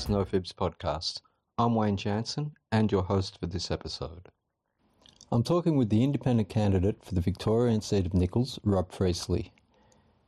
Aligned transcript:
This 0.00 0.06
NoFibs 0.06 0.54
podcast. 0.54 1.20
I'm 1.58 1.74
Wayne 1.74 1.98
Jansen 1.98 2.52
and 2.72 2.90
your 2.90 3.02
host 3.02 3.38
for 3.38 3.44
this 3.44 3.70
episode. 3.70 4.30
I'm 5.30 5.42
talking 5.42 5.76
with 5.76 5.90
the 5.90 6.02
independent 6.02 6.48
candidate 6.48 7.04
for 7.04 7.14
the 7.14 7.20
Victorian 7.20 7.82
seat 7.82 8.06
of 8.06 8.14
Nicholls, 8.14 8.58
Rob 8.64 8.90
Priestly. 8.90 9.52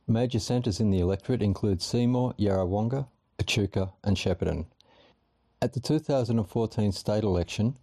Major 0.07 0.37
centres 0.37 0.79
in 0.79 0.91
the 0.91 0.99
electorate 0.99 1.41
include 1.41 1.81
Seymour, 1.81 2.35
Yarrawonga, 2.37 3.07
Echuca, 3.39 3.91
and 4.03 4.15
Shepparton. 4.15 4.67
At 5.59 5.73
the 5.73 5.79
2014 5.79 6.91
state 6.91 7.23
election, 7.23 7.75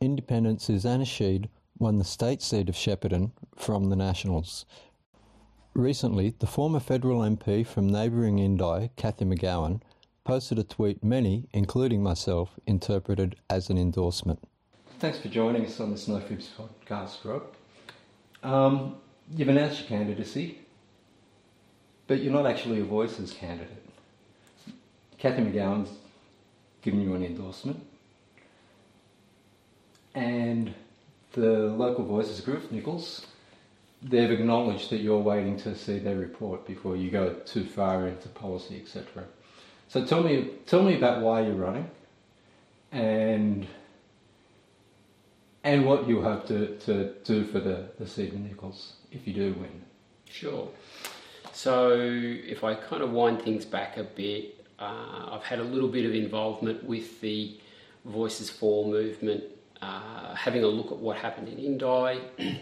independent 0.00 0.60
Suzanna 0.60 1.04
Sheed 1.04 1.48
won 1.78 1.98
the 1.98 2.04
state 2.04 2.42
seat 2.42 2.68
of 2.68 2.74
Shepparton 2.74 3.30
from 3.54 3.88
the 3.88 3.94
Nationals. 3.94 4.66
Recently, 5.74 6.34
the 6.40 6.48
former 6.48 6.80
federal 6.80 7.20
MP 7.20 7.64
from 7.64 7.88
neighbouring 7.88 8.40
Indi, 8.40 8.90
Cathy 8.96 9.24
McGowan, 9.24 9.80
posted 10.24 10.58
a 10.58 10.64
tweet 10.64 11.02
many, 11.02 11.48
including 11.52 12.02
myself, 12.02 12.58
interpreted 12.66 13.36
as 13.48 13.70
an 13.70 13.78
endorsement. 13.78 14.40
Thanks 14.98 15.18
for 15.18 15.28
joining 15.28 15.64
us 15.64 15.80
on 15.80 15.90
the 15.90 15.96
NoFibs 15.96 16.48
podcast, 16.58 17.24
Rob. 17.24 17.42
Um, 18.42 18.96
you've 19.34 19.48
announced 19.48 19.80
your 19.80 19.88
candidacy, 19.88 20.58
but 22.06 22.22
you're 22.22 22.32
not 22.32 22.46
actually 22.46 22.80
a 22.80 22.84
Voices 22.84 23.32
candidate. 23.32 23.86
Cathy 25.18 25.42
McGowan's 25.42 25.90
given 26.82 27.00
you 27.00 27.14
an 27.14 27.24
endorsement, 27.24 27.82
and 30.14 30.74
the 31.32 31.48
local 31.68 32.04
Voices 32.04 32.40
group, 32.40 32.70
Nicholls, 32.72 33.26
they've 34.02 34.30
acknowledged 34.30 34.90
that 34.90 34.98
you're 34.98 35.18
waiting 35.18 35.56
to 35.58 35.76
see 35.76 35.98
their 35.98 36.16
report 36.16 36.66
before 36.66 36.96
you 36.96 37.10
go 37.10 37.34
too 37.44 37.64
far 37.64 38.08
into 38.08 38.28
policy, 38.28 38.80
etc. 38.82 39.24
So 39.90 40.04
tell 40.04 40.22
me, 40.22 40.50
tell 40.66 40.84
me 40.84 40.94
about 40.94 41.20
why 41.20 41.40
you're 41.40 41.54
running, 41.54 41.90
and 42.92 43.66
and 45.64 45.84
what 45.84 46.08
you 46.08 46.22
hope 46.22 46.46
to, 46.46 46.78
to 46.78 47.12
do 47.24 47.44
for 47.44 47.58
the, 47.58 47.88
the 47.98 48.06
seat 48.06 48.32
Nicholls 48.32 48.94
if 49.10 49.26
you 49.26 49.34
do 49.34 49.52
win. 49.54 49.82
Sure. 50.26 50.68
So 51.52 51.90
if 51.92 52.62
I 52.62 52.76
kind 52.76 53.02
of 53.02 53.10
wind 53.10 53.42
things 53.42 53.64
back 53.64 53.96
a 53.96 54.04
bit, 54.04 54.64
uh, 54.78 55.30
I've 55.32 55.42
had 55.42 55.58
a 55.58 55.64
little 55.64 55.88
bit 55.88 56.06
of 56.06 56.14
involvement 56.14 56.84
with 56.84 57.20
the 57.20 57.58
Voices 58.04 58.48
for 58.48 58.86
movement, 58.86 59.42
uh, 59.82 60.34
having 60.36 60.62
a 60.62 60.68
look 60.68 60.92
at 60.92 60.98
what 60.98 61.16
happened 61.16 61.48
in 61.48 61.58
Indi 61.58 62.20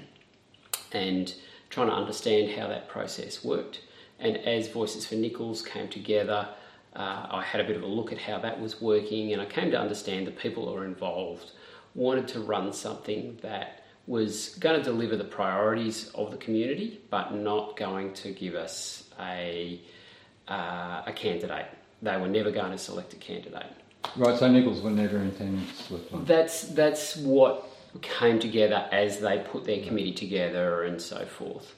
and 0.92 1.34
trying 1.68 1.88
to 1.88 1.92
understand 1.92 2.58
how 2.58 2.68
that 2.68 2.88
process 2.88 3.44
worked. 3.44 3.82
And 4.18 4.38
as 4.38 4.68
Voices 4.68 5.06
for 5.06 5.14
Nicholls 5.14 5.60
came 5.60 5.88
together, 5.88 6.48
uh, 6.94 7.26
I 7.30 7.42
had 7.42 7.60
a 7.60 7.64
bit 7.64 7.76
of 7.76 7.82
a 7.82 7.86
look 7.86 8.12
at 8.12 8.18
how 8.18 8.38
that 8.38 8.60
was 8.60 8.80
working, 8.80 9.32
and 9.32 9.40
I 9.42 9.46
came 9.46 9.70
to 9.70 9.78
understand 9.78 10.26
the 10.26 10.32
people 10.32 10.68
who 10.68 10.76
are 10.76 10.84
involved 10.84 11.52
wanted 11.94 12.28
to 12.28 12.40
run 12.40 12.72
something 12.72 13.38
that 13.42 13.84
was 14.06 14.56
going 14.60 14.78
to 14.78 14.82
deliver 14.82 15.16
the 15.16 15.24
priorities 15.24 16.10
of 16.14 16.30
the 16.30 16.36
community, 16.38 17.00
but 17.10 17.34
not 17.34 17.76
going 17.76 18.14
to 18.14 18.30
give 18.32 18.54
us 18.54 19.04
a 19.20 19.80
uh, 20.48 21.02
a 21.06 21.12
candidate. 21.14 21.66
They 22.00 22.16
were 22.16 22.28
never 22.28 22.50
going 22.50 22.70
to 22.70 22.78
select 22.78 23.12
a 23.12 23.16
candidate. 23.16 23.66
Right. 24.16 24.38
So 24.38 24.50
Nicholls 24.50 24.80
were 24.80 24.90
never 24.90 25.18
intending 25.18 25.66
to 25.66 25.74
select 25.74 26.12
one. 26.12 26.24
That's 26.24 26.62
that's 26.62 27.16
what 27.16 27.68
came 28.00 28.38
together 28.38 28.88
as 28.92 29.20
they 29.20 29.38
put 29.38 29.64
their 29.64 29.82
committee 29.82 30.12
together 30.12 30.84
and 30.84 31.00
so 31.00 31.24
forth. 31.24 31.74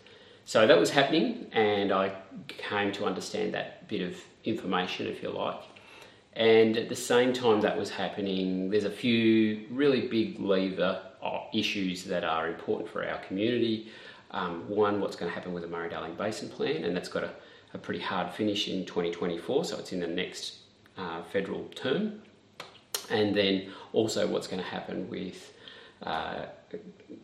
So 0.51 0.67
that 0.67 0.81
was 0.81 0.91
happening, 0.91 1.47
and 1.53 1.93
I 1.93 2.11
came 2.49 2.91
to 2.95 3.05
understand 3.05 3.55
that 3.55 3.87
bit 3.87 4.01
of 4.01 4.17
information, 4.43 5.07
if 5.07 5.23
you 5.23 5.31
like. 5.31 5.63
And 6.33 6.77
at 6.77 6.89
the 6.89 6.97
same 6.97 7.33
time 7.33 7.61
that 7.61 7.79
was 7.79 7.89
happening, 7.89 8.69
there's 8.69 8.83
a 8.83 8.91
few 8.91 9.69
really 9.71 10.09
big 10.09 10.41
lever 10.41 11.03
uh, 11.23 11.43
issues 11.55 12.03
that 12.07 12.25
are 12.25 12.49
important 12.49 12.91
for 12.91 13.09
our 13.09 13.19
community. 13.19 13.93
Um, 14.33 14.69
one, 14.69 15.01
what's 15.01 15.15
going 15.15 15.31
to 15.31 15.35
happen 15.37 15.53
with 15.53 15.63
the 15.63 15.69
Murray 15.69 15.89
Darling 15.89 16.17
Basin 16.17 16.49
Plan, 16.49 16.83
and 16.83 16.97
that's 16.97 17.09
got 17.09 17.23
a, 17.23 17.31
a, 17.73 17.79
pretty 17.79 18.01
hard 18.01 18.33
finish 18.33 18.67
in 18.67 18.85
2024, 18.85 19.65
so 19.67 19.79
it's 19.79 19.93
in 19.93 20.01
the 20.01 20.09
next 20.09 20.63
uh, 20.99 21.23
federal 21.23 21.63
term. 21.77 22.23
And 23.09 23.37
then 23.37 23.71
also 23.93 24.27
what's 24.27 24.49
going 24.49 24.61
to 24.65 24.69
happen 24.69 25.09
with 25.09 25.53
uh, 26.03 26.47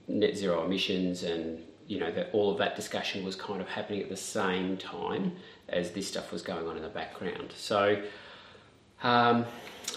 net 0.06 0.36
zero 0.36 0.64
emissions 0.64 1.24
and 1.24 1.60
you 1.86 2.00
know 2.00 2.10
that 2.12 2.30
all 2.32 2.50
of 2.50 2.58
that 2.58 2.76
discussion 2.76 3.24
was 3.24 3.36
kind 3.36 3.60
of 3.60 3.68
happening 3.68 4.02
at 4.02 4.08
the 4.08 4.16
same 4.16 4.76
time 4.76 5.32
as 5.68 5.92
this 5.92 6.06
stuff 6.08 6.32
was 6.32 6.42
going 6.42 6.66
on 6.66 6.76
in 6.76 6.82
the 6.82 6.88
background. 6.88 7.52
So 7.56 8.02
um, 9.02 9.46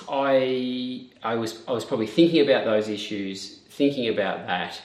I 0.09 1.07
I 1.23 1.35
was 1.35 1.63
I 1.67 1.71
was 1.71 1.85
probably 1.85 2.07
thinking 2.07 2.41
about 2.41 2.65
those 2.65 2.89
issues, 2.89 3.59
thinking 3.69 4.09
about 4.09 4.47
that, 4.47 4.81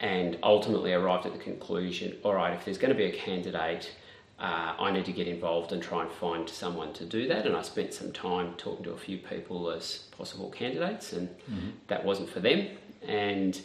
and 0.00 0.38
ultimately 0.42 0.92
arrived 0.92 1.26
at 1.26 1.32
the 1.32 1.38
conclusion: 1.38 2.16
all 2.22 2.34
right, 2.34 2.52
if 2.54 2.64
there's 2.64 2.78
going 2.78 2.92
to 2.92 2.98
be 2.98 3.06
a 3.06 3.12
candidate. 3.12 3.92
Uh, 4.38 4.74
I 4.76 4.90
need 4.90 5.04
to 5.04 5.12
get 5.12 5.28
involved 5.28 5.70
and 5.70 5.80
try 5.80 6.02
and 6.02 6.10
find 6.10 6.48
someone 6.48 6.92
to 6.94 7.04
do 7.04 7.28
that. 7.28 7.46
And 7.46 7.54
I 7.54 7.62
spent 7.62 7.94
some 7.94 8.10
time 8.10 8.54
talking 8.56 8.82
to 8.86 8.90
a 8.90 8.96
few 8.96 9.18
people 9.18 9.70
as 9.70 9.98
possible 10.10 10.50
candidates, 10.50 11.12
and 11.12 11.28
mm-hmm. 11.28 11.68
that 11.86 12.04
wasn't 12.04 12.28
for 12.28 12.40
them. 12.40 12.66
And 13.06 13.60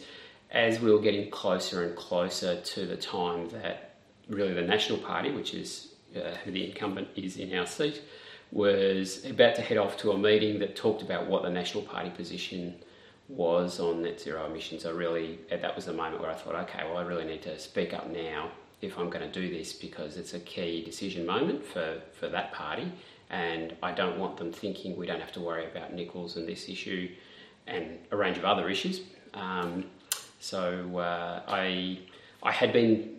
as 0.50 0.80
we 0.80 0.90
were 0.90 1.00
getting 1.00 1.30
closer 1.30 1.84
and 1.84 1.96
closer 1.96 2.60
to 2.60 2.86
the 2.86 2.96
time 2.96 3.48
that 3.50 3.96
really 4.28 4.54
the 4.54 4.62
National 4.62 4.98
Party, 4.98 5.30
which 5.30 5.54
is 5.54 5.88
uh, 6.16 6.34
who 6.44 6.50
the 6.50 6.64
incumbent 6.70 7.08
is 7.16 7.36
in 7.36 7.56
our 7.56 7.66
seat, 7.66 8.02
was 8.50 9.24
about 9.26 9.54
to 9.56 9.62
head 9.62 9.76
off 9.76 9.96
to 9.98 10.12
a 10.12 10.18
meeting 10.18 10.58
that 10.58 10.74
talked 10.74 11.02
about 11.02 11.26
what 11.26 11.42
the 11.42 11.50
National 11.50 11.82
Party 11.82 12.10
position 12.10 12.74
was 13.28 13.78
on 13.78 14.02
net 14.02 14.20
zero 14.20 14.46
emissions. 14.46 14.86
I 14.86 14.90
really, 14.90 15.38
that 15.50 15.76
was 15.76 15.84
the 15.84 15.92
moment 15.92 16.22
where 16.22 16.30
I 16.30 16.34
thought, 16.34 16.54
okay, 16.54 16.84
well, 16.84 16.96
I 16.96 17.02
really 17.02 17.26
need 17.26 17.42
to 17.42 17.58
speak 17.58 17.92
up 17.92 18.08
now 18.08 18.50
if 18.80 18.98
I'm 18.98 19.10
going 19.10 19.30
to 19.30 19.40
do 19.40 19.54
this 19.54 19.72
because 19.72 20.16
it's 20.16 20.32
a 20.34 20.40
key 20.40 20.82
decision 20.82 21.26
moment 21.26 21.64
for, 21.64 22.00
for 22.12 22.28
that 22.28 22.52
party. 22.52 22.90
And 23.28 23.76
I 23.82 23.92
don't 23.92 24.18
want 24.18 24.38
them 24.38 24.50
thinking 24.50 24.96
we 24.96 25.06
don't 25.06 25.20
have 25.20 25.32
to 25.32 25.40
worry 25.40 25.66
about 25.66 25.92
Nicholls 25.92 26.36
and 26.36 26.48
this 26.48 26.70
issue 26.70 27.10
and 27.66 27.98
a 28.10 28.16
range 28.16 28.38
of 28.38 28.46
other 28.46 28.70
issues. 28.70 29.02
Um, 29.34 29.84
so 30.40 30.98
uh, 30.98 31.42
I, 31.46 31.98
I 32.42 32.52
had 32.52 32.72
been 32.72 33.16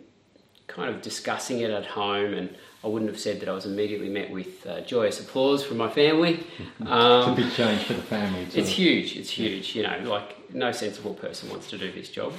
kind 0.66 0.94
of 0.94 1.02
discussing 1.02 1.60
it 1.60 1.70
at 1.70 1.84
home 1.84 2.32
and 2.32 2.54
I 2.82 2.86
wouldn't 2.86 3.10
have 3.10 3.20
said 3.20 3.40
that 3.40 3.48
I 3.48 3.52
was 3.52 3.66
immediately 3.66 4.08
met 4.08 4.30
with 4.30 4.66
uh, 4.66 4.80
joyous 4.82 5.20
applause 5.20 5.64
from 5.64 5.76
my 5.76 5.90
family. 5.90 6.46
Um, 6.86 7.32
it's 7.32 7.38
a 7.38 7.42
big 7.42 7.52
change 7.52 7.82
for 7.82 7.92
the 7.92 8.02
family. 8.02 8.46
Too. 8.46 8.58
It's 8.60 8.70
huge. 8.70 9.16
It's 9.16 9.28
huge. 9.28 9.76
You 9.76 9.82
know, 9.82 9.98
like 10.04 10.54
no 10.54 10.72
sensible 10.72 11.12
person 11.12 11.50
wants 11.50 11.68
to 11.70 11.78
do 11.78 11.92
this 11.92 12.08
job, 12.08 12.32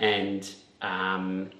and 0.00 0.48
um, 0.82 1.50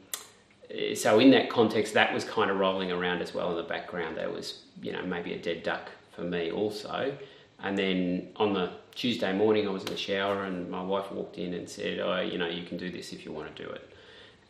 so 0.95 1.19
in 1.19 1.31
that 1.31 1.49
context, 1.49 1.95
that 1.95 2.13
was 2.13 2.25
kind 2.25 2.51
of 2.51 2.59
rolling 2.59 2.93
around 2.93 3.23
as 3.23 3.33
well 3.33 3.51
in 3.51 3.57
the 3.57 3.63
background. 3.63 4.17
There 4.17 4.31
was, 4.31 4.63
you 4.83 4.93
know, 4.93 5.03
maybe 5.03 5.33
a 5.33 5.39
dead 5.39 5.63
duck 5.63 5.91
for 6.15 6.23
me 6.23 6.51
also. 6.51 7.17
And 7.61 7.77
then 7.77 8.29
on 8.37 8.53
the 8.53 8.73
Tuesday 8.99 9.33
morning, 9.33 9.69
I 9.69 9.71
was 9.71 9.85
in 9.85 9.91
the 9.91 9.97
shower, 9.97 10.43
and 10.43 10.69
my 10.69 10.83
wife 10.83 11.13
walked 11.13 11.39
in 11.39 11.55
and 11.55 11.71
said, 11.71 12.01
"Oh, 12.01 12.19
you 12.19 12.37
know, 12.37 12.49
you 12.49 12.65
can 12.65 12.77
do 12.77 12.91
this 12.91 13.13
if 13.13 13.25
you 13.25 13.31
want 13.31 13.55
to 13.55 13.63
do 13.63 13.71
it." 13.71 13.89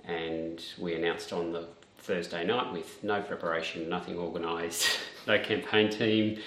And 0.04 0.64
we 0.78 0.94
announced 0.94 1.34
on 1.34 1.52
the 1.52 1.68
Thursday 1.98 2.46
night 2.46 2.72
with 2.72 3.04
no 3.04 3.20
preparation, 3.20 3.90
nothing 3.90 4.16
organised, 4.16 5.00
no 5.26 5.38
campaign 5.38 5.90
team, 5.90 6.38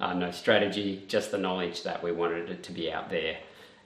uh, 0.00 0.12
no 0.12 0.32
strategy, 0.32 1.02
just 1.08 1.30
the 1.30 1.38
knowledge 1.38 1.82
that 1.84 2.02
we 2.02 2.12
wanted 2.12 2.50
it 2.50 2.62
to 2.64 2.72
be 2.72 2.92
out 2.92 3.08
there 3.08 3.38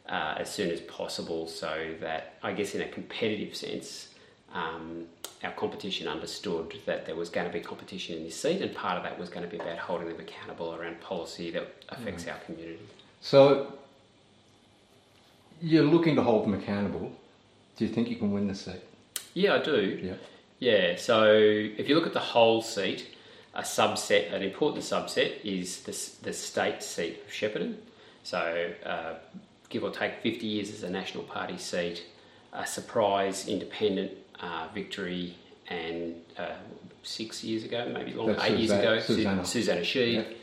uh, 0.09 0.35
as 0.39 0.53
soon 0.53 0.73
as 0.73 0.81
possible 0.81 1.47
so 1.47 1.95
that, 2.01 2.39
I 2.43 2.53
guess, 2.53 2.75
in 2.75 2.81
a 2.81 2.89
competitive 2.89 3.55
sense, 3.55 4.09
um, 4.53 5.07
our 5.45 5.53
competition 5.53 6.09
understood 6.09 6.75
that 6.87 7.07
there 7.07 7.15
was 7.15 7.29
going 7.29 7.47
to 7.47 7.53
be 7.53 7.61
competition 7.61 8.17
in 8.17 8.25
this 8.25 8.35
seat, 8.35 8.63
and 8.63 8.75
part 8.75 8.97
of 8.97 9.05
that 9.05 9.17
was 9.17 9.29
going 9.29 9.49
to 9.49 9.49
be 9.49 9.63
about 9.63 9.79
holding 9.79 10.09
them 10.09 10.19
accountable 10.19 10.75
around 10.75 11.01
policy 11.01 11.53
that 11.53 11.85
affects 11.89 12.25
mm. 12.25 12.33
our 12.33 12.39
community. 12.41 12.81
So, 13.21 13.75
you're 15.61 15.85
looking 15.85 16.17
to 16.17 16.23
hold 16.23 16.45
them 16.45 16.55
accountable. 16.55 17.13
Do 17.77 17.85
you 17.85 17.93
think 17.93 18.09
you 18.09 18.17
can 18.17 18.33
win 18.33 18.49
the 18.49 18.55
seat? 18.55 18.81
Yeah, 19.35 19.55
I 19.55 19.59
do. 19.63 20.01
Yeah. 20.03 20.15
Yeah, 20.59 20.97
so 20.97 21.25
if 21.33 21.89
you 21.89 21.95
look 21.95 22.07
at 22.07 22.13
the 22.13 22.19
whole 22.21 22.61
seat, 22.61 23.07
a 23.55 23.63
subset, 23.63 24.33
an 24.33 24.43
important 24.43 24.85
subset, 24.85 25.43
is 25.45 25.83
the, 25.83 25.93
the 26.23 26.33
state 26.35 26.83
seat 26.83 27.23
of 27.27 27.33
Shepparton. 27.33 27.77
So, 28.23 28.73
uh, 28.85 29.15
give 29.71 29.85
or 29.85 29.91
take 29.91 30.21
50 30.23 30.47
years 30.47 30.71
as 30.71 30.83
a 30.83 30.91
National 30.91 31.25
Party 31.25 31.57
seat, 31.57 32.05
a 32.53 32.67
surprise 32.67 33.49
independent 33.49 34.13
uh, 34.41 34.69
victory, 34.75 35.37
and 35.69 36.15
uh, 36.39 36.49
six 37.03 37.43
years 37.43 37.65
ago, 37.65 37.91
maybe 37.93 38.13
longer, 38.13 38.35
That's 38.35 38.51
eight 38.51 38.59
Suzanna, 38.59 38.83
years 38.83 39.05
ago, 39.05 39.15
Suzanna, 39.15 39.45
Suzanna 39.45 39.81
Sheed. 39.81 40.15
Yep. 40.15 40.37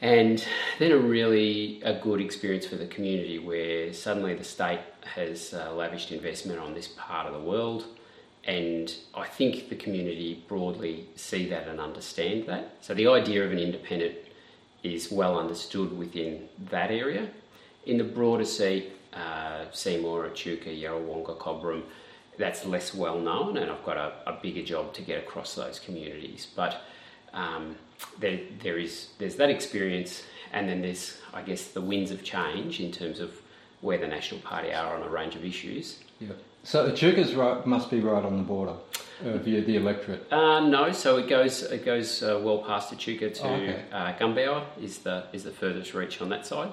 And 0.00 0.44
then 0.78 0.92
a 0.92 0.98
really 0.98 1.80
a 1.82 1.94
good 1.94 2.20
experience 2.20 2.66
for 2.66 2.76
the 2.76 2.86
community 2.86 3.38
where 3.38 3.92
suddenly 3.92 4.34
the 4.34 4.44
state 4.44 4.80
has 5.14 5.54
uh, 5.54 5.72
lavished 5.72 6.12
investment 6.12 6.60
on 6.60 6.74
this 6.74 6.88
part 6.88 7.26
of 7.26 7.32
the 7.32 7.40
world 7.40 7.86
and 8.46 8.94
I 9.12 9.26
think 9.26 9.68
the 9.68 9.74
community 9.74 10.44
broadly 10.46 11.08
see 11.16 11.48
that 11.48 11.66
and 11.66 11.80
understand 11.80 12.46
that. 12.46 12.76
So 12.80 12.94
the 12.94 13.08
idea 13.08 13.44
of 13.44 13.50
an 13.50 13.58
independent 13.58 14.14
is 14.84 15.10
well 15.10 15.36
understood 15.36 15.96
within 15.98 16.48
that 16.70 16.92
area. 16.92 17.28
In 17.86 17.98
the 17.98 18.04
broader 18.04 18.44
seat, 18.44 18.92
uh, 19.12 19.64
Seymour, 19.72 20.26
Echuca, 20.26 20.70
Yarrawonga, 20.70 21.36
Cobram, 21.38 21.82
that's 22.38 22.64
less 22.64 22.94
well 22.94 23.18
known, 23.18 23.56
and 23.56 23.70
I've 23.70 23.84
got 23.84 23.96
a, 23.96 24.12
a 24.26 24.38
bigger 24.40 24.62
job 24.62 24.94
to 24.94 25.02
get 25.02 25.18
across 25.18 25.54
those 25.56 25.80
communities. 25.80 26.46
But 26.54 26.82
um, 27.32 27.76
there, 28.18 28.40
there 28.62 28.78
is 28.78 29.08
there's 29.18 29.36
that 29.36 29.50
experience, 29.50 30.22
and 30.52 30.68
then 30.68 30.82
there's 30.82 31.18
I 31.34 31.42
guess 31.42 31.68
the 31.68 31.80
winds 31.80 32.10
of 32.10 32.22
change 32.22 32.80
in 32.80 32.92
terms 32.92 33.20
of 33.20 33.40
where 33.80 33.98
the 33.98 34.06
National 34.06 34.40
Party 34.40 34.72
are 34.72 34.96
on 34.96 35.02
a 35.02 35.08
range 35.08 35.34
of 35.34 35.44
issues. 35.44 36.00
Yeah. 36.20 36.30
So 36.62 36.90
Echuca's 36.90 37.34
right 37.34 37.64
must 37.66 37.90
be 37.90 38.00
right 38.00 38.24
on 38.24 38.36
the 38.38 38.42
border 38.42 38.74
of 39.24 39.44
the, 39.44 39.60
the 39.60 39.76
electorate. 39.76 40.30
Uh, 40.32 40.60
no, 40.60 40.92
so 40.92 41.16
it 41.18 41.28
goes 41.28 41.62
it 41.62 41.84
goes 41.84 42.22
uh, 42.22 42.40
well 42.42 42.58
past 42.58 42.92
Echuca 42.92 43.30
to 43.30 43.44
Oh, 43.44 43.54
okay. 43.54 43.84
uh, 43.92 44.12
Gunbower 44.14 44.64
is 44.80 44.98
the 44.98 45.26
is 45.32 45.44
the 45.44 45.52
furthest 45.52 45.94
reach 45.94 46.20
on 46.20 46.28
that 46.30 46.44
side. 46.44 46.72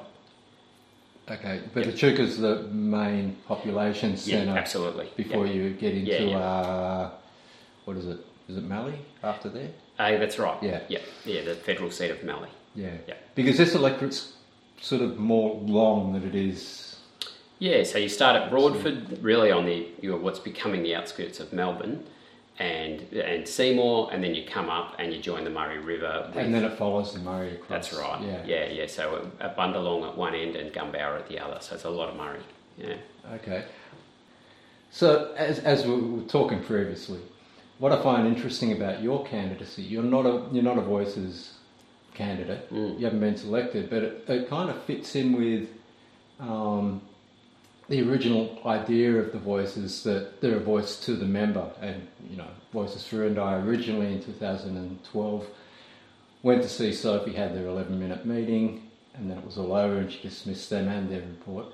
Okay, 1.30 1.62
but 1.74 1.88
Echuca's 1.88 2.38
the 2.38 2.64
main 2.64 3.38
population 3.48 4.18
centre. 4.18 4.52
Yeah, 4.52 4.58
absolutely. 4.58 5.10
before 5.16 5.48
yeah. 5.48 5.54
you 5.54 5.70
get 5.74 5.94
into 5.94 6.12
Yeah, 6.12 6.22
yeah. 6.22 6.38
Uh, 6.38 7.12
what 7.86 7.98
is 7.98 8.08
it? 8.08 8.20
Is 8.50 8.58
it 8.58 8.64
Mallee 8.64 9.00
after 9.22 9.48
there? 9.48 9.70
Uh, 10.00 10.18
that's 10.18 10.40
right. 10.40 10.62
Yeah. 10.64 10.82
yeah, 10.90 11.00
yeah. 11.26 11.44
The 11.44 11.56
federal 11.56 11.92
seat 11.92 12.10
of 12.12 12.24
Mallee. 12.24 12.50
Yeah. 12.76 12.92
Yeah. 13.08 13.14
Because 13.36 13.58
this 13.58 13.76
electorate's 13.76 14.34
sort 14.82 15.02
of 15.02 15.18
more 15.18 15.56
long 15.62 16.14
than 16.14 16.28
it 16.28 16.36
is. 16.36 16.98
Yeah, 17.60 17.84
so 17.84 17.98
you 17.98 18.10
start 18.10 18.36
at 18.36 18.50
Broadford, 18.50 19.20
really 19.22 19.52
on 19.52 19.66
the 19.66 19.88
you 20.02 20.12
know, 20.12 20.18
what's 20.18 20.40
becoming 20.40 20.84
the 20.84 20.96
outskirts 20.96 21.40
of 21.40 21.54
Melbourne, 21.54 22.04
and 22.60 23.02
and 23.14 23.48
Seymour, 23.48 24.10
and 24.12 24.22
then 24.24 24.36
you 24.36 24.44
come 24.46 24.70
up 24.70 24.96
and 25.00 25.14
you 25.14 25.22
join 25.22 25.44
the 25.46 25.50
Murray 25.50 25.78
River. 25.80 26.26
with- 26.28 26.44
And 26.44 26.54
then 26.54 26.66
it 26.66 26.78
follows 26.78 27.14
the 27.14 27.20
Murray 27.20 27.54
across. 27.54 27.70
that's 27.70 27.94
right. 27.94 28.22
Yeah. 28.22 28.44
yeah, 28.46 28.66
yeah. 28.70 28.88
So 28.88 29.30
a, 29.40 29.48
a 29.48 29.54
Bundalong 29.54 30.10
at 30.10 30.18
one 30.18 30.36
end 30.36 30.56
and 30.56 30.74
Gunbower 30.74 31.18
at 31.20 31.28
the 31.30 31.40
other. 31.40 31.58
So 31.62 31.76
it's 31.76 31.86
a 31.86 31.90
lot 31.90 32.10
of 32.10 32.16
Murray. 32.18 32.42
Yeah. 32.78 32.96
Okay. 33.36 33.64
So, 34.92 35.34
as, 35.38 35.60
as 35.60 35.86
we 35.88 35.96
were 35.96 36.22
talking 36.24 36.62
previously, 36.64 37.20
what 37.80 37.92
I 37.92 38.02
find 38.02 38.28
interesting 38.28 38.72
about 38.72 39.02
your 39.02 39.26
candidacy, 39.26 39.84
you're 39.84 40.04
not 40.04 40.26
a 40.26 40.44
you're 40.52 40.64
not 40.64 40.78
a 40.78 40.82
Voices 40.82 41.54
candidate. 42.14 42.72
Mm. 42.72 43.00
You 43.00 43.06
haven't 43.06 43.20
been 43.20 43.38
selected, 43.38 43.90
but 43.90 44.04
it, 44.04 44.26
it 44.28 44.50
kind 44.50 44.70
of 44.70 44.82
fits 44.84 45.16
in 45.16 45.34
with 45.34 45.70
um, 46.40 47.02
the 47.90 48.08
original 48.08 48.60
idea 48.66 49.16
of 49.16 49.32
the 49.32 49.40
Voices 49.40 50.04
that 50.04 50.42
they're 50.42 50.58
a 50.58 50.60
voice 50.60 51.00
to 51.02 51.16
the 51.16 51.26
member, 51.26 51.70
and 51.82 52.08
you 52.30 52.38
know, 52.38 52.48
Voices 52.72 53.06
for 53.06 53.26
Indi 53.26 53.40
originally 53.40 54.14
in 54.14 54.24
2012 54.24 55.48
went 56.44 56.62
to 56.62 56.70
see 56.70 56.92
Sophie, 56.92 57.32
had 57.32 57.56
their 57.56 57.68
11 57.68 57.98
minute 57.98 58.26
meeting, 58.26 58.90
and 59.14 59.32
then 59.32 59.38
it 59.38 59.46
was 59.46 59.58
all 59.58 59.74
over, 59.74 59.98
and 59.98 60.12
she 60.12 60.22
dismissed 60.22 60.70
them 60.70 60.90
and 60.90 61.10
their 61.10 61.22
report 61.22 61.68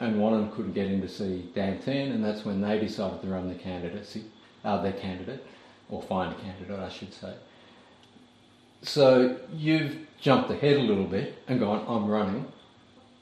and 0.00 0.20
one 0.20 0.32
of 0.32 0.40
them 0.40 0.52
couldn't 0.52 0.72
get 0.72 0.86
in 0.86 1.00
to 1.00 1.08
see 1.08 1.50
Dan 1.54 1.80
Tan, 1.80 2.12
and 2.12 2.24
that's 2.24 2.44
when 2.44 2.60
they 2.60 2.78
decided 2.78 3.20
to 3.22 3.28
run 3.28 3.48
the 3.48 3.54
candidacy, 3.54 4.24
uh, 4.68 4.82
their 4.82 4.92
candidate, 4.92 5.42
or 5.88 6.02
find 6.02 6.28
a 6.36 6.38
candidate, 6.46 6.78
I 6.78 6.90
should 6.90 7.12
say. 7.14 7.34
So 8.82 9.36
you've 9.52 9.96
jumped 10.20 10.50
ahead 10.50 10.76
a 10.76 10.82
little 10.90 11.06
bit 11.06 11.42
and 11.48 11.58
gone, 11.58 11.84
I'm 11.88 12.06
running. 12.08 12.44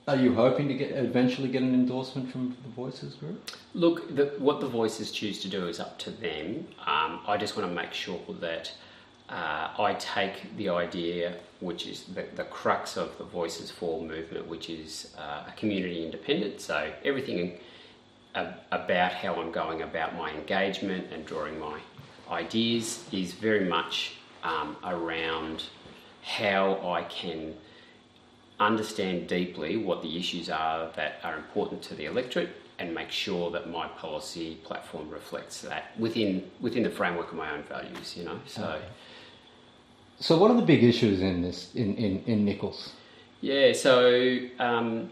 Are 0.08 0.16
you 0.16 0.34
hoping 0.34 0.68
to 0.68 0.74
get 0.74 0.90
eventually 0.92 1.48
get 1.48 1.62
an 1.62 1.74
endorsement 1.74 2.30
from 2.30 2.56
the 2.64 2.68
Voices 2.82 3.14
group? 3.14 3.50
Look, 3.74 4.14
the, 4.14 4.26
what 4.38 4.60
the 4.60 4.68
voices 4.68 5.10
choose 5.10 5.40
to 5.42 5.48
do 5.48 5.66
is 5.66 5.80
up 5.80 5.98
to 6.00 6.10
them. 6.10 6.66
Um, 6.86 7.20
I 7.26 7.36
just 7.36 7.56
want 7.56 7.68
to 7.68 7.74
make 7.74 7.92
sure 7.92 8.20
that 8.40 8.72
uh, 9.28 9.68
I 9.78 9.96
take 9.98 10.56
the 10.56 10.68
idea, 10.68 11.34
which 11.60 11.86
is 11.86 12.04
the, 12.16 12.24
the 12.36 12.44
crux 12.44 12.96
of 12.96 13.18
the 13.18 13.24
Voices 13.24 13.70
for 13.70 14.00
movement, 14.00 14.46
which 14.46 14.70
is 14.70 15.14
uh, 15.18 15.50
a 15.50 15.52
community 15.56 16.04
independent. 16.04 16.60
So 16.60 16.92
everything 17.04 17.58
about 18.70 19.12
how 19.12 19.34
I'm 19.34 19.50
going 19.50 19.82
about 19.82 20.14
my 20.16 20.30
engagement 20.30 21.12
and 21.12 21.24
drawing 21.24 21.58
my 21.58 21.80
ideas 22.30 23.04
is 23.12 23.32
very 23.32 23.64
much 23.64 24.16
um, 24.42 24.76
around 24.84 25.64
how 26.22 26.80
I 26.86 27.02
can 27.04 27.54
understand 28.58 29.28
deeply 29.28 29.76
what 29.76 30.02
the 30.02 30.16
issues 30.18 30.48
are 30.50 30.90
that 30.96 31.20
are 31.22 31.36
important 31.36 31.82
to 31.82 31.94
the 31.94 32.06
electorate 32.06 32.50
and 32.78 32.94
make 32.94 33.10
sure 33.10 33.50
that 33.50 33.70
my 33.70 33.86
policy 33.88 34.56
platform 34.64 35.08
reflects 35.10 35.62
that 35.62 35.98
within 35.98 36.50
within 36.60 36.82
the 36.82 36.90
framework 36.90 37.30
of 37.30 37.36
my 37.36 37.50
own 37.52 37.62
values 37.64 38.16
you 38.16 38.24
know 38.24 38.38
so 38.46 38.62
Okay. 38.62 38.84
So 40.18 40.38
what 40.38 40.50
are 40.50 40.56
the 40.56 40.62
big 40.62 40.82
issues 40.82 41.20
in 41.20 41.42
this 41.42 41.74
in, 41.74 41.94
in, 41.96 42.24
in 42.26 42.44
Nicholls? 42.44 42.92
yeah 43.42 43.72
so 43.72 44.38
um, 44.58 45.10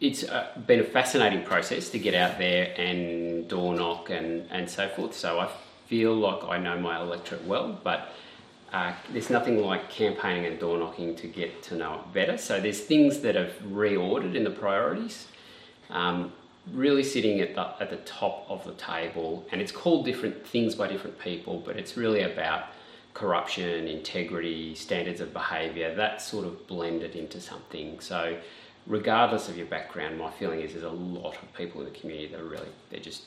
it's 0.00 0.24
uh, 0.24 0.48
been 0.66 0.80
a 0.80 0.84
fascinating 0.84 1.42
process 1.42 1.88
to 1.90 1.98
get 1.98 2.14
out 2.14 2.38
there 2.38 2.74
and 2.76 3.48
door 3.48 3.74
knock 3.74 4.10
and, 4.10 4.46
and 4.50 4.68
so 4.68 4.88
forth 4.88 5.14
so 5.14 5.38
I 5.38 5.48
feel 5.86 6.14
like 6.14 6.42
I 6.44 6.58
know 6.58 6.78
my 6.78 7.00
electorate 7.00 7.44
well 7.46 7.78
but 7.82 8.12
uh, 8.72 8.92
there's 9.10 9.30
nothing 9.30 9.62
like 9.62 9.88
campaigning 9.88 10.44
and 10.46 10.58
door 10.58 10.78
knocking 10.78 11.14
to 11.16 11.26
get 11.26 11.62
to 11.62 11.76
know 11.76 11.94
it 11.94 12.12
better. 12.12 12.36
So 12.36 12.60
there's 12.60 12.80
things 12.80 13.20
that 13.20 13.34
have 13.34 13.52
reordered 13.62 14.34
in 14.34 14.44
the 14.44 14.50
priorities, 14.50 15.28
um, 15.88 16.32
really 16.72 17.04
sitting 17.04 17.40
at 17.40 17.54
the 17.54 17.70
at 17.80 17.90
the 17.90 17.98
top 17.98 18.44
of 18.48 18.64
the 18.64 18.72
table, 18.72 19.46
and 19.52 19.60
it's 19.60 19.72
called 19.72 20.04
different 20.04 20.46
things 20.46 20.74
by 20.74 20.88
different 20.88 21.18
people, 21.18 21.62
but 21.64 21.76
it's 21.76 21.96
really 21.96 22.22
about 22.22 22.64
corruption, 23.14 23.86
integrity, 23.88 24.74
standards 24.74 25.20
of 25.20 25.32
behaviour, 25.32 25.94
that 25.94 26.20
sort 26.20 26.44
of 26.44 26.66
blended 26.66 27.14
into 27.14 27.40
something. 27.40 27.98
So 28.00 28.36
regardless 28.86 29.48
of 29.48 29.56
your 29.56 29.66
background, 29.66 30.18
my 30.18 30.30
feeling 30.30 30.60
is 30.60 30.72
there's 30.72 30.84
a 30.84 30.88
lot 30.90 31.34
of 31.42 31.52
people 31.54 31.80
in 31.82 31.92
the 31.92 31.98
community 31.98 32.28
that 32.28 32.40
are 32.40 32.44
really 32.44 32.68
they 32.90 32.98
just 32.98 33.22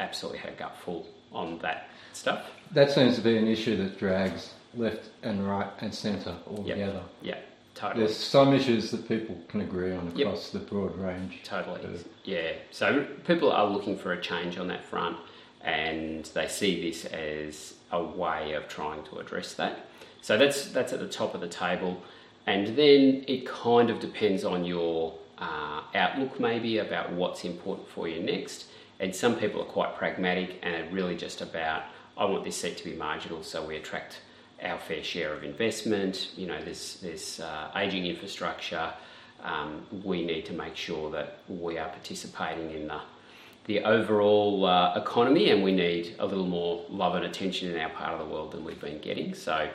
absolutely 0.00 0.38
had 0.38 0.52
a 0.52 0.56
gut 0.56 0.76
full 0.84 1.06
on 1.32 1.58
that 1.58 1.88
stuff. 2.12 2.46
That 2.72 2.90
seems 2.90 3.16
to 3.16 3.20
be 3.22 3.36
an 3.36 3.46
issue 3.46 3.76
that 3.78 3.98
drags 3.98 4.52
left 4.74 5.10
and 5.22 5.46
right 5.48 5.68
and 5.80 5.94
centre 5.94 6.34
all 6.46 6.62
Yep. 6.66 6.76
together. 6.76 7.02
Yeah, 7.22 7.38
totally. 7.74 8.04
There's 8.04 8.16
some 8.16 8.52
issues 8.54 8.90
that 8.90 9.08
people 9.08 9.38
can 9.48 9.60
agree 9.62 9.92
on 9.92 10.12
Yep. 10.16 10.26
across 10.26 10.50
the 10.50 10.58
broad 10.58 10.96
range. 10.98 11.40
Totally. 11.44 11.80
Uh, 11.84 11.98
Yeah. 12.24 12.52
So 12.70 13.06
people 13.26 13.50
are 13.52 13.66
looking 13.66 13.96
for 13.96 14.12
a 14.12 14.20
change 14.20 14.58
on 14.58 14.66
that 14.68 14.84
front 14.84 15.16
and 15.62 16.24
they 16.34 16.48
see 16.48 16.80
this 16.90 17.04
as 17.06 17.74
a 17.92 18.02
way 18.02 18.52
of 18.52 18.68
trying 18.68 19.02
to 19.04 19.18
address 19.18 19.54
that. 19.54 19.86
So 20.20 20.36
that's 20.36 20.66
that's 20.68 20.92
at 20.92 20.98
the 21.00 21.08
top 21.08 21.34
of 21.34 21.40
the 21.40 21.48
table. 21.48 22.02
And 22.46 22.76
then 22.76 23.24
it 23.26 23.46
kind 23.46 23.90
of 23.90 23.98
depends 23.98 24.44
on 24.44 24.64
your 24.64 25.18
uh, 25.38 25.82
outlook 25.94 26.38
maybe 26.38 26.78
about 26.78 27.12
what's 27.12 27.44
important 27.44 27.88
for 27.88 28.08
you 28.08 28.22
next. 28.22 28.66
And 29.00 29.14
some 29.14 29.36
people 29.36 29.60
are 29.60 29.66
quite 29.66 29.96
pragmatic 29.96 30.58
and 30.62 30.74
are 30.74 30.94
really 30.94 31.16
just 31.16 31.40
about 31.40 31.82
I 32.16 32.24
want 32.24 32.44
this 32.44 32.56
seat 32.56 32.78
to 32.78 32.84
be 32.84 32.94
marginal 32.94 33.42
so 33.42 33.62
we 33.66 33.76
attract 33.76 34.20
our 34.62 34.78
fair 34.78 35.02
share 35.02 35.34
of 35.34 35.44
investment. 35.44 36.30
You 36.36 36.46
know, 36.46 36.62
there's 36.62 36.98
there's 37.00 37.40
uh, 37.40 37.70
aging 37.76 38.06
infrastructure. 38.06 38.92
Um, 39.44 39.86
we 40.02 40.24
need 40.24 40.46
to 40.46 40.54
make 40.54 40.76
sure 40.76 41.10
that 41.10 41.40
we 41.46 41.76
are 41.78 41.88
participating 41.88 42.70
in 42.70 42.88
the 42.88 43.00
the 43.66 43.80
overall 43.84 44.64
uh, 44.64 44.94
economy, 44.94 45.50
and 45.50 45.62
we 45.62 45.72
need 45.72 46.14
a 46.20 46.26
little 46.26 46.46
more 46.46 46.84
love 46.88 47.16
and 47.16 47.24
attention 47.24 47.70
in 47.70 47.78
our 47.80 47.90
part 47.90 48.12
of 48.12 48.20
the 48.20 48.32
world 48.32 48.52
than 48.52 48.64
we've 48.64 48.80
been 48.80 49.00
getting. 49.00 49.34
So 49.34 49.68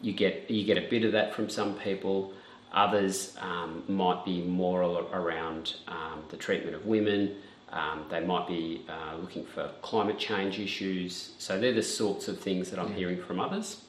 you 0.00 0.12
get 0.12 0.50
you 0.50 0.64
get 0.64 0.78
a 0.78 0.88
bit 0.88 1.04
of 1.04 1.12
that 1.12 1.34
from 1.34 1.48
some 1.48 1.74
people. 1.74 2.32
Others 2.72 3.36
um, 3.40 3.82
might 3.88 4.24
be 4.24 4.42
more 4.42 4.82
around 4.82 5.76
um, 5.88 6.22
the 6.28 6.36
treatment 6.36 6.76
of 6.76 6.84
women. 6.84 7.36
Um, 7.72 8.04
they 8.10 8.20
might 8.20 8.46
be 8.46 8.84
uh, 8.88 9.16
looking 9.16 9.44
for 9.44 9.70
climate 9.82 10.18
change 10.18 10.58
issues. 10.58 11.32
So 11.38 11.58
they're 11.58 11.72
the 11.72 11.82
sorts 11.82 12.28
of 12.28 12.38
things 12.38 12.70
that 12.70 12.78
I'm 12.78 12.94
hearing 12.94 13.22
from 13.22 13.40
others. 13.40 13.82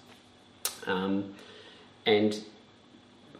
Um, 0.86 1.34
and 2.06 2.42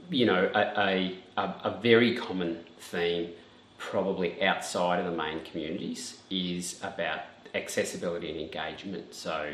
you 0.10 0.26
know, 0.26 0.50
a, 0.54 0.60
a, 0.60 1.16
a, 1.38 1.42
a 1.66 1.80
very 1.82 2.16
common 2.16 2.60
theme, 2.80 3.30
probably 3.78 4.42
outside 4.42 5.00
of 5.00 5.06
the 5.06 5.18
main 5.18 5.44
communities, 5.44 6.20
is 6.30 6.80
about 6.84 7.22
accessibility 7.54 8.30
and 8.30 8.40
engagement. 8.40 9.14
So, 9.14 9.54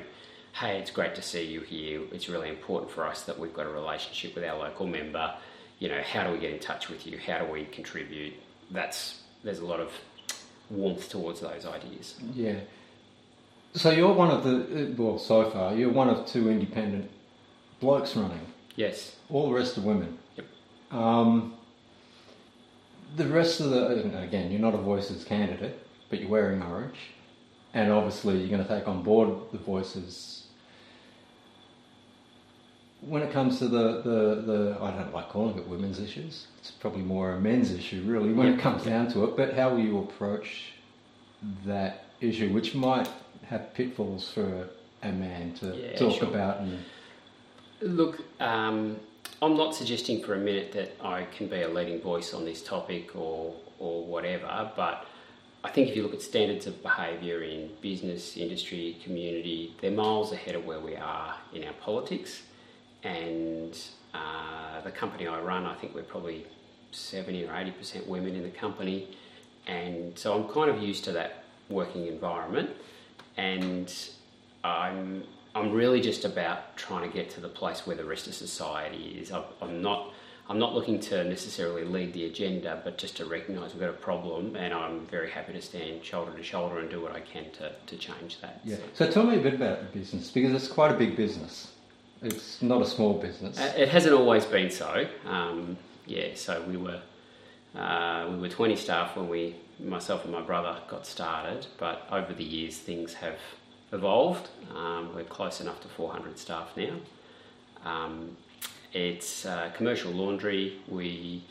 hey, 0.56 0.80
it's 0.80 0.92
great 0.92 1.14
to 1.16 1.22
see 1.22 1.44
you 1.44 1.60
here. 1.60 2.02
It's 2.14 2.30
really 2.30 2.48
important 2.48 2.90
for 2.90 3.06
us 3.06 3.24
that 3.24 3.38
we've 3.38 3.54
got 3.54 3.66
a 3.66 3.70
relationship 3.70 4.36
with 4.36 4.46
our 4.46 4.58
local 4.58 4.88
member. 4.88 5.34
You 5.80 5.90
know, 5.90 6.02
how 6.02 6.24
do 6.26 6.32
we 6.32 6.40
get 6.40 6.52
in 6.52 6.60
touch 6.60 6.88
with 6.88 7.06
you? 7.06 7.18
How 7.18 7.40
do 7.40 7.52
we 7.52 7.66
contribute? 7.66 8.34
That's 8.72 9.22
there's 9.44 9.60
a 9.60 9.66
lot 9.66 9.82
of 9.82 9.92
warmth 10.70 11.10
towards 11.10 11.42
those 11.42 11.66
ideas. 11.66 12.16
Yeah. 12.34 12.60
So 13.74 13.92
you're 13.92 14.14
one 14.14 14.32
of 14.32 14.46
the 14.46 14.96
well, 14.98 15.20
so 15.20 15.50
far 15.50 15.76
you're 15.76 15.92
one 15.92 16.10
of 16.10 16.26
two 16.26 16.50
independent 16.50 17.12
blokes 17.82 18.16
running. 18.16 18.48
Yes. 18.78 19.18
All 19.30 19.50
the 19.50 19.56
rest 19.56 19.78
are 19.78 19.82
women. 19.82 20.18
Yep. 20.38 20.46
Um, 20.92 21.56
the 23.18 23.28
rest 23.28 23.60
of 23.60 23.72
the 23.72 24.20
again, 24.22 24.52
you're 24.52 24.62
not 24.62 24.74
a 24.74 24.78
Voices 24.78 25.26
candidate, 25.26 25.86
but 26.10 26.22
you're 26.22 26.30
wearing 26.30 26.62
orange, 26.64 26.98
and 27.74 27.92
obviously 27.92 28.38
you're 28.40 28.50
going 28.50 28.64
to 28.64 28.68
take 28.68 28.88
on 28.88 29.04
board 29.04 29.52
the 29.52 29.58
Voices. 29.58 30.35
When 33.08 33.22
it 33.22 33.32
comes 33.32 33.60
to 33.60 33.68
the, 33.68 34.02
the, 34.02 34.42
the, 34.42 34.78
I 34.82 34.92
don't 34.92 35.14
like 35.14 35.30
calling 35.30 35.58
it 35.58 35.68
women's 35.68 36.00
issues. 36.00 36.48
It's 36.60 36.72
probably 36.72 37.04
more 37.04 37.34
a 37.34 37.40
men's 37.40 37.72
issue, 37.72 38.04
really, 38.06 38.34
when 38.34 38.48
it 38.48 38.60
comes 38.60 38.84
down 38.84 39.12
to 39.14 39.26
it. 39.26 39.38
But 39.38 39.54
how 39.54 39.70
will 39.72 39.80
you 39.80 40.00
approach 40.00 40.74
that 41.66 42.06
issue, 42.22 42.52
which 42.52 42.74
might 42.74 43.10
have 43.46 43.74
pitfalls 43.74 44.32
for 44.32 44.70
a 45.04 45.12
man 45.12 45.54
to 45.56 45.76
Yeah, 45.76 45.96
talk 45.98 46.20
sure. 46.20 46.28
about? 46.30 46.62
And 46.62 46.80
Look, 47.82 48.22
um, 48.40 48.98
I'm 49.42 49.56
not 49.56 49.76
suggesting 49.76 50.24
for 50.24 50.34
a 50.34 50.40
minute 50.40 50.72
that 50.74 50.96
I 51.04 51.26
can 51.26 51.48
be 51.48 51.62
a 51.62 51.68
leading 51.70 52.02
voice 52.02 52.34
on 52.34 52.46
this 52.46 52.64
topic 52.64 53.16
or 53.16 53.54
or 53.78 54.06
whatever, 54.06 54.72
but 54.78 55.06
I 55.66 55.70
think 55.70 55.90
if 55.90 55.98
you 55.98 56.04
look 56.04 56.14
at 56.14 56.22
standards 56.22 56.66
of 56.66 56.82
behaviour 56.82 57.44
in 57.44 57.72
business, 57.82 58.38
industry, 58.38 58.98
community, 59.04 59.76
they're 59.82 59.92
miles 59.92 60.32
ahead 60.32 60.56
of 60.56 60.66
where 60.66 60.80
we 60.80 60.96
are 60.96 61.36
in 61.54 61.66
our 61.66 61.74
politics. 61.74 62.44
And 63.06 63.78
uh, 64.16 64.82
the 64.82 64.92
company 64.92 65.28
I 65.28 65.40
run, 65.40 65.66
I 65.66 65.76
think 65.76 65.94
we're 65.94 66.02
probably 66.02 66.48
70 66.92 67.46
or 67.46 67.50
80% 67.50 68.08
women 68.08 68.36
in 68.36 68.42
the 68.44 68.50
company. 68.50 69.16
And 69.68 70.18
so 70.18 70.36
I'm 70.36 70.52
kind 70.52 70.72
of 70.72 70.82
used 70.82 71.04
to 71.06 71.12
that 71.14 71.44
working 71.70 72.08
environment. 72.08 72.72
And 73.38 73.94
I'm, 74.64 75.24
I'm 75.54 75.72
really 75.72 76.02
just 76.02 76.26
about 76.26 76.76
trying 76.78 77.10
to 77.10 77.16
get 77.16 77.30
to 77.32 77.42
the 77.42 77.48
place 77.48 77.86
where 77.86 77.96
the 77.96 78.06
rest 78.06 78.28
of 78.28 78.34
society 78.34 79.20
is. 79.22 79.32
I'm, 79.32 79.82
not. 79.82 80.12
I'm 80.48 80.60
not 80.60 80.76
looking 80.76 81.00
to 81.00 81.24
necessarily 81.24 81.84
lead 81.84 82.14
the 82.14 82.26
agenda, 82.26 82.80
but 82.84 83.00
just 83.00 83.18
to 83.18 83.26
recognise 83.26 83.74
we've 83.74 83.80
got 83.80 83.90
a 83.90 83.94
problem, 83.94 84.56
and 84.56 84.76
I'm 84.76 85.08
very 85.08 85.32
happy 85.32 85.54
to 85.54 85.62
stand 85.62 86.06
shoulder 86.06 86.38
to 86.38 86.44
shoulder 86.44 86.78
and 86.78 86.88
do 86.88 87.02
what 87.02 87.14
I 87.14 87.22
can 87.22 87.50
to, 87.54 87.72
to 87.88 87.98
change 87.98 88.40
that. 88.42 88.62
yeah. 88.64 88.76
So 88.94 89.10
tell 89.10 89.24
me 89.24 89.40
a 89.40 89.42
bit 89.42 89.56
about 89.56 89.80
the 89.80 89.98
business 90.00 90.30
because 90.30 90.54
it's 90.54 90.72
quite 90.72 90.92
a 90.92 90.98
big 90.98 91.16
business. 91.16 91.72
It's 92.22 92.62
not 92.62 92.82
a 92.82 92.86
small 92.86 93.14
business. 93.14 93.60
Uh, 93.60 93.74
It 93.78 93.90
hasn't 93.90 94.14
always 94.14 94.46
been 94.46 94.72
so. 94.72 95.08
Um, 95.26 95.78
yeah, 96.06 96.30
so 96.36 96.62
we 96.64 96.78
were 96.78 97.02
uh, 97.76 98.28
we 98.32 98.38
were 98.38 98.50
20 98.50 98.76
staff 98.76 99.18
when 99.18 99.28
we 99.28 99.56
myself 99.80 100.24
and 100.24 100.32
my 100.32 100.42
brother 100.42 100.78
got 100.88 101.06
started, 101.06 101.68
but 101.78 102.08
over 102.10 102.34
the 102.34 102.44
years 102.44 102.78
things 102.78 103.14
have 103.16 103.38
evolved. 103.92 104.50
Um, 104.74 105.14
we're 105.14 105.24
close 105.26 105.60
enough 105.62 105.82
to 105.82 105.88
400 105.90 106.40
staff 106.40 106.70
now. 106.78 106.96
Um, 107.84 108.38
it's 108.94 109.46
uh, 109.46 109.72
commercial 109.76 110.12
laundry. 110.12 110.80
We 110.88 111.44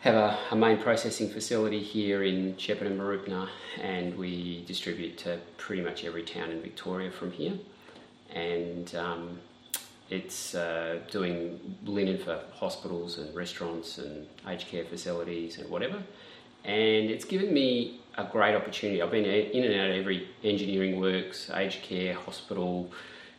have 0.00 0.14
a, 0.14 0.38
a 0.50 0.56
main 0.56 0.78
processing 0.78 1.30
facility 1.30 1.82
here 1.82 2.22
in 2.22 2.54
Shepparton 2.56 2.86
and 2.86 3.00
Mooroopna, 3.00 3.48
and 3.80 4.16
we 4.16 4.64
distribute 4.66 5.16
to 5.18 5.38
pretty 5.56 5.82
much 5.82 6.04
every 6.04 6.22
town 6.22 6.50
in 6.50 6.60
Victoria 6.60 7.10
from 7.10 7.32
here. 7.32 7.54
And 8.30 8.94
um, 8.94 9.38
it's 10.10 10.54
uh, 10.56 10.98
doing 11.10 11.76
linen 11.84 12.18
for 12.18 12.40
hospitals 12.52 13.18
and 13.18 13.34
restaurants 13.34 13.98
and 13.98 14.26
aged 14.48 14.66
care 14.66 14.84
facilities 14.84 15.58
and 15.58 15.70
whatever. 15.70 16.02
And 16.64 17.10
it's 17.10 17.24
given 17.24 17.54
me 17.54 18.00
a 18.18 18.24
great 18.24 18.54
opportunity. 18.54 19.00
I've 19.00 19.10
been 19.10 19.24
in 19.24 19.64
and 19.64 19.80
out 19.80 19.90
of 19.90 19.96
every 19.96 20.28
engineering 20.42 21.00
works, 21.00 21.48
aged 21.50 21.82
care, 21.82 22.14
hospital. 22.14 22.90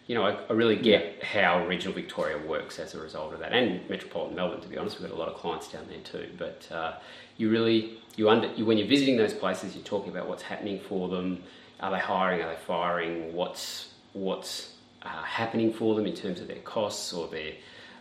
You 0.07 0.15
know, 0.15 0.25
I, 0.25 0.31
I 0.49 0.53
really 0.53 0.77
get 0.77 1.23
how 1.23 1.65
regional 1.67 1.93
Victoria 1.93 2.37
works 2.37 2.79
as 2.79 2.95
a 2.95 2.99
result 2.99 3.33
of 3.33 3.39
that, 3.39 3.51
and 3.51 3.87
metropolitan 3.89 4.35
Melbourne. 4.35 4.61
To 4.61 4.67
be 4.67 4.77
honest, 4.77 4.99
we've 4.99 5.09
got 5.09 5.15
a 5.15 5.19
lot 5.19 5.27
of 5.27 5.35
clients 5.35 5.71
down 5.71 5.85
there 5.87 5.99
too. 5.99 6.31
But 6.37 6.67
uh, 6.71 6.93
you 7.37 7.49
really, 7.49 7.99
you 8.15 8.29
under, 8.29 8.47
you, 8.53 8.65
when 8.65 8.77
you're 8.77 8.87
visiting 8.87 9.17
those 9.17 9.33
places, 9.33 9.75
you're 9.75 9.83
talking 9.83 10.09
about 10.09 10.27
what's 10.27 10.43
happening 10.43 10.79
for 10.79 11.09
them. 11.09 11.43
Are 11.81 11.91
they 11.91 11.99
hiring? 11.99 12.41
Are 12.41 12.49
they 12.49 12.59
firing? 12.65 13.33
What's 13.33 13.89
what's 14.13 14.70
uh, 15.03 15.23
happening 15.23 15.73
for 15.73 15.95
them 15.95 16.05
in 16.05 16.13
terms 16.13 16.39
of 16.41 16.47
their 16.47 16.59
costs 16.59 17.13
or 17.13 17.27
their 17.27 17.53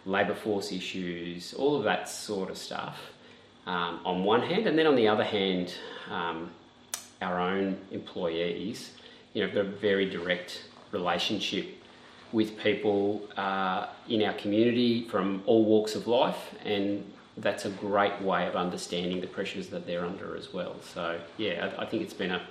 labour 0.07 0.35
force 0.35 0.73
issues, 0.73 1.55
all 1.55 1.77
of 1.77 1.85
that 1.85 2.09
sort 2.09 2.51
of 2.51 2.57
stuff 2.57 2.99
um, 3.67 4.01
on 4.05 4.25
one 4.25 4.43
hand, 4.43 4.67
and 4.67 4.79
then 4.79 4.87
on 4.87 4.97
the 4.97 5.09
other 5.09 5.25
hand, 5.25 5.75
um, 6.11 6.51
our 7.23 7.39
own 7.39 7.79
employees, 7.91 8.93
you 9.35 9.47
know, 9.47 9.61
a 9.61 9.65
very 9.65 10.09
direct 10.09 10.65
relationship 10.93 11.77
with 12.33 12.59
people 12.59 13.29
uh, 13.37 13.87
in 14.09 14.23
our 14.23 14.33
community 14.35 15.07
from 15.09 15.43
all 15.47 15.65
walks 15.65 15.95
of 15.95 16.07
life, 16.07 16.55
and 16.65 17.05
that's 17.37 17.65
a 17.65 17.71
great 17.71 18.21
way 18.23 18.47
of 18.47 18.57
understanding 18.57 19.21
the 19.21 19.27
pressures 19.27 19.69
that 19.69 19.87
they're 19.87 20.05
under 20.05 20.37
as 20.37 20.53
well. 20.53 20.77
So, 20.83 21.21
yeah, 21.37 21.73
I, 21.79 21.83
I 21.83 21.87
think 21.87 22.03
it's 22.03 22.15
been 22.15 22.31
a, 22.31 22.43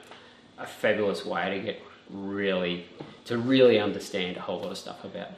a 0.58 0.66
fabulous 0.66 1.26
way 1.26 1.50
to 1.50 1.60
get 1.60 1.82
really 2.10 2.86
to 3.26 3.38
really 3.38 3.80
understand 3.80 4.38
a 4.38 4.42
whole 4.42 4.60
lot 4.60 4.72
of 4.72 4.78
stuff 4.78 5.04
about. 5.04 5.30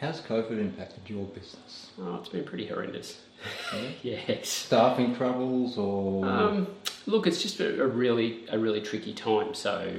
How's 0.00 0.20
COVID 0.20 0.58
impacted 0.58 1.08
your 1.08 1.24
business? 1.26 1.90
Oh, 2.00 2.16
it's 2.16 2.28
been 2.28 2.44
pretty 2.44 2.66
horrendous. 2.66 3.20
yes. 4.02 4.48
Staffing 4.48 5.14
troubles 5.16 5.78
or 5.78 6.26
Um, 6.26 6.66
look, 7.06 7.26
it's 7.26 7.42
just 7.42 7.60
a, 7.60 7.82
a 7.82 7.86
really 7.86 8.44
a 8.50 8.58
really 8.58 8.80
tricky 8.80 9.14
time. 9.14 9.54
So 9.54 9.96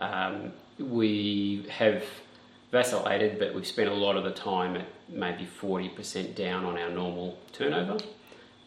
um, 0.00 0.52
we 0.78 1.66
have 1.70 2.04
vacillated, 2.70 3.38
but 3.38 3.54
we've 3.54 3.66
spent 3.66 3.88
a 3.88 3.94
lot 3.94 4.16
of 4.16 4.24
the 4.24 4.30
time 4.30 4.76
at 4.76 4.86
maybe 5.08 5.46
forty 5.46 5.88
percent 5.88 6.34
down 6.34 6.64
on 6.64 6.78
our 6.78 6.90
normal 6.90 7.38
turnover. 7.52 7.98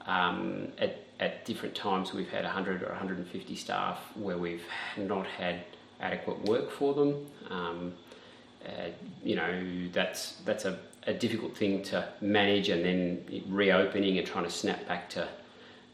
Um, 0.06 0.70
at 0.78 1.04
at 1.20 1.46
different 1.46 1.74
times, 1.76 2.14
we've 2.14 2.30
had 2.30 2.44
100 2.44 2.84
or 2.84 2.90
150 2.90 3.56
staff 3.56 4.00
where 4.16 4.38
we've 4.38 4.64
not 4.98 5.26
had 5.26 5.62
adequate 6.02 6.44
work 6.46 6.72
for 6.72 6.94
them. 6.94 7.26
Um, 7.50 7.94
uh, 8.66 8.90
you 9.24 9.36
know, 9.36 9.64
that's 9.94 10.34
that's 10.46 10.66
a, 10.66 10.80
a 11.06 11.14
difficult 11.14 11.56
thing 11.56 11.84
to 11.84 12.08
manage, 12.22 12.70
and 12.70 12.84
then 12.84 13.44
reopening 13.48 14.18
and 14.18 14.28
trying 14.28 14.44
to 14.44 14.52
snap 14.52 14.88
back 14.88 15.10
to 15.12 15.28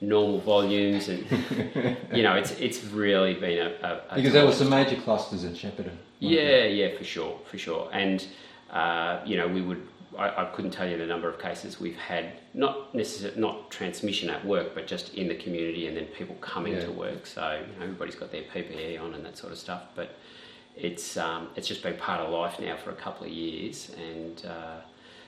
normal 0.02 0.40
volumes, 0.40 1.10
and 1.10 1.26
you 2.14 2.24
know, 2.24 2.36
it's 2.36 2.52
it's 2.52 2.84
really 2.86 3.34
been 3.34 3.60
a, 3.60 3.70
a, 3.88 4.02
a 4.10 4.16
because 4.16 4.34
there 4.34 4.46
were 4.46 4.52
some 4.52 4.70
major 4.70 4.96
clusters 5.02 5.44
in 5.44 5.54
Shepparton. 5.54 5.96
yeah, 6.20 6.66
yeah, 6.66 6.98
for 6.98 7.04
sure, 7.04 7.40
for 7.50 7.58
sure. 7.58 7.90
And 7.94 8.26
uh, 8.72 9.22
you 9.26 9.38
know, 9.38 9.48
we 9.48 9.62
would. 9.62 9.88
I, 10.18 10.44
I 10.44 10.46
couldn't 10.54 10.72
tell 10.72 10.88
you 10.90 10.98
the 10.98 11.06
number 11.06 11.30
of 11.30 11.40
cases 11.40 11.80
we've 11.80 11.98
had, 11.98 12.34
not 12.54 12.94
necessarily 12.94 13.40
not 13.40 13.72
transmission 13.72 14.30
at 14.30 14.46
work, 14.46 14.74
but 14.76 14.88
just 14.88 15.14
in 15.14 15.28
the 15.28 15.36
community, 15.36 15.88
and 15.88 15.96
then 15.98 16.06
people 16.06 16.36
coming 16.42 16.74
Yeah. 16.74 16.86
to 16.86 16.92
work. 16.92 17.26
So 17.26 17.42
you 17.62 17.68
know, 17.78 17.84
everybody's 17.84 18.16
got 18.16 18.32
their 18.32 18.44
PPE 18.44 19.02
on 19.02 19.14
and 19.14 19.26
that 19.26 19.38
sort 19.38 19.52
of 19.54 19.60
stuff. 19.60 19.84
But 19.96 20.16
it's 20.76 21.18
um, 21.18 21.50
it's 21.56 21.68
just 21.68 21.84
been 21.84 21.98
part 21.98 22.20
of 22.22 22.32
life 22.32 22.60
now 22.60 22.76
for 22.78 22.90
a 22.92 22.96
couple 22.96 23.26
of 23.28 23.32
years, 23.34 23.92
and 23.98 24.46
uh, 24.46 24.78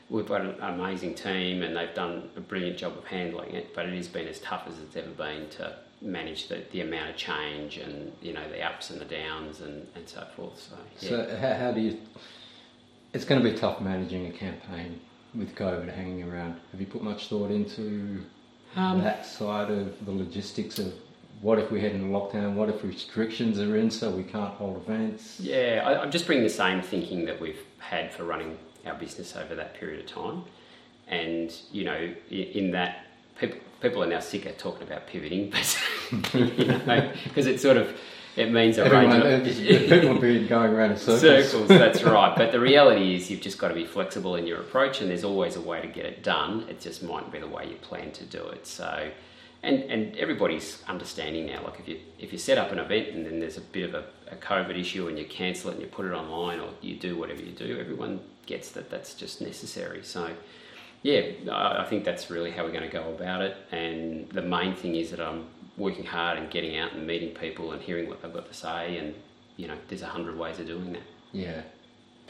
we've 0.09 0.27
got 0.27 0.41
an 0.41 0.55
amazing 0.61 1.15
team, 1.15 1.61
and 1.63 1.75
they've 1.75 1.93
done 1.93 2.29
a 2.35 2.41
brilliant 2.41 2.77
job 2.77 2.97
of 2.97 3.05
handling 3.05 3.51
it. 3.53 3.73
But 3.75 3.85
it 3.87 3.93
has 3.95 4.07
been 4.07 4.27
as 4.27 4.39
tough 4.39 4.63
as 4.67 4.79
it's 4.79 4.95
ever 4.95 5.09
been 5.11 5.49
to 5.51 5.75
manage 6.01 6.49
the, 6.49 6.61
the 6.71 6.81
amount 6.81 7.09
of 7.09 7.15
change 7.15 7.77
and 7.77 8.11
you 8.21 8.33
know 8.33 8.47
the 8.49 8.61
ups 8.61 8.89
and 8.89 8.99
the 8.99 9.05
downs 9.05 9.61
and, 9.61 9.87
and 9.95 10.07
so 10.07 10.23
forth. 10.35 10.59
So 10.59 10.77
yeah. 11.01 11.09
So 11.09 11.37
how, 11.37 11.53
how 11.65 11.71
do 11.71 11.81
you? 11.81 11.97
It's 13.15 13.23
going 13.23 13.41
to 13.41 13.49
be 13.49 13.57
tough 13.57 13.79
managing 13.79 14.27
a 14.27 14.31
campaign 14.31 14.99
with 15.33 15.55
COVID 15.55 15.87
hanging 15.95 16.29
around. 16.29 16.59
Have 16.73 16.81
you 16.81 16.85
put 16.85 17.01
much 17.01 17.29
thought 17.29 17.49
into 17.49 18.25
Um, 18.75 19.01
that 19.03 19.25
side 19.25 19.71
of 19.71 20.05
the 20.05 20.11
logistics 20.11 20.79
of 20.79 20.93
what 21.39 21.57
if 21.57 21.71
we 21.71 21.79
head 21.79 21.93
into 21.93 22.07
lockdown? 22.07 22.55
What 22.55 22.67
if 22.67 22.83
restrictions 22.83 23.57
are 23.57 23.77
in 23.77 23.89
so 23.89 24.11
we 24.11 24.23
can't 24.23 24.53
hold 24.55 24.75
events? 24.75 25.39
Yeah, 25.39 25.83
I, 25.85 26.01
I'm 26.01 26.11
just 26.11 26.25
bringing 26.25 26.43
the 26.43 26.49
same 26.49 26.81
thinking 26.81 27.23
that 27.23 27.39
we've 27.39 27.63
had 27.79 28.13
for 28.13 28.25
running 28.25 28.57
our 28.85 28.95
business 28.95 29.33
over 29.37 29.55
that 29.55 29.75
period 29.75 30.01
of 30.01 30.07
time, 30.07 30.43
and 31.07 31.55
you 31.71 31.85
know, 31.85 32.13
in 32.29 32.71
that 32.71 33.05
people 33.39 33.59
people 33.79 34.03
are 34.03 34.07
now 34.07 34.19
sick 34.19 34.45
of 34.45 34.57
talking 34.57 34.83
about 34.83 35.07
pivoting, 35.07 35.51
but 35.51 36.33
you 36.33 36.65
know, 36.65 37.13
because 37.23 37.47
it's 37.47 37.61
sort 37.61 37.77
of 37.77 37.97
it 38.35 38.51
means 38.51 38.77
a 38.77 38.85
Everyone, 38.85 39.21
range 39.21 39.47
of 39.47 39.55
people 39.89 40.09
have 40.13 40.21
been 40.21 40.47
going 40.47 40.73
around 40.73 40.91
in 40.91 40.97
circles. 40.97 41.21
circles. 41.49 41.67
That's 41.69 42.03
right. 42.03 42.35
But 42.35 42.51
the 42.51 42.59
reality 42.59 43.15
is, 43.15 43.31
you've 43.31 43.41
just 43.41 43.57
got 43.57 43.69
to 43.69 43.73
be 43.73 43.85
flexible 43.85 44.35
in 44.35 44.45
your 44.45 44.59
approach, 44.59 45.01
and 45.01 45.09
there's 45.09 45.23
always 45.23 45.55
a 45.55 45.61
way 45.61 45.81
to 45.81 45.87
get 45.87 46.05
it 46.05 46.21
done. 46.23 46.65
It 46.69 46.81
just 46.81 47.01
mightn't 47.01 47.31
be 47.31 47.39
the 47.39 47.47
way 47.47 47.69
you 47.69 47.75
plan 47.77 48.11
to 48.11 48.25
do 48.25 48.43
it. 48.47 48.67
So, 48.67 49.09
and 49.63 49.83
and 49.83 50.15
everybody's 50.17 50.83
understanding 50.87 51.45
now. 51.45 51.63
Like 51.63 51.79
if 51.79 51.87
you 51.87 51.99
if 52.19 52.33
you 52.33 52.37
set 52.37 52.57
up 52.57 52.71
an 52.71 52.79
event 52.79 53.09
and 53.09 53.25
then 53.25 53.39
there's 53.39 53.57
a 53.57 53.61
bit 53.61 53.87
of 53.89 53.95
a, 53.95 54.05
a 54.31 54.35
COVID 54.35 54.77
issue 54.77 55.07
and 55.07 55.17
you 55.17 55.25
cancel 55.25 55.69
it 55.69 55.73
and 55.73 55.81
you 55.81 55.87
put 55.87 56.05
it 56.05 56.11
online 56.13 56.59
or 56.59 56.69
you 56.81 56.95
do 56.97 57.17
whatever 57.17 57.41
you 57.41 57.51
do, 57.51 57.79
everyone 57.79 58.19
gets 58.45 58.71
that 58.71 58.89
that's 58.89 59.13
just 59.13 59.41
necessary. 59.41 60.03
So. 60.03 60.29
Yeah, 61.03 61.21
I 61.51 61.83
I 61.83 61.85
think 61.85 62.03
that's 62.03 62.31
really 62.31 62.49
how 62.49 62.63
we're 62.63 62.71
going 62.71 62.89
to 62.89 62.97
go 63.01 63.13
about 63.13 63.41
it. 63.41 63.55
And 63.71 64.27
the 64.29 64.41
main 64.41 64.73
thing 64.73 64.95
is 64.95 65.11
that 65.11 65.19
I'm 65.19 65.45
working 65.77 66.05
hard 66.05 66.37
and 66.37 66.49
getting 66.49 66.77
out 66.77 66.93
and 66.93 67.05
meeting 67.05 67.33
people 67.35 67.71
and 67.71 67.81
hearing 67.81 68.07
what 68.07 68.21
they've 68.21 68.33
got 68.33 68.47
to 68.47 68.53
say. 68.53 68.97
And 68.97 69.15
you 69.57 69.67
know, 69.67 69.77
there's 69.87 70.01
a 70.01 70.07
hundred 70.07 70.37
ways 70.37 70.59
of 70.59 70.67
doing 70.67 70.93
that. 70.93 71.03
Yeah. 71.31 71.61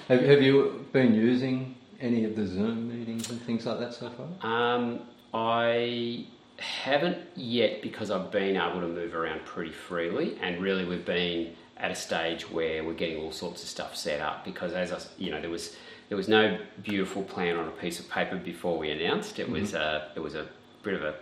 Have, 0.08 0.22
have 0.22 0.42
you 0.42 0.86
been 0.92 1.16
using 1.16 1.76
any 2.00 2.26
of 2.26 2.36
the 2.36 2.46
Zoom 2.46 2.90
meetings 2.90 3.30
and 3.30 3.42
things 3.42 3.66
like 3.66 3.80
that 3.80 3.94
so 3.94 4.10
far? 4.10 4.76
Um, 4.76 5.02
I 5.34 6.26
haven't 6.58 7.18
yet 7.36 7.82
because 7.82 8.12
I've 8.12 8.32
been 8.32 8.56
able 8.56 8.82
to 8.82 8.88
move 8.88 9.16
around 9.16 9.46
pretty 9.46 9.72
freely, 9.72 10.38
and 10.42 10.62
really 10.62 10.86
we've 10.86 11.06
been 11.06 11.54
at 11.78 11.92
a 11.92 11.96
stage 11.96 12.50
where 12.50 12.84
we're 12.84 12.94
getting 12.94 13.18
all 13.18 13.32
sorts 13.32 13.62
of 13.64 13.70
stuff 13.70 13.96
set 13.96 14.22
up. 14.22 14.46
Because 14.46 14.74
as 14.74 14.92
I, 14.92 15.00
you 15.18 15.32
know, 15.32 15.42
there 15.42 15.50
was 15.50 15.76
there 16.10 16.18
was 16.18 16.28
no 16.28 16.58
beautiful 16.84 17.24
plan 17.24 17.56
on 17.56 17.68
a 17.68 17.72
piece 17.72 18.00
of 18.00 18.10
paper 18.10 18.38
before 18.38 18.78
we 18.78 18.92
announced. 18.92 19.40
It 19.40 19.50
was 19.50 19.74
a 19.74 20.12
it 20.16 20.20
was 20.20 20.36
a 20.36 20.48
bit 20.84 20.94
of 20.94 21.04
a 21.04 21.16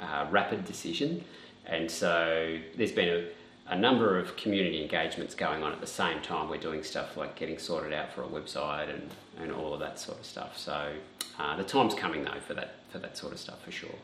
uh, 0.00 0.26
rapid 0.30 0.64
decision, 0.64 1.24
and 1.68 1.90
so 1.90 2.58
there's 2.76 2.92
been 2.92 3.08
a, 3.08 3.74
a 3.74 3.78
number 3.78 4.18
of 4.18 4.36
community 4.36 4.82
engagements 4.82 5.34
going 5.34 5.62
on 5.62 5.72
at 5.72 5.80
the 5.80 5.86
same 5.86 6.20
time. 6.22 6.48
We're 6.48 6.56
doing 6.58 6.82
stuff 6.82 7.16
like 7.16 7.36
getting 7.36 7.58
sorted 7.58 7.92
out 7.92 8.12
for 8.12 8.22
a 8.22 8.26
website 8.26 8.88
and, 8.88 9.10
and 9.38 9.52
all 9.52 9.74
of 9.74 9.80
that 9.80 9.98
sort 9.98 10.18
of 10.18 10.24
stuff. 10.24 10.56
So 10.56 10.92
uh, 11.38 11.56
the 11.56 11.64
time's 11.64 11.94
coming 11.94 12.24
though 12.24 12.40
for 12.46 12.54
that 12.54 12.74
for 12.90 12.98
that 12.98 13.16
sort 13.18 13.32
of 13.32 13.38
stuff 13.38 13.62
for 13.62 13.70
sure. 13.70 13.94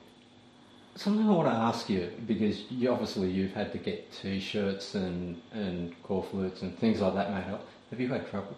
Something 0.97 1.29
I 1.29 1.33
want 1.33 1.49
to 1.49 1.55
ask 1.55 1.89
you 1.89 2.13
because 2.27 2.71
you 2.71 2.93
obviously 2.93 3.31
you've 3.31 3.55
had 3.55 3.73
to 3.73 3.79
get 3.79 4.13
T-shirts 4.13 4.95
and 4.95 5.41
and 5.53 5.95
corflutes 6.05 6.63
and 6.63 6.79
things 6.79 7.01
like 7.01 7.15
that 7.15 7.33
made 7.33 7.53
up. 7.53 7.67
Have 7.91 8.01
you 8.01 8.09
had 8.09 8.29
trouble 8.29 8.57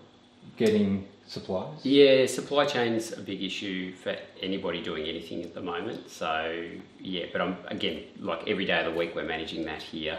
getting 0.56 1.06
supplies? 1.26 1.84
Yeah, 1.84 2.26
supply 2.26 2.66
chain's 2.66 3.12
a 3.12 3.20
big 3.20 3.42
issue 3.42 3.94
for 3.94 4.16
anybody 4.40 4.82
doing 4.82 5.06
anything 5.06 5.42
at 5.42 5.54
the 5.54 5.60
moment. 5.62 6.10
So 6.10 6.68
yeah, 7.00 7.26
but 7.32 7.40
I'm 7.40 7.56
again 7.68 8.02
like 8.18 8.46
every 8.48 8.64
day 8.64 8.78
of 8.84 8.92
the 8.92 8.98
week 8.98 9.14
we're 9.14 9.24
managing 9.24 9.64
that 9.66 9.82
here 9.82 10.18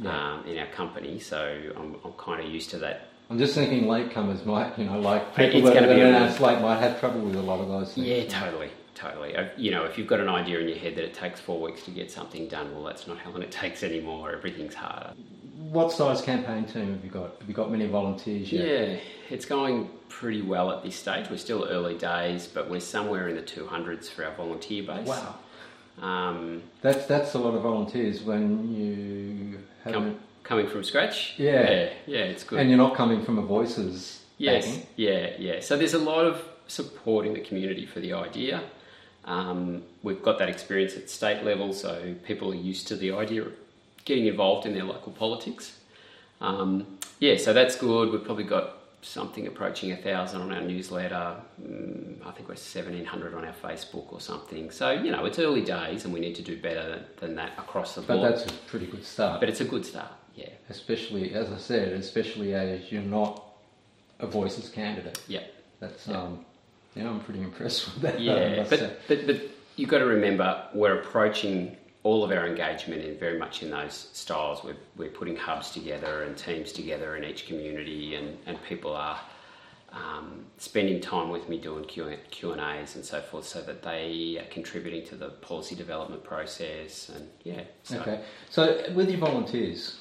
Yeah. 0.00 0.32
um, 0.34 0.46
in 0.46 0.58
our 0.58 0.66
company. 0.66 1.18
So 1.20 1.38
I'm, 1.76 1.96
I'm 2.04 2.12
kind 2.12 2.42
of 2.44 2.50
used 2.50 2.70
to 2.70 2.78
that. 2.78 3.08
I'm 3.28 3.38
just 3.38 3.54
thinking 3.56 3.84
latecomers 3.84 4.44
might, 4.46 4.78
you 4.78 4.84
know, 4.84 5.00
like 5.00 5.34
people 5.34 5.62
that 5.62 5.82
are 5.82 5.90
announced 5.90 6.40
late 6.40 6.60
might 6.60 6.78
have 6.78 7.00
trouble 7.00 7.20
with 7.22 7.34
a 7.34 7.42
lot 7.42 7.60
of 7.60 7.66
those 7.68 7.92
things. 7.92 8.06
Yeah, 8.06 8.24
totally, 8.26 8.70
totally. 8.94 9.34
Uh, 9.34 9.48
You 9.56 9.72
know, 9.72 9.84
if 9.84 9.98
you've 9.98 10.06
got 10.06 10.20
an 10.20 10.28
idea 10.28 10.60
in 10.60 10.68
your 10.68 10.78
head 10.78 10.94
that 10.94 11.02
it 11.04 11.12
takes 11.14 11.40
four 11.40 11.60
weeks 11.60 11.82
to 11.86 11.90
get 11.90 12.08
something 12.08 12.46
done, 12.46 12.72
well, 12.72 12.84
that's 12.84 13.08
not 13.08 13.18
how 13.18 13.30
long 13.30 13.42
it 13.42 13.50
takes 13.62 13.82
anymore. 13.82 14.30
Everything's 14.30 14.74
harder. 14.74 15.12
What 15.56 15.90
size 15.92 16.20
campaign 16.20 16.64
team 16.64 16.92
have 16.92 17.04
you 17.04 17.10
got? 17.10 17.36
Have 17.40 17.48
you 17.48 17.54
got 17.54 17.70
many 17.70 17.86
volunteers 17.86 18.52
yet? 18.52 18.66
Yeah, 18.66 18.98
it's 19.30 19.46
going 19.46 19.88
pretty 20.08 20.42
well 20.42 20.70
at 20.70 20.82
this 20.82 20.96
stage. 20.96 21.30
We're 21.30 21.38
still 21.38 21.64
early 21.68 21.96
days, 21.96 22.46
but 22.46 22.68
we're 22.70 22.80
somewhere 22.80 23.28
in 23.28 23.36
the 23.36 23.42
200s 23.42 24.08
for 24.10 24.24
our 24.24 24.32
volunteer 24.34 24.82
base. 24.82 25.06
Wow. 25.08 25.36
Um, 26.00 26.62
That's 26.82 27.06
that's 27.06 27.32
a 27.34 27.38
lot 27.38 27.54
of 27.54 27.62
volunteers 27.62 28.22
when 28.22 28.74
you 28.74 29.58
haven't, 29.82 30.20
coming 30.42 30.66
from 30.68 30.84
scratch. 30.84 31.34
Yeah. 31.38 31.70
yeah, 31.70 31.90
yeah, 32.06 32.18
it's 32.18 32.44
good. 32.44 32.60
and 32.60 32.68
you're 32.68 32.76
not 32.78 32.94
coming 32.94 33.24
from 33.24 33.38
a 33.38 33.42
voices 33.42 34.20
Yes, 34.36 34.66
backing. 34.66 34.86
yeah, 34.96 35.30
yeah. 35.38 35.60
So 35.60 35.78
there's 35.78 35.94
a 35.94 35.98
lot 35.98 36.26
of 36.26 36.42
support 36.68 37.26
in 37.26 37.32
the 37.32 37.40
community 37.40 37.86
for 37.86 38.00
the 38.00 38.12
idea. 38.12 38.62
Um, 39.24 39.84
we've 40.02 40.22
got 40.22 40.38
that 40.38 40.50
experience 40.50 40.94
at 40.96 41.08
state 41.08 41.42
level, 41.44 41.72
so 41.72 42.14
people 42.24 42.52
are 42.52 42.54
used 42.56 42.88
to 42.88 42.96
the 42.96 43.12
idea 43.12 43.46
getting 44.06 44.26
involved 44.26 44.66
in 44.66 44.72
their 44.72 44.84
local 44.84 45.12
politics. 45.12 45.78
Um, 46.40 46.98
yeah, 47.20 47.36
so 47.36 47.52
that's 47.52 47.76
good. 47.76 48.10
We've 48.10 48.24
probably 48.24 48.44
got 48.44 48.78
something 49.02 49.46
approaching 49.46 49.92
a 49.92 49.96
thousand 49.96 50.40
on 50.40 50.52
our 50.52 50.60
newsletter. 50.62 51.36
Mm, 51.62 52.26
I 52.26 52.30
think 52.32 52.48
we're 52.48 52.56
seventeen 52.56 53.04
hundred 53.04 53.34
on 53.34 53.44
our 53.44 53.52
Facebook 53.54 54.12
or 54.12 54.20
something. 54.20 54.70
So 54.70 54.90
you 54.92 55.10
know, 55.10 55.24
it's 55.26 55.38
early 55.38 55.60
days, 55.62 56.04
and 56.06 56.14
we 56.14 56.20
need 56.20 56.34
to 56.36 56.42
do 56.42 56.60
better 56.60 57.02
than, 57.20 57.34
that 57.36 57.52
across 57.58 57.94
the 57.94 58.00
But 58.02 58.16
board. 58.18 58.32
that's 58.32 58.46
a 58.46 58.52
pretty 58.68 58.86
good 58.86 59.04
start. 59.04 59.40
but 59.40 59.48
it's 59.50 59.60
a 59.60 59.64
good 59.64 59.84
start. 59.84 60.10
Yeah, 60.34 60.50
especially 60.70 61.34
as 61.34 61.50
I 61.50 61.56
said, 61.58 61.92
especially 61.92 62.54
as 62.54 62.90
you're 62.92 63.02
not 63.02 63.42
a 64.18 64.26
voices 64.26 64.68
candidate. 64.70 65.18
yeah. 65.28 65.42
That's 65.80 66.06
Yeah. 66.08 66.22
um, 66.22 66.44
yeah, 66.94 67.08
I'm 67.08 67.20
pretty 67.20 67.40
impressed 67.42 67.86
with 67.86 68.02
that. 68.02 68.20
Yeah, 68.20 68.64
but, 68.68 69.00
but 69.08 69.26
but 69.26 69.40
you've 69.76 69.90
got 69.90 69.98
to 69.98 70.06
remember 70.06 70.62
we're 70.74 70.98
approaching 71.00 71.76
all 72.06 72.22
of 72.22 72.30
our 72.30 72.46
engagement 72.46 73.02
in 73.02 73.18
very 73.18 73.36
much 73.36 73.64
in 73.64 73.70
those 73.70 74.10
styles. 74.12 74.62
We're, 74.62 74.76
we're 74.96 75.10
putting 75.10 75.34
hubs 75.34 75.72
together 75.72 76.22
and 76.22 76.38
teams 76.38 76.70
together 76.70 77.16
in 77.16 77.24
each 77.24 77.48
community, 77.48 78.14
and, 78.14 78.38
and 78.46 78.62
people 78.62 78.94
are 78.94 79.18
um, 79.90 80.44
spending 80.58 81.00
time 81.00 81.30
with 81.30 81.48
me 81.48 81.58
doing 81.58 81.82
Q, 81.84 82.16
Q 82.30 82.52
and 82.52 82.60
A's 82.60 82.94
and 82.94 83.04
so 83.04 83.20
forth, 83.20 83.44
so 83.44 83.60
that 83.62 83.82
they 83.82 84.38
are 84.40 84.48
contributing 84.52 85.04
to 85.06 85.16
the 85.16 85.30
policy 85.30 85.74
development 85.74 86.22
process. 86.22 87.08
And 87.08 87.28
yeah, 87.42 87.62
so 87.82 87.98
Okay, 87.98 88.20
so 88.50 88.84
with 88.94 89.10
your 89.10 89.18
volunteers, 89.18 89.98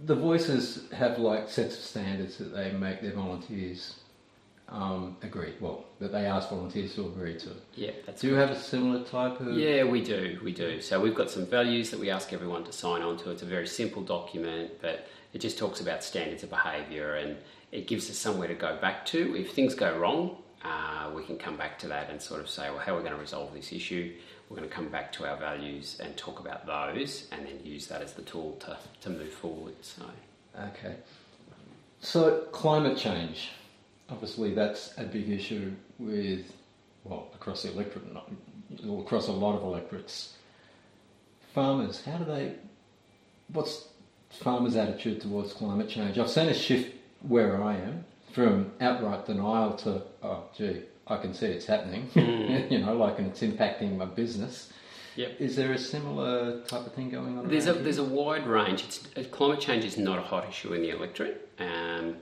the 0.00 0.14
voices 0.14 0.90
have 0.92 1.18
like 1.18 1.50
sets 1.50 1.76
of 1.76 1.82
standards 1.82 2.38
that 2.38 2.54
they 2.54 2.72
make 2.72 3.02
their 3.02 3.12
volunteers 3.12 3.96
um, 4.70 5.16
agree. 5.22 5.54
Well, 5.60 5.84
that 5.98 6.12
they 6.12 6.26
ask 6.26 6.48
volunteers 6.48 6.94
to 6.94 7.06
agree 7.06 7.36
to. 7.38 7.50
yeah, 7.74 7.90
that's 8.06 8.22
Do 8.22 8.28
you 8.28 8.34
have 8.34 8.50
a 8.50 8.58
similar 8.58 9.04
type 9.04 9.40
of? 9.40 9.54
Yeah, 9.54 9.84
we 9.84 10.02
do. 10.02 10.38
We 10.44 10.52
do. 10.52 10.80
So 10.80 11.00
we've 11.00 11.14
got 11.14 11.30
some 11.30 11.46
values 11.46 11.90
that 11.90 11.98
we 11.98 12.10
ask 12.10 12.32
everyone 12.32 12.64
to 12.64 12.72
sign 12.72 13.02
on 13.02 13.16
to. 13.18 13.30
It's 13.30 13.42
a 13.42 13.46
very 13.46 13.66
simple 13.66 14.02
document, 14.02 14.80
but 14.80 15.08
it 15.32 15.40
just 15.40 15.58
talks 15.58 15.80
about 15.80 16.04
standards 16.04 16.42
of 16.42 16.50
behaviour 16.50 17.14
and 17.14 17.36
it 17.72 17.86
gives 17.86 18.08
us 18.10 18.16
somewhere 18.16 18.48
to 18.48 18.54
go 18.54 18.76
back 18.80 19.06
to. 19.06 19.36
If 19.36 19.52
things 19.52 19.74
go 19.74 19.96
wrong, 19.98 20.36
uh, 20.64 21.10
we 21.14 21.24
can 21.24 21.36
come 21.36 21.56
back 21.56 21.78
to 21.80 21.88
that 21.88 22.10
and 22.10 22.20
sort 22.20 22.40
of 22.40 22.48
say, 22.48 22.70
well, 22.70 22.78
how 22.78 22.94
are 22.94 22.96
we 22.96 23.02
going 23.02 23.14
to 23.14 23.20
resolve 23.20 23.52
this 23.54 23.72
issue? 23.72 24.12
We're 24.48 24.56
going 24.56 24.68
to 24.68 24.74
come 24.74 24.88
back 24.88 25.12
to 25.12 25.26
our 25.26 25.36
values 25.36 25.98
and 26.02 26.16
talk 26.16 26.40
about 26.40 26.66
those 26.66 27.28
and 27.30 27.46
then 27.46 27.60
use 27.64 27.86
that 27.86 28.02
as 28.02 28.12
the 28.14 28.22
tool 28.22 28.56
to, 28.60 28.76
to 29.02 29.10
move 29.10 29.32
forward. 29.32 29.74
So, 29.82 30.02
Okay. 30.58 30.96
So 32.00 32.40
climate 32.52 32.96
change, 32.96 33.50
obviously 34.10 34.54
that's 34.54 34.92
a 34.98 35.04
big 35.04 35.28
issue 35.30 35.72
with, 35.98 36.52
well, 37.04 37.28
across 37.34 37.62
the 37.62 37.72
electorate, 37.72 38.12
not, 38.12 38.30
or 38.88 39.02
across 39.02 39.28
a 39.28 39.32
lot 39.32 39.56
of 39.56 39.62
electorates. 39.62 40.34
Farmers, 41.54 42.04
how 42.04 42.18
do 42.18 42.24
they, 42.24 42.54
what's 43.52 43.88
farmers' 44.30 44.76
attitude 44.76 45.20
towards 45.20 45.52
climate 45.52 45.88
change? 45.88 46.18
I've 46.18 46.30
seen 46.30 46.48
a 46.48 46.54
shift 46.54 46.94
where 47.22 47.62
I 47.62 47.76
am 47.76 48.04
from 48.32 48.72
outright 48.80 49.26
denial 49.26 49.74
to, 49.78 50.02
oh, 50.22 50.44
gee, 50.56 50.82
I 51.06 51.16
can 51.16 51.34
see 51.34 51.46
it's 51.46 51.66
happening, 51.66 52.08
you 52.70 52.78
know, 52.78 52.96
like 52.96 53.18
and 53.18 53.28
it's 53.28 53.40
impacting 53.40 53.96
my 53.96 54.04
business. 54.04 54.72
Yep. 55.16 55.40
Is 55.40 55.56
there 55.56 55.72
a 55.72 55.78
similar 55.78 56.60
type 56.62 56.86
of 56.86 56.94
thing 56.94 57.10
going 57.10 57.36
on? 57.36 57.48
There's 57.48 57.66
a 57.66 57.72
there's 57.72 57.98
a 57.98 58.04
wide 58.04 58.46
range. 58.46 58.84
It's, 58.84 59.08
uh, 59.16 59.24
climate 59.30 59.60
change 59.60 59.84
is 59.84 59.98
not 59.98 60.20
a 60.20 60.22
hot 60.22 60.48
issue 60.48 60.72
in 60.72 60.82
the 60.82 60.90
electorate, 60.90 61.48
um, 61.58 62.16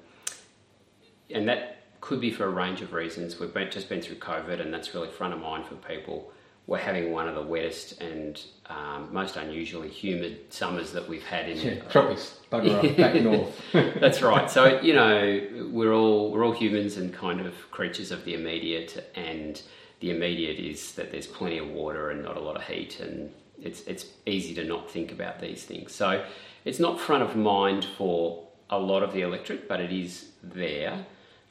and 1.30 1.46
that 1.48 1.77
could 2.00 2.20
be 2.20 2.30
for 2.30 2.44
a 2.44 2.50
range 2.50 2.80
of 2.80 2.92
reasons. 2.92 3.38
We've 3.38 3.52
been, 3.52 3.70
just 3.70 3.88
been 3.88 4.00
through 4.00 4.16
COVID, 4.16 4.60
and 4.60 4.72
that's 4.72 4.94
really 4.94 5.08
front 5.08 5.34
of 5.34 5.40
mind 5.40 5.66
for 5.66 5.74
people. 5.76 6.32
We're 6.66 6.78
having 6.78 7.12
one 7.12 7.28
of 7.28 7.34
the 7.34 7.42
wettest 7.42 8.00
and 8.00 8.38
um, 8.66 9.08
most 9.10 9.36
unusually 9.36 9.88
humid 9.88 10.52
summers 10.52 10.92
that 10.92 11.08
we've 11.08 11.24
had 11.24 11.48
in. 11.48 11.58
Yeah, 11.58 11.80
tropics, 11.90 12.40
bugger 12.52 12.90
off, 12.90 12.96
back 12.96 13.14
north. 13.22 13.60
That's 14.00 14.20
right. 14.20 14.50
So 14.50 14.78
you 14.82 14.92
know, 14.92 15.68
we're 15.72 15.94
all 15.94 16.30
we're 16.30 16.44
all 16.44 16.52
humans 16.52 16.98
and 16.98 17.12
kind 17.12 17.40
of 17.40 17.54
creatures 17.70 18.10
of 18.10 18.26
the 18.26 18.34
immediate, 18.34 19.10
and 19.14 19.60
the 20.00 20.10
immediate 20.10 20.58
is 20.58 20.92
that 20.92 21.10
there's 21.10 21.26
plenty 21.26 21.56
of 21.56 21.68
water 21.68 22.10
and 22.10 22.22
not 22.22 22.36
a 22.36 22.40
lot 22.40 22.56
of 22.56 22.64
heat, 22.64 23.00
and 23.00 23.32
it's 23.62 23.80
it's 23.82 24.04
easy 24.26 24.54
to 24.54 24.64
not 24.64 24.90
think 24.90 25.10
about 25.10 25.40
these 25.40 25.64
things. 25.64 25.92
So 25.92 26.22
it's 26.66 26.78
not 26.78 27.00
front 27.00 27.22
of 27.22 27.34
mind 27.34 27.86
for 27.96 28.46
a 28.68 28.78
lot 28.78 29.02
of 29.02 29.12
the 29.12 29.22
electorate, 29.22 29.68
but 29.68 29.80
it 29.80 29.92
is 29.92 30.26
there. 30.42 31.06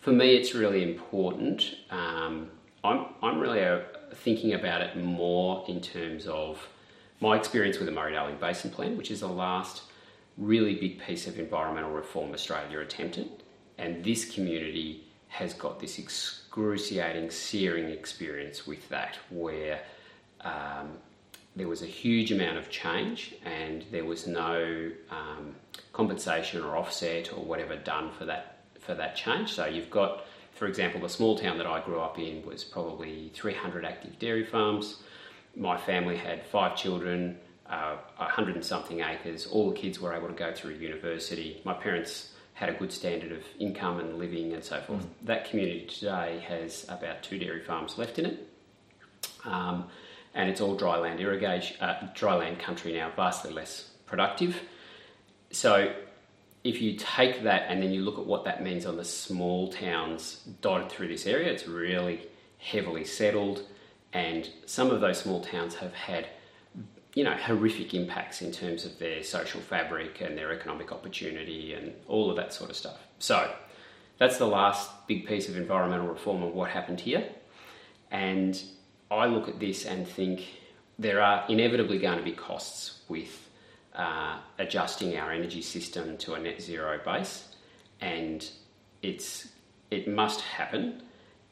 For 0.07 0.13
me, 0.13 0.37
it's 0.37 0.55
really 0.55 0.83
important. 0.83 1.75
Um, 1.91 2.49
I'm 2.81 3.07
I'm 3.21 3.41
really 3.41 3.61
uh, 3.61 3.81
thinking 4.13 4.53
about 4.53 4.79
it 4.79 4.95
more 4.95 5.65
in 5.67 5.81
terms 5.81 6.27
of 6.27 6.65
my 7.19 7.35
experience 7.35 7.77
with 7.77 7.87
the 7.87 7.91
Murray-Darling 7.91 8.37
Basin 8.37 8.71
Plan, 8.71 8.95
which 8.95 9.11
is 9.11 9.19
the 9.19 9.27
last 9.27 9.81
really 10.37 10.75
big 10.75 11.01
piece 11.01 11.27
of 11.27 11.37
environmental 11.37 11.91
reform 11.91 12.31
Australia 12.31 12.79
attempted, 12.79 13.43
and 13.77 14.01
this 14.01 14.23
community 14.23 15.03
has 15.27 15.53
got 15.53 15.81
this 15.81 15.99
excruciating, 15.99 17.29
searing 17.29 17.89
experience 17.89 18.65
with 18.65 18.87
that, 18.87 19.17
where 19.29 19.81
um, 20.39 20.91
there 21.57 21.67
was 21.67 21.81
a 21.81 21.85
huge 21.85 22.31
amount 22.31 22.57
of 22.57 22.69
change 22.69 23.35
and 23.43 23.83
there 23.91 24.05
was 24.05 24.25
no 24.25 24.89
um, 25.11 25.53
compensation 25.91 26.63
or 26.63 26.77
offset 26.77 27.33
or 27.33 27.43
whatever 27.43 27.75
done 27.75 28.09
for 28.17 28.23
that 28.23 28.56
for 28.87 28.95
that 28.95 29.15
change. 29.15 29.53
So 29.53 29.67
you've 29.67 29.91
got, 29.91 30.25
for 30.53 30.65
example, 30.65 31.01
the 31.01 31.09
small 31.09 31.37
town 31.37 31.59
that 31.59 31.67
I 31.67 31.81
grew 31.81 31.99
up 31.99 32.17
in 32.17 32.43
was 32.43 32.63
probably 32.63 33.29
300 33.35 33.85
active 33.85 34.17
dairy 34.17 34.45
farms. 34.45 35.03
My 35.55 35.77
family 35.77 36.17
had 36.17 36.43
five 36.47 36.75
children, 36.75 37.37
uh, 37.69 37.97
100 38.17 38.55
and 38.55 38.65
something 38.65 39.01
acres. 39.01 39.45
All 39.45 39.69
the 39.69 39.75
kids 39.75 39.99
were 39.99 40.13
able 40.13 40.29
to 40.29 40.33
go 40.33 40.53
through 40.53 40.75
university. 40.75 41.61
My 41.65 41.73
parents 41.73 42.33
had 42.53 42.69
a 42.69 42.73
good 42.73 42.91
standard 42.91 43.31
of 43.31 43.43
income 43.59 43.99
and 43.99 44.17
living 44.17 44.53
and 44.53 44.63
so 44.63 44.81
forth. 44.81 45.05
That 45.21 45.47
community 45.47 45.85
today 45.85 46.43
has 46.47 46.85
about 46.89 47.21
two 47.21 47.37
dairy 47.37 47.61
farms 47.61 47.99
left 47.99 48.17
in 48.17 48.25
it. 48.25 48.49
Um, 49.45 49.89
and 50.33 50.49
it's 50.49 50.61
all 50.61 50.75
dry 50.75 50.97
land 50.97 51.19
irrigation, 51.19 51.77
uh, 51.81 52.09
dry 52.15 52.35
land 52.35 52.59
country 52.59 52.93
now, 52.93 53.11
vastly 53.15 53.51
less 53.51 53.91
productive. 54.05 54.59
So, 55.51 55.93
if 56.67 56.81
you 56.81 56.97
take 56.97 57.43
that 57.43 57.67
and 57.69 57.81
then 57.81 57.93
you 57.93 58.01
look 58.01 58.19
at 58.19 58.25
what 58.25 58.43
that 58.43 58.61
means 58.61 58.85
on 58.85 58.97
the 58.97 59.05
small 59.05 59.71
towns 59.71 60.41
dotted 60.61 60.89
through 60.89 61.07
this 61.07 61.25
area, 61.25 61.49
it's 61.49 61.65
really 61.65 62.27
heavily 62.57 63.05
settled, 63.05 63.63
and 64.11 64.49
some 64.65 64.89
of 64.89 64.99
those 64.99 65.17
small 65.17 65.41
towns 65.41 65.75
have 65.75 65.93
had, 65.93 66.27
you 67.13 67.23
know, 67.23 67.35
horrific 67.35 67.93
impacts 67.93 68.41
in 68.41 68.51
terms 68.51 68.83
of 68.83 68.99
their 68.99 69.23
social 69.23 69.61
fabric 69.61 70.19
and 70.19 70.37
their 70.37 70.51
economic 70.51 70.91
opportunity 70.91 71.73
and 71.73 71.93
all 72.07 72.29
of 72.29 72.35
that 72.35 72.53
sort 72.53 72.69
of 72.69 72.75
stuff. 72.75 72.97
So, 73.19 73.49
that's 74.17 74.37
the 74.37 74.47
last 74.47 75.07
big 75.07 75.25
piece 75.25 75.47
of 75.47 75.55
environmental 75.55 76.07
reform 76.07 76.43
of 76.43 76.53
what 76.53 76.71
happened 76.71 76.99
here. 76.99 77.29
And 78.11 78.61
I 79.09 79.27
look 79.27 79.47
at 79.47 79.59
this 79.59 79.85
and 79.85 80.05
think 80.07 80.43
there 80.99 81.21
are 81.21 81.45
inevitably 81.47 81.99
going 81.99 82.17
to 82.17 82.23
be 82.23 82.31
costs 82.31 83.01
with 83.07 83.46
uh, 83.97 84.37
adjusting 84.59 85.17
our 85.17 85.31
energy 85.31 85.61
system 85.61 86.17
to 86.17 86.35
a 86.35 86.39
net 86.39 86.61
zero 86.61 86.99
base, 87.03 87.49
and 87.99 88.49
it's 89.01 89.49
it 89.91 90.07
must 90.07 90.41
happen. 90.41 91.01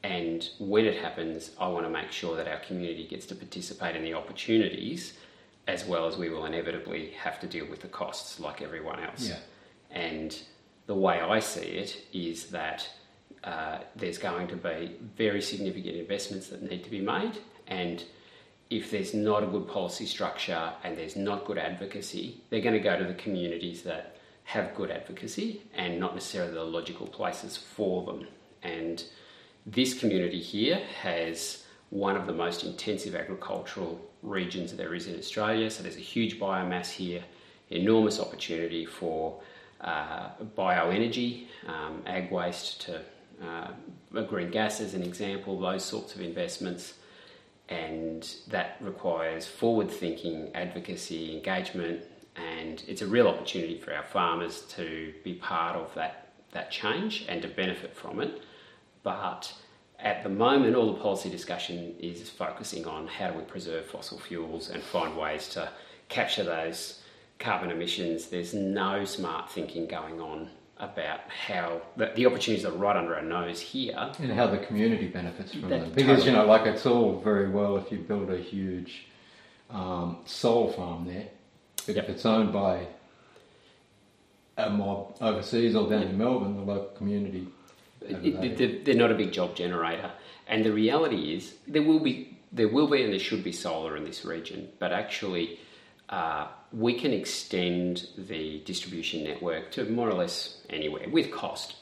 And 0.02 0.48
when 0.60 0.84
it 0.84 1.02
happens, 1.02 1.50
I 1.58 1.66
want 1.66 1.84
to 1.84 1.90
make 1.90 2.12
sure 2.12 2.36
that 2.36 2.46
our 2.46 2.60
community 2.60 3.08
gets 3.08 3.26
to 3.26 3.34
participate 3.34 3.96
in 3.96 4.04
the 4.04 4.14
opportunities, 4.14 5.14
as 5.66 5.84
well 5.84 6.06
as 6.06 6.16
we 6.16 6.28
will 6.28 6.46
inevitably 6.46 7.10
have 7.22 7.40
to 7.40 7.46
deal 7.48 7.66
with 7.66 7.80
the 7.80 7.88
costs 7.88 8.38
like 8.38 8.62
everyone 8.62 9.00
else. 9.00 9.28
Yeah. 9.28 9.38
And 9.90 10.38
the 10.86 10.94
way 10.94 11.20
I 11.20 11.40
see 11.40 11.60
it 11.60 12.04
is 12.12 12.46
that 12.48 12.88
uh, 13.42 13.78
there's 13.96 14.18
going 14.18 14.46
to 14.48 14.56
be 14.56 14.96
very 15.16 15.42
significant 15.42 15.96
investments 15.96 16.48
that 16.48 16.62
need 16.62 16.84
to 16.84 16.90
be 16.90 17.00
made, 17.00 17.38
and 17.66 18.04
if 18.70 18.90
there's 18.90 19.14
not 19.14 19.42
a 19.42 19.46
good 19.46 19.68
policy 19.68 20.06
structure 20.06 20.72
and 20.82 20.96
there's 20.98 21.16
not 21.16 21.44
good 21.44 21.58
advocacy, 21.58 22.40
they're 22.50 22.60
going 22.60 22.74
to 22.74 22.80
go 22.80 22.98
to 22.98 23.04
the 23.04 23.14
communities 23.14 23.82
that 23.82 24.16
have 24.44 24.74
good 24.74 24.90
advocacy 24.90 25.62
and 25.74 25.98
not 25.98 26.14
necessarily 26.14 26.52
the 26.52 26.62
logical 26.62 27.06
places 27.06 27.56
for 27.56 28.04
them. 28.04 28.26
And 28.62 29.02
this 29.66 29.98
community 29.98 30.40
here 30.40 30.80
has 31.02 31.64
one 31.90 32.16
of 32.16 32.26
the 32.26 32.32
most 32.32 32.64
intensive 32.64 33.14
agricultural 33.14 34.00
regions 34.22 34.72
there 34.72 34.94
is 34.94 35.06
in 35.06 35.16
Australia. 35.18 35.70
So 35.70 35.82
there's 35.82 35.96
a 35.96 36.00
huge 36.00 36.38
biomass 36.38 36.90
here, 36.90 37.22
enormous 37.70 38.18
opportunity 38.20 38.84
for 38.84 39.40
uh, 39.80 40.30
bioenergy, 40.56 41.46
um, 41.66 42.02
ag 42.06 42.30
waste 42.30 42.80
to 42.82 43.02
uh, 43.44 44.22
green 44.22 44.50
gas 44.50 44.80
as 44.80 44.94
an 44.94 45.02
example, 45.02 45.58
those 45.58 45.84
sorts 45.84 46.14
of 46.14 46.20
investments. 46.20 46.94
And 47.68 48.28
that 48.48 48.76
requires 48.80 49.46
forward 49.46 49.90
thinking, 49.90 50.50
advocacy, 50.54 51.34
engagement, 51.34 52.02
and 52.36 52.82
it's 52.86 53.02
a 53.02 53.06
real 53.06 53.28
opportunity 53.28 53.78
for 53.78 53.92
our 53.92 54.04
farmers 54.04 54.62
to 54.76 55.12
be 55.24 55.34
part 55.34 55.76
of 55.76 55.92
that, 55.94 56.32
that 56.52 56.70
change 56.70 57.24
and 57.28 57.42
to 57.42 57.48
benefit 57.48 57.96
from 57.96 58.20
it. 58.20 58.42
But 59.02 59.52
at 59.98 60.22
the 60.22 60.28
moment, 60.28 60.76
all 60.76 60.92
the 60.92 61.00
policy 61.00 61.30
discussion 61.30 61.94
is 61.98 62.28
focusing 62.28 62.86
on 62.86 63.06
how 63.06 63.30
do 63.30 63.38
we 63.38 63.44
preserve 63.44 63.86
fossil 63.86 64.18
fuels 64.18 64.68
and 64.68 64.82
find 64.82 65.16
ways 65.16 65.48
to 65.50 65.70
capture 66.08 66.44
those 66.44 67.02
carbon 67.38 67.70
emissions. 67.70 68.26
There's 68.26 68.54
no 68.54 69.04
smart 69.04 69.50
thinking 69.50 69.86
going 69.86 70.20
on 70.20 70.50
about 70.78 71.20
how 71.30 71.80
the, 71.96 72.12
the 72.14 72.26
opportunities 72.26 72.64
are 72.66 72.72
right 72.72 72.96
under 72.96 73.14
our 73.16 73.22
nose 73.22 73.60
here. 73.60 73.94
And 74.18 74.30
how 74.32 74.46
the 74.46 74.58
community 74.58 75.08
benefits 75.08 75.52
from 75.52 75.62
That- 75.70 75.80
them. 75.80 75.92
Because, 75.94 76.18
totally. 76.24 76.30
you 76.32 76.36
know, 76.36 76.46
like 76.46 76.66
it's 76.66 76.84
all 76.86 77.20
very 77.20 77.48
well 77.48 77.76
if 77.78 77.90
you 77.90 77.98
build 77.98 78.30
a 78.30 78.36
huge 78.38 79.06
um, 79.70 80.18
solar 80.26 80.72
farm 80.72 81.06
there, 81.06 81.28
but 81.86 81.96
Yep. 81.96 82.04
if 82.04 82.10
it's 82.10 82.26
owned 82.26 82.52
by 82.52 82.86
a 84.58 84.70
mob 84.70 85.16
overseas 85.20 85.74
or 85.76 85.88
down 85.88 86.02
in 86.02 86.16
Melbourne, 86.18 86.56
the 86.56 86.62
local 86.62 86.96
community. 86.96 87.48
It- 88.02 88.24
it- 88.44 88.56
they're, 88.58 88.84
they're 88.84 88.94
not 88.94 89.10
a 89.10 89.14
big 89.14 89.32
job 89.32 89.54
generator, 89.56 90.10
and 90.46 90.64
the 90.64 90.72
reality 90.72 91.34
is 91.34 91.54
there 91.66 91.82
will 91.82 91.98
be 92.00 92.32
there 92.52 92.68
will 92.68 92.86
be 92.86 93.02
and 93.02 93.12
there 93.12 93.18
should 93.20 93.42
be 93.42 93.52
solar 93.52 93.96
in 93.96 94.04
this 94.04 94.24
region, 94.24 94.68
but 94.78 94.92
actually 94.92 95.58
uh, 96.08 96.46
we 96.76 96.92
can 96.92 97.12
extend 97.12 98.06
the 98.18 98.60
distribution 98.66 99.24
network 99.24 99.70
to 99.72 99.84
more 99.86 100.10
or 100.10 100.14
less 100.14 100.58
anywhere 100.68 101.08
with 101.08 101.30
cost. 101.30 101.76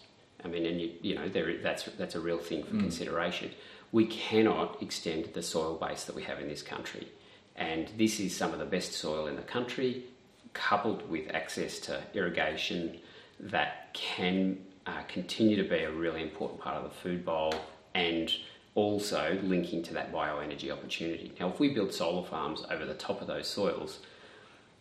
I 0.45 0.49
mean, 0.49 0.65
and 0.67 0.81
you, 0.81 0.93
you 1.03 1.15
know 1.17 1.29
there, 1.29 1.59
that's 1.61 1.85
that's 1.99 2.15
a 2.15 2.21
real 2.21 2.39
thing 2.39 2.63
for 2.63 2.71
consideration. 2.71 3.51
We 3.91 4.07
cannot 4.07 4.81
extend 4.81 5.31
the 5.35 5.43
soil 5.43 5.77
base 5.77 6.05
that 6.05 6.15
we 6.15 6.23
have 6.23 6.39
in 6.39 6.49
this 6.49 6.63
country, 6.63 7.09
and 7.57 7.91
this 7.99 8.21
is 8.21 8.37
some 8.37 8.53
of 8.53 8.61
the 8.61 8.65
best 8.67 8.93
soil 8.93 9.27
in 9.27 9.37
the 9.37 9.43
country, 9.43 10.05
coupled 10.53 11.09
with 11.11 11.29
access 11.35 11.81
to 11.81 12.01
irrigation 12.13 12.99
that 13.41 13.93
can 13.95 14.59
uh, 14.87 15.03
continue 15.09 15.57
to 15.57 15.69
be 15.69 15.83
a 15.83 15.91
really 15.91 16.23
important 16.23 16.61
part 16.61 16.77
of 16.77 16.85
the 16.85 16.91
food 16.91 17.25
bowl 17.25 17.53
and 17.95 18.33
also 18.77 19.39
linking 19.43 19.83
to 19.83 19.95
that 19.95 20.13
bioenergy 20.13 20.71
opportunity. 20.71 21.33
Now, 21.41 21.49
if 21.49 21.59
we 21.59 21.73
build 21.73 21.93
solar 21.93 22.27
farms 22.27 22.65
over 22.71 22.85
the 22.85 22.95
top 22.95 23.21
of 23.21 23.27
those 23.27 23.49
soils, 23.49 24.01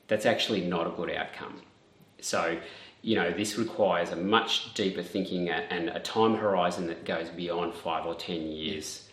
that's 0.08 0.26
actually 0.26 0.62
not 0.62 0.88
a 0.88 0.92
good 0.92 1.12
outcome. 1.12 1.62
So, 2.20 2.58
you 3.02 3.16
know, 3.16 3.32
this 3.32 3.58
requires 3.58 4.12
a 4.12 4.16
much 4.16 4.74
deeper 4.74 5.04
thinking 5.04 5.50
and 5.50 5.90
a 5.90 6.00
time 6.00 6.36
horizon 6.36 6.88
that 6.88 7.06
goes 7.06 7.30
beyond 7.30 7.74
five 7.74 8.06
or 8.06 8.16
ten 8.16 8.48
years. 8.48 9.10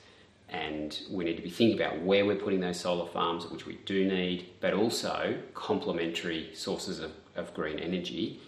And 0.49 0.99
we 1.11 1.25
need 1.25 1.37
to 1.37 1.43
be 1.43 1.51
thinking 1.51 1.81
about 1.81 2.01
where 2.03 2.27
we're 2.27 2.37
putting 2.37 2.61
those 2.61 2.81
solar 2.81 3.09
farms, 3.09 3.47
which 3.47 3.67
we 3.67 3.79
do 3.87 4.05
need, 4.05 4.49
but 4.61 4.75
also 4.75 5.39
complementary 5.55 6.51
sources 6.55 6.99
of, 6.99 7.13
of 7.37 7.55
green 7.55 7.79
energy. 7.79 8.41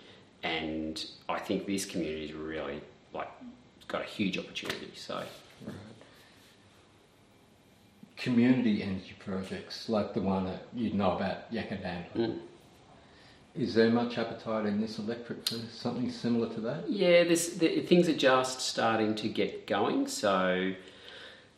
And 0.42 1.04
I 1.28 1.38
think 1.38 1.66
this 1.66 1.84
community 1.84 2.24
is 2.24 2.32
really 2.32 2.80
like 3.14 3.28
got 3.86 4.02
a 4.02 4.06
huge 4.06 4.38
opportunity. 4.38 4.90
So 4.96 5.22
community 8.22 8.82
energy 8.82 9.14
projects 9.18 9.88
like 9.88 10.14
the 10.14 10.20
one 10.20 10.44
that 10.44 10.62
you 10.74 10.92
know 10.92 11.16
about 11.16 11.52
Yackandandah. 11.52 12.38
Is 13.54 13.74
there 13.74 13.90
much 13.90 14.16
appetite 14.16 14.64
in 14.64 14.80
this 14.80 14.98
electorate 14.98 15.46
for 15.46 15.56
something 15.70 16.10
similar 16.10 16.48
to 16.54 16.60
that? 16.60 16.88
Yeah, 16.88 17.24
this, 17.24 17.56
the, 17.56 17.80
things 17.80 18.08
are 18.08 18.16
just 18.16 18.60
starting 18.60 19.14
to 19.16 19.28
get 19.28 19.66
going. 19.66 20.06
So 20.06 20.72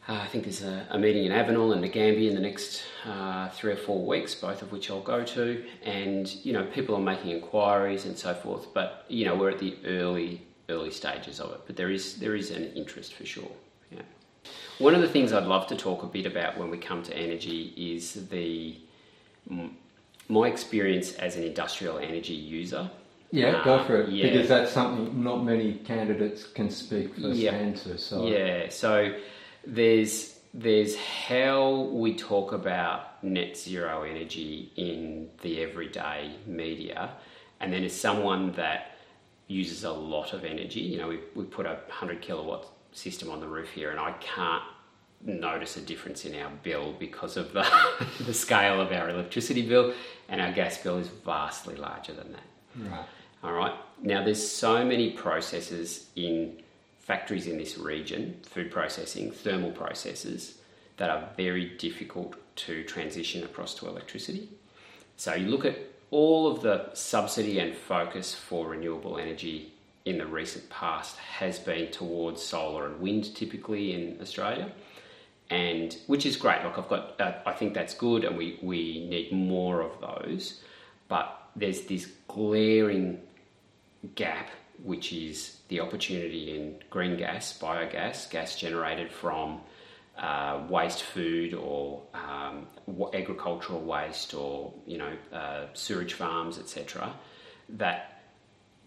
uh, 0.09 0.13
I 0.13 0.27
think 0.27 0.45
there's 0.45 0.63
a, 0.63 0.89
a 0.91 0.99
meeting 0.99 1.25
in 1.25 1.33
Avenel 1.33 1.73
and 1.73 1.85
Nagambie 1.85 2.29
in 2.29 2.35
the 2.35 2.41
next 2.41 2.83
uh, 3.05 3.49
three 3.51 3.73
or 3.73 3.77
four 3.77 4.05
weeks, 4.05 4.35
both 4.35 4.63
of 4.63 4.73
which 4.73 4.91
I'll 4.91 5.03
go 5.03 5.23
to. 5.23 5.65
And 5.85 6.29
you 6.45 6.53
know, 6.53 6.65
people 6.65 6.97
are 6.97 7.01
making 7.01 7.31
inquiries 7.31 8.07
and 8.07 8.19
so 8.19 8.35
forth. 8.35 8.75
But 8.75 9.05
you 9.09 9.25
know, 9.27 9.37
we're 9.37 9.51
at 9.51 9.61
the 9.61 9.77
early 9.85 10.43
early 10.69 10.91
stages 10.91 11.41
of 11.41 11.53
it. 11.53 11.61
But 11.67 11.77
there 11.77 11.91
is 11.91 12.17
there 12.17 12.35
is 12.35 12.51
an 12.51 12.73
interest 12.73 13.15
for 13.15 13.25
sure. 13.25 13.53
Yeah. 14.45 14.51
One 14.85 14.95
of 14.95 15.01
the 15.03 15.09
things 15.09 15.33
I'd 15.33 15.47
love 15.47 15.67
to 15.69 15.77
talk 15.77 16.03
a 16.03 16.07
bit 16.07 16.27
about 16.27 16.59
when 16.59 16.71
we 16.71 16.79
come 16.79 17.03
to 17.05 17.17
energy 17.17 17.73
is 17.77 18.29
the 18.29 18.77
my 20.29 20.49
experience 20.49 21.13
as 21.15 21.37
an 21.37 21.45
industrial 21.45 21.99
energy 21.99 22.33
user. 22.35 22.91
Yeah, 23.31 23.57
Uh, 23.57 23.65
go 23.65 23.85
for 23.85 24.01
it. 24.03 24.09
yeah. 24.11 24.31
Because 24.31 24.49
that's 24.49 24.73
something 24.73 25.23
not 25.23 25.45
many 25.45 25.75
candidates 25.75 26.45
can 26.45 26.71
speak 26.71 27.11
Yeah. 27.17 27.51
firsthand 27.51 27.77
to. 27.79 27.99
So 27.99 28.27
Yeah, 28.27 28.69
so 28.69 29.15
there's 29.67 30.33
there's 30.57 30.95
how 30.97 31.89
we 31.93 32.15
talk 32.15 32.53
about 32.53 33.23
net 33.25 33.57
zero 33.57 34.05
energy 34.05 34.71
in 34.77 35.29
the 35.43 35.61
everyday 35.63 36.31
media, 36.47 37.11
and 37.61 37.73
then 37.73 37.83
as 37.85 37.93
someone 37.93 38.53
that 38.53 38.93
uses 39.49 39.83
a 39.85 39.91
lot 39.93 40.33
of 40.33 40.45
energy, 40.45 40.81
you 40.81 40.97
know, 40.99 41.09
we 41.09 41.19
we 41.35 41.45
put 41.45 41.67
a 41.67 41.77
hundred 41.91 42.21
kilowatt 42.23 42.67
system 42.95 43.31
on 43.31 43.41
the 43.41 43.47
roof 43.47 43.71
here, 43.71 43.91
and 43.91 44.01
I 44.01 44.13
can't 44.13 44.63
notice 45.23 45.77
a 45.77 45.81
difference 45.81 46.25
in 46.25 46.35
our 46.41 46.51
bill 46.63 46.95
because 46.99 47.37
of 47.37 47.53
the 47.53 47.67
the 48.25 48.35
scale 48.35 48.81
of 48.81 48.93
our 48.93 49.11
electricity 49.11 49.67
bill, 49.67 49.93
and 50.29 50.41
our 50.41 50.53
gas 50.53 50.79
bill 50.79 50.99
is 50.99 51.09
vastly 51.09 51.77
larger 51.77 52.13
than 52.13 52.33
that. 52.33 52.91
right. 52.91 53.07
All 53.43 53.53
right. 53.53 53.75
Now, 54.03 54.25
there's 54.25 54.47
so 54.47 54.85
many 54.85 55.11
processes 55.11 56.07
in 56.17 56.63
factories 56.99 57.47
in 57.47 57.59
this 57.59 57.77
region, 57.77 58.41
food 58.43 58.71
processing, 58.71 59.31
thermal 59.31 59.71
processes, 59.71 60.59
that 60.97 61.11
are 61.11 61.29
very 61.37 61.67
difficult 61.77 62.37
to 62.57 62.85
transition 62.85 63.45
across 63.45 63.75
to 63.75 63.89
electricity. 63.89 64.49
So 65.17 65.35
you 65.35 65.49
look 65.49 65.67
at 65.67 65.77
all 66.11 66.51
of 66.51 66.63
the 66.63 66.91
subsidy 66.95 67.59
and 67.59 67.77
focus 67.77 68.35
for 68.35 68.69
renewable 68.69 69.19
energy 69.19 69.74
in 70.05 70.19
the 70.19 70.27
recent 70.27 70.69
past 70.69 71.17
has 71.17 71.59
been 71.59 71.91
towards 71.91 72.43
solar 72.43 72.87
and 72.87 73.01
wind, 73.01 73.35
typically 73.35 73.95
in 73.95 74.19
Australia, 74.21 74.71
and 75.51 75.97
which 76.07 76.27
is 76.27 76.37
great. 76.37 76.63
Like 76.63 76.79
I've 76.79 76.89
got, 76.89 77.21
uh, 77.21 77.33
I 77.47 77.53
think 77.53 77.75
that's 77.75 77.95
good, 77.95 78.25
and 78.25 78.37
we 78.37 78.59
we 78.63 79.07
need 79.09 79.33
more 79.33 79.81
of 79.81 80.01
those. 80.01 80.61
But 81.09 81.49
there's 81.57 81.83
this 81.83 82.11
glaring 82.29 83.21
gap, 84.15 84.51
which 84.83 85.13
is 85.13 85.59
the 85.69 85.81
opportunity 85.81 86.55
in 86.55 86.77
green 86.91 87.17
gas, 87.17 87.57
biogas, 87.59 88.29
gas 88.31 88.59
generated 88.59 89.11
from 89.11 89.61
uh, 90.19 90.63
waste 90.69 91.03
food 91.03 91.55
or 91.55 92.03
um, 92.15 92.67
agricultural 93.15 93.81
waste 93.81 94.35
or 94.35 94.73
you 94.87 94.99
know 94.99 95.13
uh, 95.33 95.67
sewage 95.73 96.13
farms, 96.13 96.59
etc. 96.59 97.15
That 97.71 98.14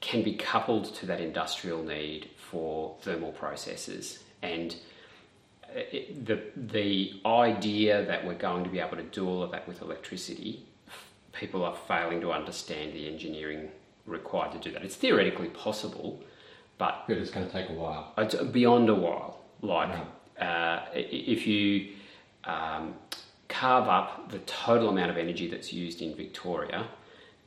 can 0.01 0.23
be 0.23 0.33
coupled 0.35 0.93
to 0.95 1.05
that 1.05 1.19
industrial 1.19 1.83
need 1.83 2.29
for 2.37 2.95
thermal 3.01 3.31
processes 3.31 4.23
and 4.41 4.75
uh, 5.65 5.79
it, 5.91 6.25
the 6.25 6.41
the 6.55 7.19
idea 7.25 8.05
that 8.05 8.25
we're 8.25 8.33
going 8.35 8.63
to 8.63 8.69
be 8.69 8.79
able 8.79 8.95
to 8.97 9.03
do 9.03 9.27
all 9.27 9.43
of 9.43 9.51
that 9.51 9.67
with 9.67 9.81
electricity, 9.81 10.65
people 11.33 11.63
are 11.65 11.75
failing 11.87 12.21
to 12.21 12.31
understand 12.31 12.93
the 12.93 13.07
engineering 13.07 13.69
required 14.05 14.51
to 14.53 14.57
do 14.59 14.71
that. 14.71 14.83
It's 14.83 14.95
theoretically 14.95 15.49
possible, 15.49 16.23
but 16.77 17.03
But 17.07 17.17
it's 17.17 17.31
going 17.31 17.45
to 17.45 17.51
take 17.51 17.69
a 17.69 17.73
while. 17.73 18.13
it's 18.17 18.35
beyond 18.35 18.89
a 18.89 18.95
while. 18.95 19.39
Like 19.61 19.89
Right. 20.39 20.47
uh, 20.47 20.85
if 20.93 21.45
you 21.45 21.89
um, 22.45 22.93
carve 23.49 23.87
up 23.89 24.31
the 24.31 24.39
total 24.39 24.89
amount 24.89 25.11
of 25.11 25.17
energy 25.17 25.47
that's 25.49 25.73
used 25.73 26.01
in 26.01 26.15
Victoria, 26.15 26.87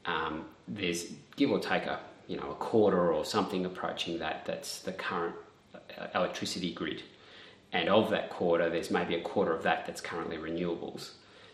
um, 0.04 0.44
there's 0.68 1.06
give 1.36 1.50
or 1.50 1.58
take 1.60 1.84
a 1.86 2.00
you 2.30 2.36
know 2.36 2.52
a 2.52 2.54
quarter 2.54 3.12
or 3.12 3.24
something 3.24 3.66
approaching 3.66 4.20
that. 4.20 4.46
That's 4.46 4.78
the 4.80 4.92
current 4.92 5.34
uh, 5.74 6.06
electricity 6.14 6.72
grid, 6.72 7.02
and 7.72 7.88
of 7.88 8.08
that 8.10 8.30
quarter, 8.30 8.70
there's 8.70 8.90
maybe 8.90 9.16
a 9.16 9.20
quarter 9.20 9.52
of 9.52 9.64
that 9.64 9.84
that's 9.84 10.00
currently 10.00 10.38
renewables. 10.38 11.10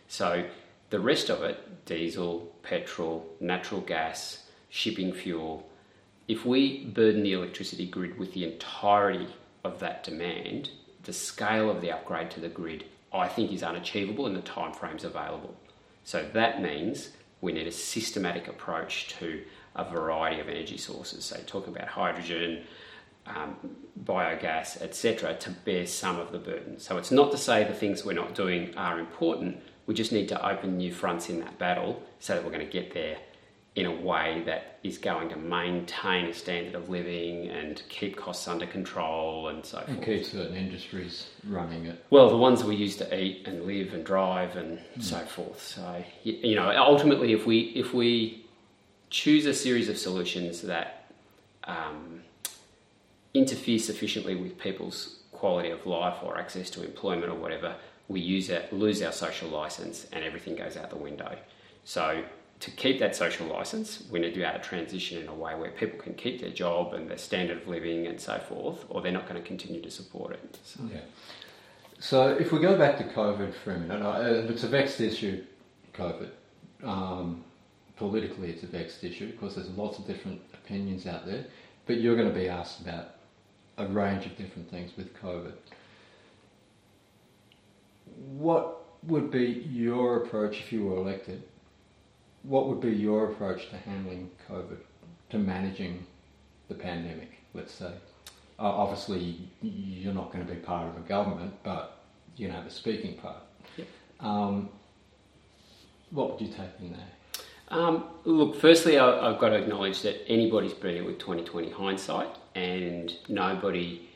So 0.06 0.44
the 0.90 1.00
rest 1.00 1.30
of 1.30 1.42
it, 1.42 1.86
diesel, 1.86 2.54
petrol, 2.62 3.26
natural 3.40 3.80
gas, 3.80 4.44
shipping 4.68 5.14
fuel, 5.14 5.66
if 6.28 6.44
we 6.44 6.84
burden 6.84 7.22
the 7.22 7.32
electricity 7.32 7.86
grid 7.86 8.18
with 8.18 8.34
the 8.34 8.44
entirety 8.44 9.28
of 9.64 9.80
that 9.80 10.04
demand, 10.04 10.68
the 11.04 11.12
scale 11.12 11.70
of 11.70 11.80
the 11.80 11.90
upgrade 11.90 12.30
to 12.32 12.40
the 12.40 12.48
grid, 12.48 12.84
I 13.14 13.28
think, 13.28 13.50
is 13.50 13.62
unachievable 13.62 14.26
in 14.26 14.34
the 14.34 14.42
timeframes 14.42 15.04
available. 15.04 15.56
So 16.04 16.28
that 16.34 16.60
means 16.60 17.10
we 17.40 17.52
need 17.52 17.66
a 17.66 17.72
systematic 17.72 18.46
approach 18.46 19.08
to 19.20 19.42
a 19.76 19.84
variety 19.88 20.40
of 20.40 20.48
energy 20.48 20.76
sources. 20.76 21.24
So 21.24 21.36
talking 21.46 21.74
about 21.76 21.88
hydrogen, 21.88 22.64
um, 23.26 23.56
biogas, 24.04 24.80
etc., 24.82 25.34
to 25.36 25.50
bear 25.50 25.86
some 25.86 26.18
of 26.18 26.32
the 26.32 26.38
burden. 26.38 26.78
So 26.78 26.96
it's 26.98 27.10
not 27.10 27.30
to 27.32 27.38
say 27.38 27.64
the 27.64 27.74
things 27.74 28.04
we're 28.04 28.12
not 28.14 28.34
doing 28.34 28.76
are 28.76 28.98
important. 28.98 29.58
We 29.86 29.94
just 29.94 30.12
need 30.12 30.28
to 30.30 30.46
open 30.48 30.76
new 30.78 30.92
fronts 30.92 31.28
in 31.28 31.40
that 31.40 31.58
battle 31.58 32.02
so 32.20 32.34
that 32.34 32.44
we're 32.44 32.50
going 32.52 32.66
to 32.66 32.72
get 32.72 32.92
there 32.94 33.18
in 33.76 33.84
a 33.84 33.92
way 33.92 34.42
that 34.46 34.78
is 34.82 34.96
going 34.96 35.28
to 35.28 35.36
maintain 35.36 36.24
a 36.26 36.32
standard 36.32 36.74
of 36.74 36.88
living 36.88 37.48
and 37.48 37.82
keep 37.90 38.16
costs 38.16 38.48
under 38.48 38.66
control 38.66 39.48
and 39.48 39.64
so 39.66 39.78
And 39.86 39.96
forth. 39.96 40.06
keep 40.06 40.24
certain 40.24 40.56
industries 40.56 41.28
running 41.46 41.84
it. 41.84 42.02
Well, 42.08 42.30
the 42.30 42.38
ones 42.38 42.60
that 42.60 42.66
we 42.68 42.74
use 42.76 42.96
to 42.96 43.14
eat 43.22 43.46
and 43.46 43.66
live 43.66 43.92
and 43.92 44.02
drive 44.02 44.56
and 44.56 44.80
so 45.00 45.18
forth. 45.18 45.62
So 45.62 46.02
you 46.24 46.54
know, 46.54 46.70
ultimately, 46.74 47.34
if 47.34 47.44
we 47.44 47.58
if 47.76 47.92
we 47.92 48.45
choose 49.16 49.46
a 49.46 49.54
series 49.54 49.88
of 49.88 49.96
solutions 49.96 50.60
that 50.60 51.10
um, 51.64 52.20
interfere 53.32 53.78
sufficiently 53.78 54.34
with 54.34 54.58
people's 54.58 55.20
quality 55.32 55.70
of 55.70 55.86
life 55.86 56.18
or 56.22 56.38
access 56.38 56.68
to 56.68 56.84
employment 56.84 57.32
or 57.32 57.34
whatever, 57.34 57.74
we 58.08 58.20
use 58.20 58.50
it, 58.50 58.70
lose 58.74 59.00
our 59.00 59.12
social 59.12 59.48
license, 59.48 60.06
and 60.12 60.22
everything 60.22 60.54
goes 60.54 60.76
out 60.76 60.90
the 60.90 60.96
window. 60.96 61.34
So 61.84 62.24
to 62.60 62.70
keep 62.72 62.98
that 62.98 63.16
social 63.16 63.46
license, 63.46 64.04
we 64.10 64.18
need 64.18 64.34
to 64.34 64.36
be 64.36 64.44
able 64.44 64.58
to 64.58 64.64
transition 64.64 65.22
in 65.22 65.28
a 65.28 65.34
way 65.34 65.54
where 65.54 65.70
people 65.70 65.98
can 65.98 66.12
keep 66.12 66.42
their 66.42 66.50
job 66.50 66.92
and 66.92 67.08
their 67.08 67.16
standard 67.16 67.62
of 67.62 67.68
living 67.68 68.06
and 68.06 68.20
so 68.20 68.38
forth, 68.38 68.84
or 68.90 69.00
they're 69.00 69.12
not 69.12 69.26
going 69.26 69.40
to 69.40 69.48
continue 69.48 69.80
to 69.80 69.90
support 69.90 70.34
it. 70.34 70.58
So. 70.62 70.80
Yeah. 70.92 71.00
So 71.98 72.36
if 72.36 72.52
we 72.52 72.58
go 72.58 72.76
back 72.76 72.98
to 72.98 73.04
COVID 73.04 73.54
for 73.64 73.70
a 73.72 73.78
minute, 73.78 74.02
uh, 74.02 74.52
it's 74.52 74.62
a 74.62 74.68
vexed 74.68 75.00
issue, 75.00 75.42
COVID. 75.94 76.28
Um, 76.84 77.44
politically, 77.96 78.50
it's 78.50 78.62
a 78.62 78.66
vexed 78.66 79.02
issue 79.04 79.32
because 79.32 79.56
there's 79.56 79.70
lots 79.70 79.98
of 79.98 80.06
different 80.06 80.40
opinions 80.54 81.06
out 81.06 81.26
there. 81.26 81.46
But 81.86 82.00
you're 82.00 82.16
going 82.16 82.28
to 82.28 82.34
be 82.34 82.48
asked 82.48 82.80
about 82.80 83.16
a 83.78 83.86
range 83.86 84.26
of 84.26 84.36
different 84.36 84.70
things 84.70 84.92
with 84.96 85.14
COVID. 85.20 85.52
What 88.38 88.84
would 89.04 89.30
be 89.30 89.66
your 89.70 90.24
approach 90.24 90.60
if 90.60 90.72
you 90.72 90.84
were 90.84 90.96
elected? 90.96 91.42
What 92.42 92.68
would 92.68 92.80
be 92.80 92.90
your 92.90 93.30
approach 93.30 93.70
to 93.70 93.76
handling 93.76 94.30
COVID, 94.48 94.78
to 95.30 95.38
managing 95.38 96.06
the 96.68 96.74
pandemic, 96.74 97.30
let's 97.54 97.72
say? 97.72 97.92
Uh, 98.58 98.62
obviously, 98.62 99.48
you're 99.60 100.14
not 100.14 100.32
going 100.32 100.46
to 100.46 100.52
be 100.52 100.58
part 100.58 100.88
of 100.88 100.96
a 100.96 101.06
government, 101.06 101.52
but 101.62 101.98
you 102.36 102.48
know 102.48 102.62
the 102.64 102.70
speaking 102.70 103.16
part. 103.18 103.42
Yep. 103.76 103.86
Um, 104.20 104.68
what 106.10 106.32
would 106.32 106.40
you 106.40 106.48
take 106.48 106.70
in 106.80 106.92
there? 106.92 107.08
Um, 107.68 108.04
look, 108.24 108.56
firstly, 108.56 108.98
I, 108.98 109.28
I've 109.28 109.38
got 109.38 109.50
to 109.50 109.56
acknowledge 109.56 110.02
that 110.02 110.24
anybody's 110.30 110.74
brilliant 110.74 111.06
with 111.06 111.18
2020 111.18 111.70
hindsight, 111.70 112.36
and 112.54 113.12
nobody 113.28 114.08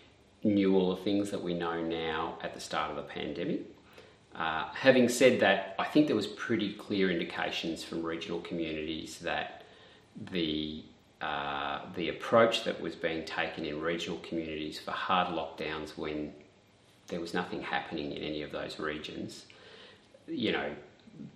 knew 0.44 0.76
all 0.76 0.94
the 0.94 1.02
things 1.02 1.30
that 1.30 1.42
we 1.42 1.54
know 1.54 1.82
now 1.82 2.38
at 2.42 2.54
the 2.54 2.60
start 2.60 2.90
of 2.90 2.96
the 2.96 3.02
pandemic. 3.02 3.60
Uh, 4.34 4.68
having 4.72 5.08
said 5.08 5.40
that, 5.40 5.74
I 5.78 5.84
think 5.84 6.06
there 6.06 6.16
was 6.16 6.28
pretty 6.28 6.74
clear 6.74 7.10
indications 7.10 7.82
from 7.82 8.02
regional 8.02 8.40
communities 8.40 9.18
that 9.18 9.64
the 10.30 10.84
uh, 11.20 11.80
the 11.96 12.08
approach 12.08 12.64
that 12.64 12.80
was 12.80 12.96
being 12.96 13.26
taken 13.26 13.66
in 13.66 13.78
regional 13.78 14.18
communities 14.20 14.78
for 14.78 14.92
hard 14.92 15.28
lockdowns 15.28 15.90
when 15.98 16.32
there 17.08 17.20
was 17.20 17.34
nothing 17.34 17.60
happening 17.60 18.12
in 18.12 18.22
any 18.22 18.40
of 18.40 18.50
those 18.50 18.78
regions, 18.78 19.44
you 20.26 20.50
know, 20.50 20.74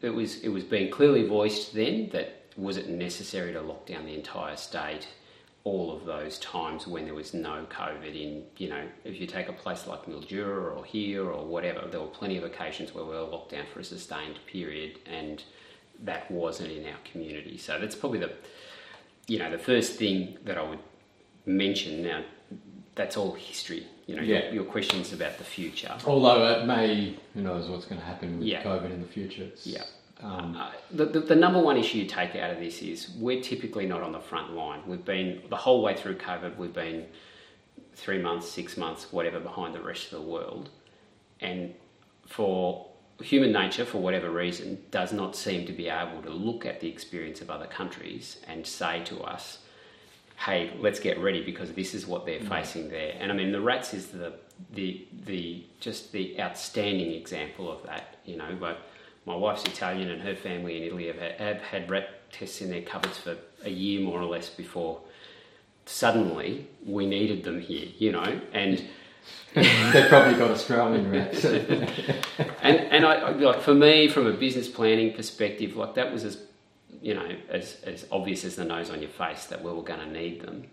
it 0.01 0.11
was 0.11 0.40
it 0.42 0.49
was 0.49 0.64
being 0.64 0.90
clearly 0.90 1.27
voiced 1.27 1.75
then 1.75 2.09
that 2.12 2.42
was 2.57 2.77
it 2.77 2.88
necessary 2.88 3.53
to 3.53 3.61
lock 3.61 3.87
down 3.87 4.05
the 4.05 4.14
entire 4.14 4.57
state 4.57 5.09
all 5.64 5.90
of 5.90 6.05
those 6.05 6.38
times 6.40 6.87
when 6.87 7.07
there 7.07 7.14
was 7.14 7.33
no 7.33 7.66
COVID 7.70 8.14
in 8.14 8.44
you 8.59 8.68
know 8.68 8.83
if 9.05 9.20
you 9.20 9.27
take 9.27 9.49
a 9.49 9.53
place 9.53 9.87
like 9.87 10.05
Mildura 10.07 10.77
or 10.77 10.85
here 10.85 11.25
or 11.25 11.44
whatever 11.44 11.88
there 11.88 12.01
were 12.01 12.07
plenty 12.07 12.37
of 12.37 12.44
occasions 12.44 12.94
where 12.94 13.05
we 13.05 13.11
were 13.11 13.23
locked 13.23 13.53
down 13.53 13.64
for 13.73 13.81
a 13.81 13.85
sustained 13.85 14.38
period 14.47 14.99
and 15.07 15.42
that 16.03 16.31
wasn't 16.31 16.70
in 16.70 16.85
our 16.87 16.99
community. 17.11 17.57
So 17.57 17.79
that's 17.79 17.94
probably 17.94 18.18
the 18.18 18.33
you 19.27 19.38
know 19.38 19.51
the 19.51 19.59
first 19.59 19.97
thing 19.97 20.38
that 20.44 20.59
I 20.59 20.68
would 20.68 20.81
mention. 21.47 22.03
Now 22.03 22.25
that's 22.94 23.16
all 23.16 23.33
history 23.33 23.87
you 24.07 24.14
know 24.16 24.22
Yeah. 24.22 24.44
your, 24.46 24.54
your 24.54 24.64
questions 24.64 25.12
about 25.12 25.38
the 25.38 25.44
future 25.44 25.94
Although 26.07 26.61
it 26.61 26.66
may, 26.66 27.16
who 27.35 27.40
knows 27.42 27.68
what's 27.68 27.87
going 27.87 28.00
to 28.00 28.07
happen 28.07 28.38
with 28.38 28.46
Yeah. 28.46 28.62
COVID 28.62 28.90
in 28.92 29.00
the 29.00 29.09
future. 29.09 29.44
It's, 29.44 29.66
Yeah. 29.66 29.85
Um, 30.22 30.57
Uh, 30.57 30.70
the, 30.90 31.07
the, 31.07 31.20
the 31.20 31.35
number 31.37 31.61
one 31.61 31.76
issue 31.76 31.98
you 31.98 32.07
take 32.07 32.37
out 32.37 32.50
of 32.50 32.59
this 32.61 32.83
is 32.83 33.11
we're 33.18 33.42
typically 33.42 33.87
not 33.87 34.02
on 34.02 34.12
the 34.12 34.20
front 34.20 34.52
line. 34.54 34.80
We've 34.87 35.04
been 35.04 35.42
the 35.48 35.57
whole 35.57 35.83
way 35.83 35.94
through 35.96 36.16
COVID. 36.18 36.57
We've 36.57 36.72
been 36.72 37.07
three 37.94 38.18
months, 38.20 38.48
six 38.48 38.76
months, 38.76 39.12
whatever, 39.12 39.40
behind 39.40 39.74
the 39.74 39.80
rest 39.80 40.12
of 40.12 40.22
the 40.22 40.28
world, 40.28 40.68
and 41.40 41.74
for 42.26 42.87
human 43.22 43.52
nature, 43.52 43.85
for 43.85 43.98
whatever 43.98 44.30
reason, 44.30 44.78
does 44.90 45.12
not 45.12 45.35
seem 45.37 45.66
to 45.66 45.72
be 45.72 45.88
able 45.88 46.20
to 46.22 46.30
look 46.30 46.66
at 46.66 46.80
the 46.80 46.88
experience 46.88 47.40
of 47.40 47.50
other 47.50 47.66
countries 47.66 48.38
and 48.48 48.66
say 48.66 49.02
to 49.04 49.20
us, 49.22 49.59
"Hey, 50.37 50.73
let's 50.81 51.01
get 51.01 51.18
ready 51.18 51.44
because 51.44 51.73
this 51.73 51.94
is 51.94 52.07
what 52.07 52.27
they're 52.27 52.40
mm. 52.40 52.49
facing 52.49 52.88
there." 52.88 53.14
And 53.18 53.31
I 53.31 53.35
mean, 53.35 53.53
the 53.53 53.61
RATs 53.61 53.94
is 53.94 54.09
the 54.09 54.35
the 54.73 55.07
the 55.27 55.64
just 55.81 56.12
the 56.12 56.40
outstanding 56.40 57.12
example 57.12 57.70
of 57.70 57.83
that. 57.85 58.16
You 58.25 58.37
know, 58.37 58.57
but 58.59 58.79
my 59.27 59.35
wife's 59.35 59.64
Italian 59.64 60.11
and 60.11 60.23
her 60.23 60.35
family 60.35 60.77
in 60.77 60.83
Italy 60.83 61.07
have 61.07 61.18
had, 61.18 61.40
have 61.40 61.61
had 61.62 61.90
RAT 61.90 62.09
tests 62.33 62.61
in 62.61 62.70
their 62.70 62.83
cupboards 62.83 63.18
for 63.18 63.37
a 63.64 63.70
year 63.70 64.01
more 64.01 64.20
or 64.20 64.27
less 64.27 64.51
before 64.51 65.01
suddenly 65.87 66.66
we 66.85 67.07
needed 67.07 67.44
them 67.44 67.61
here. 67.61 67.88
You 67.99 68.12
know, 68.12 68.40
and. 68.53 68.85
they've 69.55 70.09
probably 70.09 70.37
got 70.37 70.51
Australian 70.51 71.11
rats. 71.11 71.44
and 71.44 72.18
and 72.62 73.07
I 73.07 73.14
I- 73.14 73.31
like 73.31 73.62
for 73.62 73.73
me 73.73 74.09
from 74.09 74.27
a 74.27 74.33
business 74.33 74.68
planning 74.68 75.14
perspective, 75.14 75.77
like 75.77 75.94
that 75.94 76.12
was 76.12 76.25
as 76.25 76.38
you 77.05 77.12
know 77.14 77.29
as 77.51 77.77
as 77.85 78.07
obvious 78.11 78.45
as 78.47 78.57
the 78.57 78.64
nose 78.64 78.88
on 78.88 79.01
your 79.03 79.11
face 79.11 79.45
that 79.47 79.62
we 79.62 79.71
were 79.71 79.83
going 79.83 80.01
to 80.01 80.11
need 80.11 80.40
them, 80.40 80.64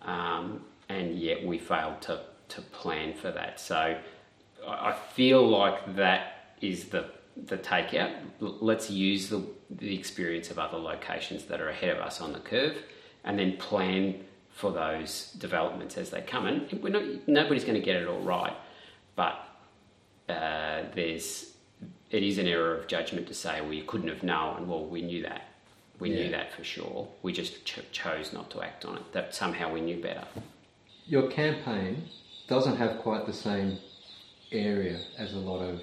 um, 0.00 0.64
and 0.88 1.18
yet 1.18 1.44
we 1.44 1.58
failed 1.58 2.00
to 2.02 2.20
to 2.48 2.62
plan 2.62 3.12
for 3.12 3.30
that. 3.30 3.60
So 3.60 3.98
I 4.66 4.92
feel 5.12 5.46
like 5.46 5.96
that 5.96 6.54
is 6.62 6.86
the 6.86 7.10
the 7.36 7.58
takeout. 7.58 8.14
Let's 8.40 8.90
use 8.90 9.28
the 9.28 9.44
the 9.68 9.94
experience 9.94 10.50
of 10.50 10.58
other 10.58 10.78
locations 10.78 11.44
that 11.44 11.60
are 11.60 11.68
ahead 11.68 11.94
of 11.94 11.98
us 11.98 12.22
on 12.22 12.32
the 12.32 12.40
curve, 12.40 12.78
and 13.24 13.38
then 13.38 13.58
plan 13.58 14.24
for 14.50 14.72
those 14.72 15.32
developments 15.38 15.98
as 15.98 16.08
they 16.08 16.22
come. 16.22 16.46
And 16.46 16.82
we're 16.82 16.90
not, 16.90 17.28
nobody's 17.28 17.64
going 17.64 17.78
to 17.78 17.84
get 17.84 17.96
it 17.96 18.08
all 18.08 18.20
right, 18.20 18.54
but 19.14 19.38
uh, 20.26 20.84
there's 20.94 21.52
it 22.10 22.22
is 22.22 22.38
an 22.38 22.46
error 22.46 22.76
of 22.76 22.86
judgment 22.86 23.26
to 23.26 23.34
say 23.34 23.60
well 23.60 23.74
you 23.74 23.84
couldn't 23.84 24.08
have 24.08 24.22
known 24.22 24.66
well 24.66 24.84
we 24.86 25.02
knew 25.02 25.22
that 25.22 25.49
we 26.00 26.10
Yeah. 26.10 26.16
knew 26.24 26.30
that 26.30 26.52
for 26.52 26.64
sure 26.64 27.08
we 27.22 27.32
just 27.32 27.64
ch- 27.64 27.78
chose 27.92 28.32
not 28.32 28.50
to 28.50 28.62
act 28.62 28.84
on 28.84 28.96
it 28.96 29.12
that 29.12 29.34
somehow 29.34 29.72
we 29.72 29.80
knew 29.80 30.00
better 30.00 30.26
Your 31.06 31.28
campaign 31.30 32.08
doesn't 32.48 32.76
have 32.76 32.98
quite 32.98 33.26
the 33.26 33.32
same 33.32 33.78
area 34.52 34.98
as 35.18 35.32
a 35.34 35.38
lot 35.38 35.60
of 35.60 35.82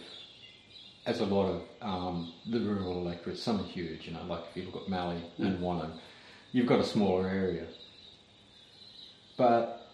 as 1.06 1.22
a 1.22 1.26
lot 1.26 1.46
of 1.48 1.62
um, 1.82 2.34
the 2.48 2.60
rural 2.60 2.98
electorates. 3.00 3.42
Some 3.42 3.62
are 3.62 3.64
huge, 3.64 4.06
you 4.08 4.14
know, 4.14 4.24
like 4.28 4.44
if 4.50 4.58
you 4.58 4.64
look 4.70 4.84
at 4.84 4.90
Mallee 4.90 5.24
and 5.38 5.58
Wannon, 5.60 5.92
you've 6.52 6.68
got 6.68 6.80
a 6.82 6.84
smaller 6.84 7.30
area. 7.30 7.66
But 9.38 9.88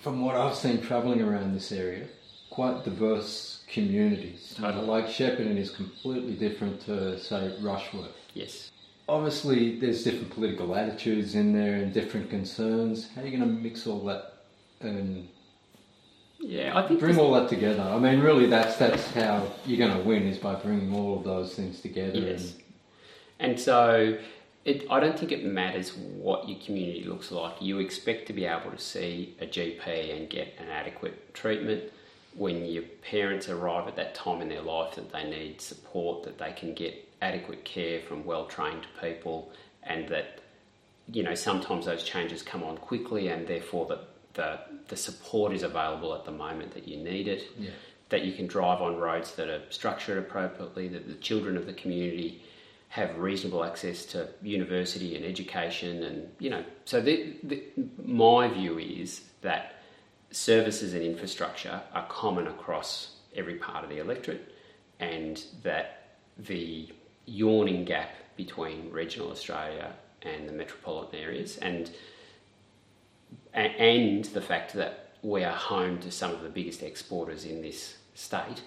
from 0.00 0.20
what 0.24 0.36
I've 0.36 0.54
seen 0.54 0.80
travelling 0.80 1.20
around 1.20 1.54
this 1.54 1.72
area, 1.72 2.06
quite 2.50 2.84
diverse 2.84 3.64
communities. 3.72 4.54
Totally. 4.56 4.86
like 4.86 5.06
Shepparton 5.06 5.56
is 5.56 5.70
completely 5.70 6.34
different 6.34 6.80
to 6.82 7.18
say 7.18 7.56
Rushworth. 7.60 8.14
yes 8.34 8.70
obviously 9.08 9.78
there's 9.78 10.04
different 10.04 10.30
political 10.30 10.74
attitudes 10.74 11.34
in 11.34 11.52
there 11.52 11.74
and 11.76 11.92
different 11.92 12.30
concerns. 12.30 13.08
How 13.14 13.22
are 13.22 13.26
you 13.26 13.36
going 13.36 13.48
to 13.48 13.60
mix 13.60 13.86
all 13.86 14.04
that 14.04 14.44
and 14.80 15.28
Yeah, 16.38 16.78
I 16.78 16.86
think 16.86 17.00
bring 17.00 17.18
all 17.18 17.32
that 17.32 17.48
together? 17.48 17.82
I 17.82 17.98
mean, 17.98 18.20
really, 18.20 18.46
that's 18.46 18.76
that's 18.76 19.10
how 19.12 19.50
you're 19.64 19.78
going 19.78 19.96
to 19.96 20.04
win 20.04 20.24
is 20.24 20.38
by 20.38 20.54
bringing 20.54 20.94
all 20.94 21.16
of 21.16 21.24
those 21.24 21.54
things 21.54 21.80
together. 21.80 22.18
Yes. 22.18 22.54
And 23.40 23.58
so 23.58 24.18
it, 24.64 24.84
I 24.90 25.00
don't 25.00 25.18
think 25.18 25.32
it 25.32 25.44
matters 25.44 25.96
what 25.96 26.48
your 26.48 26.58
community 26.58 27.04
looks 27.04 27.30
like. 27.30 27.62
You 27.62 27.78
expect 27.78 28.26
to 28.26 28.32
be 28.32 28.44
able 28.44 28.70
to 28.70 28.78
see 28.78 29.36
a 29.40 29.46
GP 29.46 30.16
and 30.16 30.28
get 30.28 30.54
an 30.58 30.68
adequate 30.68 31.34
treatment 31.34 31.84
when 32.34 32.64
your 32.66 32.84
parents 33.02 33.48
arrive 33.48 33.88
at 33.88 33.96
that 33.96 34.14
time 34.14 34.42
in 34.42 34.48
their 34.48 34.62
life 34.62 34.94
that 34.94 35.10
they 35.12 35.24
need 35.24 35.60
support, 35.60 36.22
that 36.24 36.38
they 36.38 36.52
can 36.52 36.74
get 36.74 37.07
adequate 37.20 37.64
care 37.64 38.00
from 38.00 38.24
well 38.24 38.46
trained 38.46 38.86
people, 39.00 39.50
and 39.82 40.08
that 40.08 40.40
you 41.12 41.22
know 41.22 41.34
sometimes 41.34 41.86
those 41.86 42.04
changes 42.04 42.42
come 42.42 42.62
on 42.62 42.76
quickly, 42.76 43.28
and 43.28 43.46
therefore 43.46 43.86
that 43.86 44.00
the 44.34 44.60
the 44.88 44.96
support 44.96 45.52
is 45.52 45.62
available 45.62 46.14
at 46.14 46.24
the 46.24 46.30
moment 46.32 46.72
that 46.74 46.86
you 46.88 46.96
need 46.96 47.28
it 47.28 47.42
Yeah. 47.58 47.70
that 48.08 48.24
you 48.24 48.32
can 48.32 48.46
drive 48.46 48.80
on 48.80 48.96
roads 48.96 49.34
that 49.34 49.48
are 49.48 49.62
structured 49.70 50.18
appropriately, 50.18 50.88
that 50.88 51.06
the 51.08 51.14
children 51.14 51.56
of 51.56 51.66
the 51.66 51.74
community 51.74 52.42
have 52.90 53.18
reasonable 53.18 53.62
access 53.64 54.06
to 54.06 54.28
university 54.42 55.14
and 55.16 55.24
education, 55.24 56.02
and 56.04 56.28
you 56.38 56.48
know, 56.48 56.64
so 56.86 57.00
the, 57.02 57.36
the, 57.42 57.62
my 58.02 58.48
view 58.48 58.78
is 58.78 59.22
that 59.42 59.74
services 60.30 60.94
and 60.94 61.02
infrastructure 61.02 61.82
are 61.92 62.06
common 62.08 62.46
across 62.46 63.16
every 63.36 63.56
part 63.56 63.84
of 63.84 63.90
the 63.90 63.98
electorate, 63.98 64.54
and 65.00 65.44
that 65.62 66.16
the 66.38 66.88
yawning 67.28 67.84
gap 67.84 68.10
between 68.36 68.90
regional 68.90 69.30
Australia 69.30 69.92
and 70.22 70.48
the 70.48 70.52
metropolitan 70.52 71.20
areas, 71.20 71.58
and 71.58 71.90
and 73.52 74.24
the 74.26 74.40
fact 74.40 74.72
that 74.74 75.10
we 75.22 75.44
are 75.44 75.52
home 75.52 75.98
to 75.98 76.10
some 76.10 76.32
of 76.32 76.42
the 76.42 76.48
biggest 76.48 76.82
exporters 76.82 77.44
in 77.44 77.60
this 77.62 77.96
state, 78.14 78.62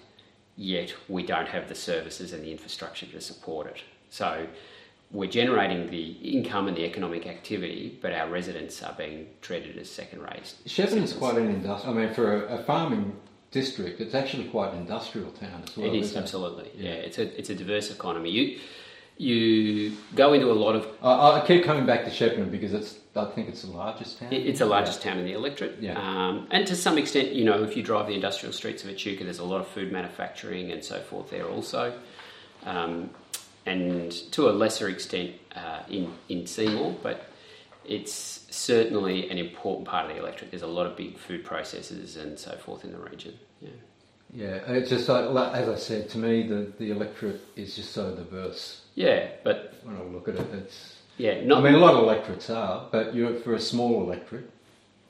yet 0.56 0.94
we 1.08 1.22
don't 1.22 1.48
have 1.48 1.68
the 1.68 1.74
services 1.74 2.32
and 2.32 2.44
the 2.44 2.50
infrastructure 2.50 3.06
to 3.06 3.20
support 3.20 3.66
it. 3.66 3.82
So 4.10 4.46
we're 5.10 5.30
generating 5.30 5.90
the 5.90 6.12
income 6.22 6.68
and 6.68 6.76
the 6.76 6.84
economic 6.84 7.26
activity, 7.26 7.98
but 8.02 8.12
our 8.12 8.28
residents 8.28 8.82
are 8.82 8.94
being 8.96 9.26
treated 9.40 9.78
as 9.78 9.90
second 9.90 10.22
rate. 10.22 10.54
Shepparton's 10.66 11.12
quite 11.12 11.36
an 11.36 11.48
industrial. 11.48 11.98
I 11.98 12.00
mean, 12.00 12.14
for 12.14 12.46
a, 12.46 12.58
a 12.58 12.64
farming 12.64 13.16
district, 13.52 14.00
it's 14.00 14.14
actually 14.14 14.44
quite 14.48 14.72
an 14.72 14.78
industrial 14.80 15.30
town 15.32 15.62
as 15.66 15.76
well. 15.76 15.86
It 15.86 15.94
is 15.94 16.16
absolutely, 16.16 16.70
yeah. 16.76 16.88
Yeah. 16.90 16.94
It's 16.96 17.18
a 17.18 17.38
it's 17.38 17.50
a 17.50 17.54
diverse 17.54 17.90
economy. 17.90 18.30
You 18.30 18.58
you 19.18 19.92
go 20.14 20.32
into 20.32 20.50
a 20.50 20.54
lot 20.54 20.74
of 20.74 20.86
I, 21.02 21.40
I 21.40 21.46
keep 21.46 21.64
coming 21.64 21.86
back 21.86 22.04
to 22.04 22.10
Shepparton 22.10 22.50
because 22.50 22.72
it's. 22.74 22.98
I 23.14 23.26
think 23.26 23.50
it's 23.50 23.60
the 23.60 23.70
largest 23.70 24.18
town. 24.18 24.32
It- 24.32 24.46
It's 24.46 24.60
the 24.60 24.64
largest 24.66 25.02
town 25.02 25.18
in 25.18 25.26
the 25.26 25.34
electorate. 25.34 25.76
Yeah. 25.82 25.98
Um, 26.00 26.46
and 26.50 26.66
to 26.66 26.74
some 26.74 26.96
extent, 26.96 27.32
you 27.34 27.44
know, 27.44 27.62
if 27.62 27.76
you 27.76 27.82
drive 27.82 28.06
the 28.06 28.14
industrial 28.14 28.54
streets 28.54 28.82
of 28.84 28.88
Echuca, 28.88 29.22
there's 29.24 29.38
a 29.38 29.44
lot 29.44 29.60
of 29.60 29.68
food 29.68 29.92
manufacturing 29.92 30.72
and 30.72 30.82
so 30.82 30.98
forth 31.00 31.28
there 31.28 31.46
also. 31.46 31.92
Um, 32.64 33.10
and 33.66 34.10
to 34.32 34.48
a 34.48 34.52
lesser 34.52 34.88
extent 34.88 35.32
uh, 35.54 35.80
in, 35.90 36.10
in 36.30 36.46
Seymour, 36.46 36.96
but 37.02 37.26
it's 37.84 38.41
certainly 38.52 39.28
an 39.30 39.38
important 39.38 39.86
part 39.88 40.08
of 40.10 40.14
the 40.16 40.22
electorate. 40.22 40.50
There's 40.50 40.62
a 40.62 40.66
lot 40.66 40.86
of 40.86 40.96
big 40.96 41.18
food 41.18 41.44
processors 41.44 42.16
and 42.20 42.38
so 42.38 42.56
forth 42.56 42.84
in 42.84 42.92
the 42.92 42.98
region. 42.98 43.38
Yeah. 43.60 43.70
Yeah, 44.34 44.54
it's 44.68 44.88
just 44.88 45.08
like, 45.10 45.26
as 45.54 45.68
I 45.68 45.74
said 45.76 46.08
to 46.10 46.18
me, 46.18 46.46
the 46.46 46.72
the 46.78 46.90
electorate 46.90 47.42
is 47.54 47.76
just 47.76 47.92
so 47.92 48.14
diverse. 48.14 48.80
Yeah, 48.94 49.28
but 49.44 49.74
When 49.82 49.96
I 49.96 50.02
look 50.04 50.26
at 50.28 50.36
it, 50.36 50.46
it's. 50.54 50.96
yeah, 51.18 51.44
not 51.44 51.58
I 51.58 51.64
mean, 51.64 51.74
a 51.74 51.78
lot 51.78 51.94
of 51.94 52.02
electorates 52.04 52.48
are, 52.48 52.88
but 52.90 53.14
you're 53.14 53.34
for 53.40 53.54
a 53.54 53.60
small 53.60 54.02
electorate. 54.02 54.48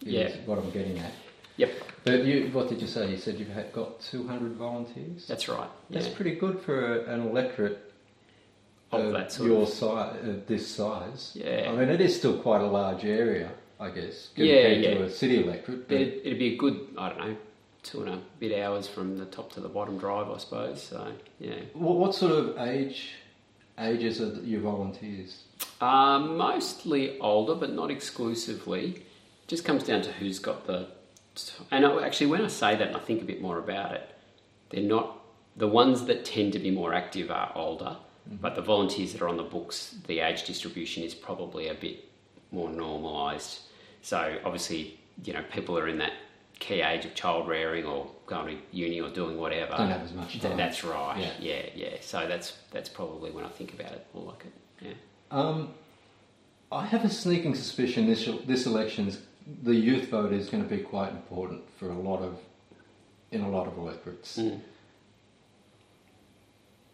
Is 0.04 0.12
Yeah. 0.12 0.36
what 0.46 0.58
I'm 0.58 0.70
getting 0.70 0.98
at. 0.98 1.12
Yep, 1.56 1.70
But 2.04 2.24
you, 2.24 2.48
what 2.52 2.68
did 2.68 2.80
you 2.80 2.88
say? 2.88 3.08
You 3.10 3.16
said 3.18 3.38
you've 3.38 3.54
got 3.72 4.00
200 4.00 4.52
volunteers. 4.54 5.26
that's 5.28 5.48
right. 5.48 5.68
That's 5.90 6.08
pretty 6.08 6.34
good 6.34 6.60
for 6.60 6.96
a, 7.04 7.12
an 7.14 7.20
electorate 7.20 7.91
Of 8.92 9.12
that 9.14 9.32
sort 9.32 9.48
your 9.48 9.62
of- 9.62 9.68
size, 9.68 10.16
uh, 10.22 10.34
this 10.46 10.68
size. 10.68 11.32
Yeah. 11.34 11.70
I 11.70 11.76
mean, 11.76 11.88
it 11.88 12.00
is 12.00 12.14
still 12.16 12.36
quite 12.38 12.60
a 12.60 12.66
large 12.66 13.04
area, 13.04 13.50
I 13.80 13.88
guess, 13.90 14.28
Yeah, 14.36 14.74
compared 14.74 14.98
to 14.98 15.04
a 15.04 15.10
city 15.10 15.42
electorate. 15.42 15.88
But 15.88 15.96
It'd, 16.00 16.14
it'd 16.26 16.38
be 16.38 16.54
a 16.54 16.56
good, 16.56 16.88
I 16.98 17.08
don't 17.08 17.18
know, 17.18 17.36
two 17.82 18.02
and 18.02 18.10
a 18.10 18.18
bit 18.38 18.62
hours 18.62 18.86
from 18.86 19.16
the 19.18 19.24
top 19.24 19.50
to 19.54 19.60
the 19.60 19.68
bottom 19.68 19.96
drive, 19.98 20.30
I 20.30 20.36
suppose. 20.38 20.82
So, 20.82 21.10
yeah. 21.40 21.54
what, 21.72 21.96
what 21.96 22.14
sort 22.14 22.32
of 22.32 22.58
age 22.58 23.12
ages 23.78 24.20
are 24.20 24.34
your 24.44 24.60
volunteers? 24.60 25.44
Uh, 25.80 26.18
mostly 26.18 27.18
older, 27.20 27.54
but 27.54 27.72
not 27.72 27.90
exclusively. 27.90 29.04
Just 29.46 29.64
comes 29.64 29.84
down 29.84 30.02
to 30.02 30.12
who's 30.12 30.38
got 30.38 30.66
the. 30.66 30.86
And 31.70 31.86
I- 31.86 32.04
actually, 32.06 32.26
when 32.26 32.42
I 32.42 32.48
say 32.48 32.76
that 32.76 32.88
and 32.88 32.96
I 32.96 33.00
think 33.00 33.22
a 33.22 33.24
bit 33.24 33.40
more 33.40 33.58
about 33.58 33.92
it, 33.92 34.08
they're 34.70 34.82
not. 34.82 35.18
The 35.56 35.66
ones 35.68 36.04
that 36.06 36.24
tend 36.24 36.52
to 36.54 36.58
be 36.58 36.70
more 36.70 36.94
active 36.94 37.30
are 37.30 37.52
older, 37.54 37.96
but 38.26 38.54
the 38.54 38.62
volunteers 38.62 39.12
that 39.12 39.22
are 39.22 39.28
on 39.28 39.36
the 39.36 39.42
books, 39.42 39.96
the 40.06 40.20
age 40.20 40.44
distribution 40.44 41.02
is 41.02 41.14
probably 41.14 41.68
a 41.68 41.74
bit 41.74 42.08
more 42.50 42.70
normalised. 42.70 43.60
So, 44.02 44.38
obviously, 44.44 44.98
you 45.24 45.32
know, 45.32 45.42
people 45.50 45.78
are 45.78 45.88
in 45.88 45.98
that 45.98 46.12
key 46.58 46.80
age 46.80 47.04
of 47.04 47.14
child 47.14 47.48
rearing 47.48 47.84
or 47.84 48.08
going 48.26 48.56
to 48.56 48.62
uni 48.76 49.00
or 49.00 49.10
doing 49.10 49.36
whatever. 49.38 49.76
Don't 49.76 49.90
have 49.90 50.02
as 50.02 50.12
much 50.12 50.40
time. 50.40 50.56
That's 50.56 50.84
right. 50.84 51.18
Yeah. 51.18 51.32
yeah, 51.40 51.62
yeah. 51.74 51.96
So 52.00 52.26
that's 52.28 52.56
that's 52.70 52.88
probably 52.88 53.30
when 53.30 53.44
I 53.44 53.48
think 53.48 53.74
about 53.74 53.92
it 53.92 54.06
more 54.14 54.26
like 54.26 54.44
it. 54.44 54.52
Yeah. 54.86 54.92
Um, 55.30 55.74
I 56.70 56.86
have 56.86 57.04
a 57.04 57.10
sneaking 57.10 57.54
suspicion 57.56 58.06
this 58.06 58.28
this 58.46 58.66
election's 58.66 59.18
the 59.64 59.74
youth 59.74 60.08
vote 60.08 60.32
is 60.32 60.48
going 60.48 60.62
to 60.62 60.68
be 60.68 60.82
quite 60.82 61.10
important 61.10 61.62
for 61.78 61.90
a 61.90 61.98
lot 61.98 62.22
of 62.22 62.38
in 63.32 63.42
a 63.42 63.48
lot 63.48 63.66
of 63.66 63.76
electorates. 63.76 64.38
Mm. 64.38 64.60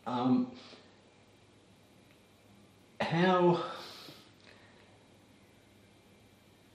Um, 0.07 0.51
how? 3.01 3.63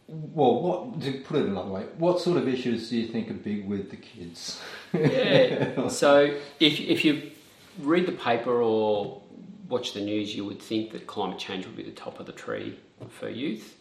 Well, 0.07 0.61
what 0.61 1.01
to 1.01 1.21
put 1.21 1.37
it 1.37 1.45
another 1.47 1.69
way, 1.69 1.83
what 1.97 2.19
sort 2.19 2.37
of 2.37 2.47
issues 2.47 2.89
do 2.89 2.97
you 2.97 3.07
think 3.07 3.31
are 3.31 3.35
big 3.35 3.67
with 3.67 3.89
the 3.89 3.97
kids? 3.97 4.61
Yeah. 4.93 5.87
so 5.87 6.37
if 6.59 6.79
if 6.79 7.03
you 7.03 7.31
read 7.79 8.05
the 8.05 8.11
paper 8.11 8.61
or 8.61 9.21
watch 9.69 9.93
the 9.93 10.01
news, 10.01 10.35
you 10.35 10.45
would 10.45 10.61
think 10.61 10.91
that 10.91 11.07
climate 11.07 11.39
change 11.39 11.65
would 11.65 11.75
be 11.75 11.83
the 11.83 11.91
top 11.91 12.19
of 12.19 12.25
the 12.25 12.31
tree 12.31 12.77
for 13.09 13.29
youth. 13.29 13.75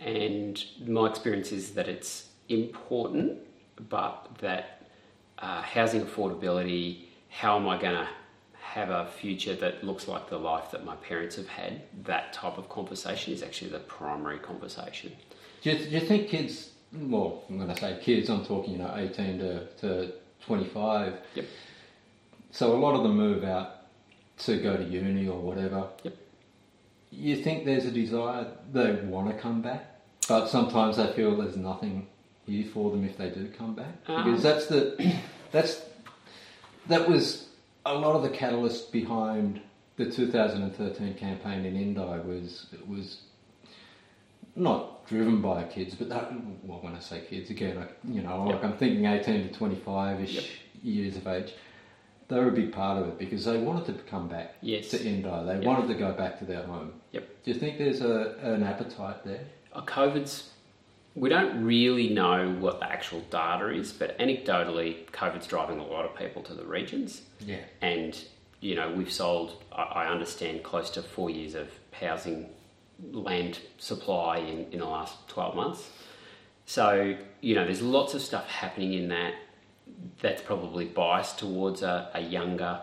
And 0.00 0.62
my 0.86 1.08
experience 1.08 1.52
is 1.52 1.72
that 1.74 1.88
it's 1.88 2.28
important, 2.48 3.38
but 3.88 4.28
that 4.40 4.86
uh, 5.38 5.62
housing 5.62 6.02
affordability, 6.04 7.04
how 7.28 7.58
am 7.58 7.68
I 7.68 7.78
going 7.78 7.94
to 7.94 8.08
have 8.76 8.90
a 8.90 9.06
future 9.06 9.54
that 9.54 9.82
looks 9.82 10.06
like 10.06 10.28
the 10.28 10.38
life 10.38 10.70
that 10.70 10.84
my 10.84 10.94
parents 10.96 11.36
have 11.36 11.48
had, 11.48 11.80
that 12.04 12.34
type 12.34 12.58
of 12.58 12.68
conversation 12.68 13.32
is 13.32 13.42
actually 13.42 13.70
the 13.70 13.78
primary 13.78 14.38
conversation. 14.38 15.10
Do 15.62 15.70
you, 15.70 15.78
do 15.78 15.88
you 15.88 16.00
think 16.00 16.28
kids, 16.28 16.72
well, 16.92 17.44
I'm 17.48 17.56
going 17.56 17.74
to 17.74 17.80
say 17.80 17.98
kids, 18.02 18.28
I'm 18.28 18.44
talking, 18.44 18.74
you 18.74 18.78
know, 18.78 18.92
18 18.94 19.38
to, 19.38 19.66
to 19.80 20.12
25. 20.44 21.14
Yep. 21.36 21.46
So 22.50 22.76
a 22.76 22.78
lot 22.78 22.94
of 22.94 23.02
them 23.02 23.16
move 23.16 23.44
out 23.44 23.86
to 24.40 24.60
go 24.60 24.76
to 24.76 24.84
uni 24.84 25.26
or 25.26 25.40
whatever. 25.40 25.88
Yep. 26.02 26.16
You 27.10 27.36
think 27.36 27.64
there's 27.64 27.86
a 27.86 27.90
desire, 27.90 28.46
they 28.74 28.92
want 28.92 29.34
to 29.34 29.40
come 29.40 29.62
back, 29.62 30.00
but 30.28 30.48
sometimes 30.48 30.98
they 30.98 31.10
feel 31.14 31.34
there's 31.34 31.56
nothing 31.56 32.08
here 32.44 32.66
for 32.66 32.90
them 32.90 33.06
if 33.06 33.16
they 33.16 33.30
do 33.30 33.48
come 33.56 33.74
back? 33.74 33.94
Um. 34.06 34.22
Because 34.22 34.42
that's 34.42 34.66
the, 34.66 35.16
that's, 35.50 35.80
that 36.88 37.08
was 37.08 37.45
a 37.86 37.94
lot 37.94 38.14
of 38.16 38.22
the 38.22 38.28
catalyst 38.30 38.92
behind 38.92 39.60
the 39.96 40.10
2013 40.10 41.14
campaign 41.14 41.64
in 41.64 41.76
Indi 41.76 42.00
was, 42.00 42.66
was 42.86 43.20
not 44.54 45.06
driven 45.06 45.40
by 45.40 45.62
kids, 45.64 45.94
but 45.94 46.08
that, 46.08 46.32
well, 46.64 46.80
when 46.80 46.94
I 46.94 46.98
say 47.00 47.20
kids, 47.20 47.50
again, 47.50 47.78
I, 47.78 47.86
you 48.10 48.22
know, 48.22 48.44
like 48.44 48.56
Yep. 48.56 48.64
I'm 48.64 48.72
thinking 48.76 49.04
18 49.06 49.48
to 49.48 49.54
25 49.54 50.20
ish 50.22 50.34
Yep. 50.34 50.44
years 50.82 51.16
of 51.16 51.26
age. 51.26 51.54
They 52.28 52.38
were 52.40 52.48
a 52.48 52.52
big 52.52 52.72
part 52.72 52.98
of 53.00 53.06
it 53.08 53.18
because 53.18 53.44
they 53.44 53.56
wanted 53.58 53.86
to 53.96 54.02
come 54.04 54.26
back 54.28 54.54
Yes. 54.60 54.88
to 54.88 54.98
Indi. 54.98 55.22
They 55.22 55.54
Yep. 55.56 55.64
wanted 55.64 55.86
to 55.88 55.94
go 55.94 56.12
back 56.12 56.38
to 56.40 56.44
their 56.44 56.64
home. 56.64 56.92
Yep. 57.12 57.44
Do 57.44 57.50
you 57.52 57.58
think 57.58 57.78
there's 57.78 58.00
a, 58.00 58.34
an 58.42 58.62
appetite 58.64 59.24
there? 59.24 59.44
Uh, 59.72 59.82
COVID's, 59.82 60.50
we 61.16 61.30
don't 61.30 61.64
really 61.64 62.10
know 62.10 62.54
what 62.60 62.78
the 62.78 62.92
actual 62.92 63.20
data 63.30 63.70
is, 63.70 63.90
but 63.90 64.18
anecdotally, 64.18 65.06
COVID's 65.12 65.46
driving 65.46 65.78
a 65.78 65.86
lot 65.86 66.04
of 66.04 66.14
people 66.14 66.42
to 66.42 66.52
the 66.52 66.64
regions. 66.64 67.22
Yeah. 67.40 67.60
And, 67.80 68.16
you 68.60 68.74
know, 68.74 68.92
we've 68.92 69.10
sold, 69.10 69.62
I, 69.72 70.04
understand, 70.04 70.62
close 70.62 70.90
to 70.90 71.02
four 71.02 71.30
years 71.30 71.54
of 71.54 71.70
housing 71.90 72.50
land 73.12 73.60
supply 73.78 74.38
in, 74.38 74.70
in 74.72 74.80
the 74.80 74.86
last 74.86 75.26
12 75.28 75.56
months. 75.56 75.90
So, 76.66 77.16
you 77.40 77.54
know, 77.54 77.64
there's 77.64 77.82
lots 77.82 78.12
of 78.12 78.20
stuff 78.20 78.46
happening 78.46 78.92
in 78.92 79.08
that. 79.08 79.34
that's 80.20 80.42
probably 80.42 80.84
biased 80.84 81.38
towards 81.38 81.80
a, 81.80 82.10
a 82.12 82.20
younger, 82.20 82.80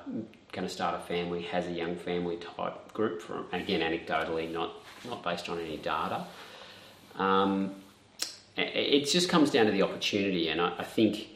going 0.52 0.68
to 0.68 0.74
start 0.74 0.96
a 1.00 1.04
family, 1.06 1.44
has 1.44 1.68
a 1.68 1.72
young 1.72 1.96
family 1.98 2.38
type 2.38 2.94
group. 2.94 3.22
From 3.22 3.46
again, 3.52 3.82
anecdotally, 3.82 4.52
not 4.52 4.74
not 5.06 5.22
based 5.22 5.50
on 5.50 5.60
any 5.60 5.78
data. 5.78 6.26
Um, 7.16 7.76
it 8.58 9.10
just 9.10 9.30
comes 9.30 9.52
down 9.52 9.66
to 9.66 9.72
the 9.72 9.82
opportunity, 9.82 10.50
and 10.50 10.62
I, 10.62 10.74
I 10.80 10.84
think 10.84 11.30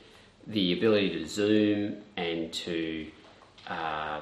the 0.45 0.73
ability 0.73 1.09
to 1.09 1.27
zoom 1.27 1.97
and 2.15 2.53
to 2.53 3.07
uh, 3.67 4.21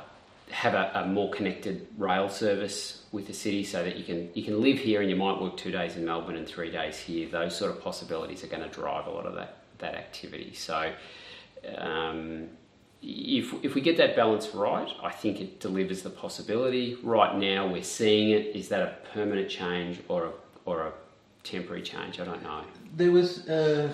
have 0.49 0.73
a, 0.73 0.91
a, 0.95 1.07
more 1.07 1.29
connected 1.31 1.87
rail 1.97 2.29
service 2.29 3.03
with 3.11 3.27
the 3.27 3.33
city 3.33 3.63
so 3.63 3.83
that 3.83 3.95
you 3.97 4.03
can 4.03 4.29
you 4.33 4.43
can 4.43 4.61
live 4.61 4.79
here 4.79 5.01
and 5.01 5.09
you 5.09 5.15
might 5.15 5.39
work 5.39 5.57
two 5.57 5.71
days 5.71 5.95
in 5.95 6.05
Melbourne 6.05 6.35
and 6.35 6.47
three 6.47 6.71
days 6.71 6.97
here. 6.97 7.29
Those 7.29 7.55
sort 7.55 7.71
of 7.71 7.81
possibilities 7.81 8.43
are 8.43 8.47
going 8.47 8.63
to 8.63 8.69
drive 8.69 9.07
a 9.07 9.11
lot 9.11 9.25
of 9.25 9.35
that 9.35 9.57
that 9.79 9.95
activity. 9.95 10.53
So 10.53 10.93
um, 11.77 12.49
if, 13.01 13.53
if 13.63 13.75
we 13.75 13.81
get 13.81 13.97
that 13.97 14.15
balance 14.15 14.53
right, 14.55 14.89
I 15.03 15.11
think 15.11 15.41
it 15.41 15.59
delivers 15.59 16.01
the 16.01 16.09
possibility. 16.09 16.97
Right 17.03 17.37
now, 17.37 17.67
we're 17.67 17.83
seeing 17.83 18.31
it. 18.31 18.55
Is 18.55 18.69
that 18.69 18.81
a 18.81 18.95
permanent 19.13 19.49
change 19.49 19.99
or 20.07 20.25
a, 20.25 20.31
or 20.65 20.87
a 20.87 20.93
temporary 21.45 21.81
change? 21.81 22.19
I 22.19 22.25
don't 22.25 22.43
know. 22.43 22.63
There 22.95 23.11
was. 23.11 23.47
Uh, 23.47 23.91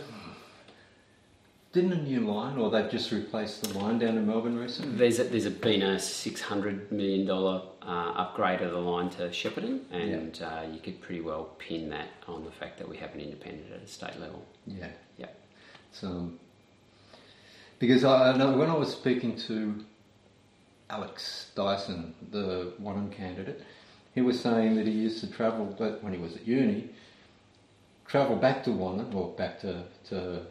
didn't 1.73 1.93
a 1.93 2.01
new 2.01 2.19
line, 2.19 2.57
or 2.57 2.69
they've 2.69 2.91
just 2.91 3.11
replaced 3.13 3.63
the 3.63 3.77
line 3.77 3.97
down 3.97 4.17
in 4.17 4.27
Melbourne 4.27 4.57
recently? 4.57 4.97
There's 4.97 5.19
a, 5.19 5.23
there's 5.23 5.45
a, 5.45 5.51
been 5.51 5.81
a 5.81 5.99
six 5.99 6.41
hundred 6.41 6.91
million 6.91 7.25
dollar 7.25 7.61
uh, 7.81 8.11
upgrade 8.17 8.61
of 8.61 8.71
the 8.71 8.77
line 8.79 9.09
to 9.11 9.29
Shepparton, 9.29 9.79
and 9.89 10.37
yeah. 10.37 10.47
uh, 10.47 10.63
you 10.63 10.79
could 10.79 10.99
pretty 10.99 11.21
well 11.21 11.55
pin 11.59 11.89
that 11.89 12.09
on 12.27 12.43
the 12.43 12.51
fact 12.51 12.77
that 12.79 12.89
we 12.89 12.97
have 12.97 13.13
an 13.13 13.21
independent 13.21 13.71
at 13.71 13.81
a 13.81 13.87
state 13.87 14.19
level. 14.19 14.45
Yeah, 14.67 14.89
yeah. 15.17 15.27
So 15.93 16.31
because 17.79 18.03
I 18.03 18.35
know 18.35 18.51
when 18.51 18.69
I 18.69 18.75
was 18.75 18.91
speaking 18.91 19.37
to 19.47 19.83
Alex 20.89 21.51
Dyson, 21.55 22.13
the 22.31 22.73
one 22.79 23.09
candidate, 23.11 23.63
he 24.13 24.19
was 24.19 24.39
saying 24.39 24.75
that 24.75 24.85
he 24.85 24.91
used 24.91 25.21
to 25.21 25.31
travel, 25.31 25.67
when 26.01 26.11
he 26.11 26.19
was 26.19 26.35
at 26.35 26.45
uni, 26.45 26.89
travel 28.11 28.35
back 28.35 28.61
to 28.65 28.71
Wannon, 28.71 29.15
or 29.15 29.29
back 29.37 29.57
to, 29.61 29.83
to 30.09 30.41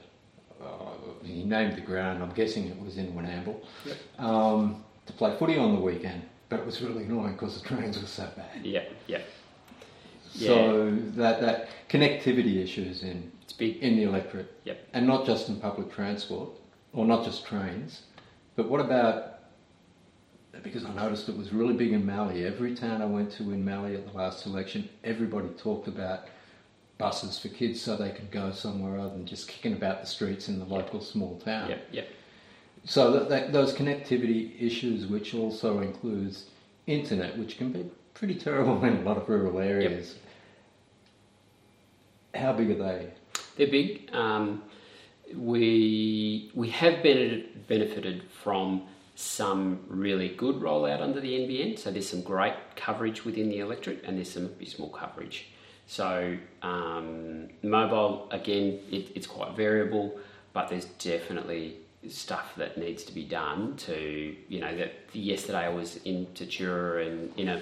uh, 0.63 0.95
he 1.23 1.45
named 1.45 1.77
the 1.77 1.83
ground, 1.83 2.23
I'm 2.23 2.33
guessing 2.33 2.67
it 2.67 2.81
was 2.83 2.97
in 2.97 3.13
Warrnambool, 3.13 3.61
yep. 3.85 3.99
um, 4.19 4.83
to 5.05 5.13
play 5.13 5.37
footy 5.39 5.59
on 5.59 5.75
the 5.75 5.81
weekend. 5.81 6.23
But 6.49 6.61
it 6.61 6.67
was 6.67 6.81
really 6.81 7.05
annoying 7.05 7.35
because 7.35 7.61
the 7.61 7.69
trains 7.69 8.01
were 8.01 8.09
so 8.09 8.29
bad. 8.35 8.65
Yeah, 8.65 8.85
yeah. 9.07 9.21
So 10.33 10.87
yeah. 10.87 11.01
that, 11.17 11.41
that 11.43 11.69
connectivity 11.89 12.63
issues 12.63 13.03
in, 13.03 13.31
it's 13.43 13.53
big. 13.53 13.77
in 13.77 13.97
the 13.97 14.05
electorate, 14.05 14.53
yep. 14.65 14.87
and 14.95 15.07
not 15.07 15.27
just 15.27 15.49
in 15.51 15.61
public 15.61 15.93
transport 15.93 16.49
or 16.95 17.05
not 17.05 17.25
just 17.25 17.45
trains, 17.45 18.03
but 18.57 18.69
what 18.69 18.81
about 18.81 19.27
because 20.65 20.85
I 20.85 20.93
noticed 20.93 21.29
it 21.29 21.39
was 21.39 21.53
really 21.53 21.75
big 21.75 21.93
in 21.93 22.05
Mallee. 22.05 22.45
Every 22.45 22.75
town 22.75 23.01
I 23.01 23.07
went 23.07 23.31
to 23.33 23.45
in 23.53 23.65
Mallee 23.65 23.95
at 23.95 24.11
the 24.11 24.19
last 24.19 24.45
election, 24.47 24.89
everybody 25.05 25.49
talked 25.51 25.87
about 25.87 26.25
buses 27.01 27.39
for 27.39 27.49
kids 27.49 27.81
so 27.81 27.97
they 27.97 28.11
could 28.11 28.31
go 28.31 28.53
somewhere 28.53 29.01
other 29.01 29.11
than 29.11 29.27
just 29.27 29.49
kicking 29.49 29.73
about 29.73 30.01
the 30.03 30.07
streets 30.07 30.49
in 30.49 30.59
the 30.59 30.65
local 30.65 31.01
small 31.01 31.41
town. 31.41 31.71
Yep, 31.71 31.89
yep. 31.93 32.09
So 32.85 33.13
that, 33.13 33.29
that, 33.29 33.53
those 33.53 33.75
connectivity 33.75 34.61
issues, 34.61 35.07
which 35.07 35.35
also 35.35 35.81
includes 35.81 36.45
internet, 36.87 37.37
which 37.37 37.59
can 37.59 37.73
be 37.73 37.91
pretty 38.15 38.35
terrible 38.35 38.85
in 38.85 38.99
a 38.99 39.01
lot 39.03 39.17
of 39.17 39.29
rural 39.29 39.59
areas. 39.59 40.15
Yep. 42.33 42.43
How 42.43 42.53
big 42.53 42.71
are 42.71 42.75
they? 42.75 43.11
They're 43.57 43.67
big. 43.67 44.09
Um, 44.15 44.63
we 45.35 46.51
we 46.55 46.71
have 46.71 47.03
benefited 47.03 48.23
from 48.31 48.83
some 49.15 49.81
really 49.89 50.29
good 50.29 50.57
rollout 50.57 51.03
under 51.03 51.21
the 51.21 51.33
NBN. 51.33 51.79
So 51.79 51.91
there's 51.91 52.09
some 52.09 52.23
great 52.23 52.55
coverage 52.77 53.25
within 53.25 53.49
the 53.49 53.59
electorate, 53.59 54.03
and 54.05 54.17
there's 54.17 54.31
some 54.31 54.47
abysmal 54.47 54.89
coverage. 54.89 55.49
So 55.91 56.37
um, 56.63 57.49
mobile 57.65 58.29
again, 58.31 58.79
it, 58.93 59.11
it's 59.17 59.27
quite 59.27 59.57
variable, 59.57 60.21
but 60.53 60.69
there's 60.69 60.85
definitely 60.85 61.79
stuff 62.09 62.53
that 62.59 62.79
needs 62.79 63.03
to 63.05 63.13
be 63.13 63.25
done 63.25 63.77
to 63.77 64.37
you 64.49 64.61
know 64.61 64.75
that 64.77 64.93
yesterday 65.13 65.65
I 65.65 65.69
was 65.69 65.97
in 66.05 66.27
Tatura 66.27 67.09
and 67.09 67.37
in 67.37 67.49
a 67.49 67.61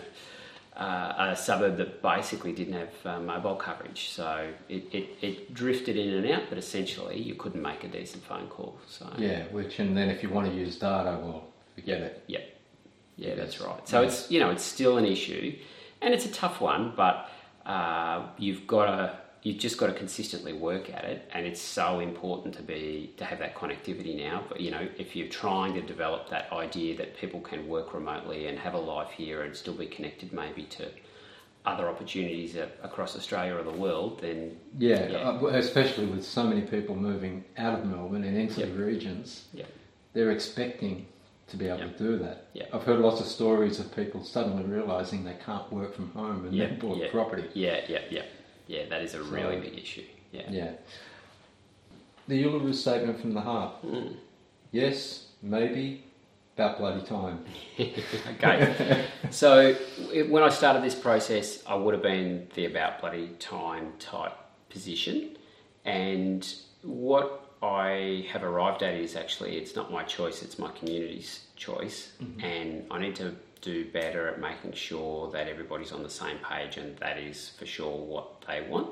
uh, 0.77 1.31
a 1.31 1.37
suburb 1.37 1.79
that 1.79 2.03
basically 2.03 2.53
didn't 2.53 2.75
have 2.75 3.07
uh, 3.07 3.19
mobile 3.19 3.57
coverage. 3.57 4.11
So 4.11 4.53
it, 4.69 4.85
it, 4.93 5.09
it, 5.23 5.55
drifted 5.55 5.97
in 5.97 6.13
and 6.15 6.31
out, 6.31 6.43
but 6.51 6.59
essentially 6.59 7.19
you 7.19 7.35
couldn't 7.35 7.63
make 7.63 7.83
a 7.83 7.89
decent 7.89 8.23
phone 8.25 8.49
call. 8.49 8.79
So 8.87 9.11
yeah, 9.17 9.45
which 9.45 9.79
and 9.79 9.97
then 9.97 10.11
if 10.11 10.23
you 10.23 10.29
want 10.29 10.49
to 10.49 10.55
use 10.55 10.77
data, 10.77 11.19
well, 11.23 11.45
forget 11.75 12.03
it. 12.03 12.25
Yep. 12.27 12.61
Yeah, 13.17 13.35
that's 13.37 13.59
right. 13.59 13.89
So 13.89 14.03
yeah. 14.03 14.09
it's 14.09 14.31
you 14.31 14.39
know 14.39 14.51
it's 14.51 14.65
still 14.65 14.99
an 14.99 15.07
issue, 15.07 15.57
and 16.03 16.13
it's 16.13 16.27
a 16.27 16.31
tough 16.31 16.61
one, 16.61 16.93
but 16.95 17.31
uh, 17.69 18.27
you've 18.39 18.67
got 18.67 18.87
to 18.87 19.19
you've 19.43 19.59
just 19.59 19.79
got 19.79 19.87
to 19.87 19.93
consistently 19.93 20.53
work 20.53 20.93
at 20.93 21.05
it, 21.05 21.31
and 21.33 21.47
it's 21.47 21.61
so 21.61 22.01
important 22.01 22.55
to 22.55 22.63
be 22.63 23.13
to 23.19 23.25
have 23.25 23.39
that 23.39 23.55
connectivity 23.55 24.17
now. 24.17 24.43
But 24.49 24.61
you 24.61 24.71
know, 24.71 24.89
if 24.99 25.15
you're 25.15 25.29
trying 25.29 25.75
to 25.75 25.83
develop 25.83 26.29
that 26.31 26.51
idea 26.53 26.97
that 26.97 27.17
people 27.17 27.41
can 27.41 27.69
work 27.69 27.95
remotely 27.95 28.47
and 28.47 28.59
have 28.59 28.75
a 28.75 28.79
life 28.79 29.11
here 29.11 29.43
and 29.43 29.55
still 29.55 29.75
be 29.75 29.87
connected, 29.87 30.33
maybe 30.33 30.65
to 30.65 30.89
other 31.67 31.89
opportunities 31.89 32.57
across 32.83 33.15
Australia 33.15 33.55
or 33.55 33.63
the 33.63 33.71
world, 33.71 34.21
then 34.23 34.57
yeah, 34.79 35.07
yeah. 35.07 35.31
Uh, 35.31 35.47
especially 35.49 36.07
with 36.07 36.25
so 36.25 36.45
many 36.45 36.63
people 36.63 36.97
moving 36.97 37.45
out 37.59 37.79
of 37.79 37.85
Melbourne 37.85 38.25
and 38.25 38.37
into 38.37 38.61
yep. 38.61 38.71
the 38.71 38.83
regions, 38.83 39.45
yep. 39.53 39.69
they're 40.15 40.31
expecting 40.31 41.07
to 41.49 41.57
be 41.57 41.67
able 41.67 41.79
yep. 41.79 41.97
to 41.97 42.05
do 42.05 42.19
that. 42.19 42.47
Yep. 42.53 42.71
I've 42.75 42.83
heard 42.83 43.01
lots 43.01 43.21
of 43.21 43.27
stories 43.27 43.81
of 43.81 43.95
people 43.95 44.23
suddenly 44.23 44.65
realising 44.65 45.25
they 45.25 45.37
can't 45.45 45.71
work 45.73 45.95
from 45.95 46.11
home 46.11 46.45
and 46.45 46.55
yep. 46.55 46.71
then 46.71 46.79
bought 46.79 46.99
yep. 46.99 47.11
property. 47.11 47.49
Yeah, 47.55 47.81
yeah, 47.89 48.01
yeah. 48.11 48.23
Yeah, 48.67 48.85
that 48.91 49.03
is 49.03 49.15
a 49.15 49.25
so, 49.25 49.31
really 49.31 49.61
big 49.61 49.79
issue. 49.79 50.05
Yeah. 50.31 50.43
Yeah. 50.51 50.73
The 52.27 52.45
Uluru 52.45 52.75
Statement 52.75 53.19
from 53.21 53.33
the 53.33 53.41
Heart. 53.41 53.83
Mm. 53.83 54.17
Yes, 54.71 55.29
maybe, 55.43 56.05
about 56.55 56.77
bloody 56.77 57.01
time. 57.07 57.43
okay. 57.81 59.07
so 59.31 59.75
it, 60.13 60.29
when 60.29 60.43
I 60.43 60.51
started 60.51 60.83
this 60.83 60.95
process, 60.95 61.63
I 61.67 61.75
would 61.75 61.95
have 61.95 62.03
been 62.03 62.49
the 62.55 62.67
about 62.67 63.01
bloody 63.01 63.29
time 63.39 63.95
type 63.99 64.35
position. 64.69 65.39
And 65.87 66.47
what 66.83 67.48
I 67.63 68.27
have 68.31 68.45
arrived 68.45 68.83
at 68.83 68.95
is 68.95 69.17
actually 69.17 69.57
it's 69.57 69.75
not 69.75 69.91
my 69.91 70.05
choice, 70.05 70.43
it's 70.43 70.59
my 70.59 70.71
community's 70.71 71.47
choice. 71.57 72.13
Mm-hmm. 72.23 72.45
And 72.45 72.87
I 72.91 73.01
need 73.01 73.17
to 73.17 73.35
do 73.61 73.91
better 73.91 74.29
at 74.29 74.41
making 74.41 74.73
sure 74.73 75.31
that 75.33 75.49
everybody's 75.49 75.93
on 75.93 76.03
the 76.03 76.11
same 76.11 76.39
page 76.39 76.77
and 76.77 76.97
that 76.99 77.19
is 77.19 77.51
for 77.59 77.67
sure 77.67 77.97
what 77.97 78.45
they 78.47 78.63
want. 78.69 78.91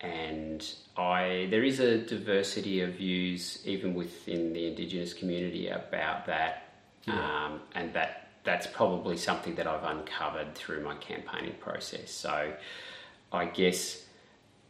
And 0.00 0.66
I 0.96 1.48
there 1.50 1.64
is 1.64 1.80
a 1.80 1.98
diversity 1.98 2.80
of 2.80 2.94
views 2.94 3.62
even 3.64 3.94
within 3.94 4.52
the 4.52 4.66
Indigenous 4.66 5.12
community 5.12 5.68
about 5.68 6.26
that, 6.26 6.74
yeah. 7.06 7.46
um, 7.46 7.60
and 7.74 7.92
that 7.94 8.28
that's 8.44 8.66
probably 8.66 9.16
something 9.16 9.54
that 9.54 9.66
I've 9.66 9.84
uncovered 9.84 10.54
through 10.54 10.82
my 10.84 10.94
campaigning 10.96 11.54
process. 11.58 12.10
So 12.10 12.52
I 13.32 13.46
guess 13.46 14.02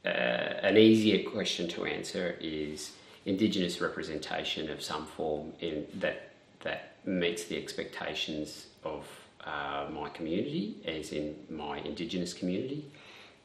uh, 0.05 0.09
an 0.09 0.77
easier 0.77 1.29
question 1.29 1.69
to 1.69 1.85
answer 1.85 2.37
is 2.41 2.93
Indigenous 3.27 3.81
representation 3.81 4.71
of 4.71 4.83
some 4.83 5.07
form 5.07 5.53
in 5.61 5.87
that 5.95 6.31
that 6.61 6.95
meets 7.05 7.45
the 7.45 7.57
expectations 7.57 8.67
of 8.85 9.07
uh, 9.45 9.87
my 9.93 10.09
community, 10.09 10.77
as 10.87 11.13
in 11.13 11.37
my 11.51 11.79
Indigenous 11.79 12.33
community, 12.33 12.91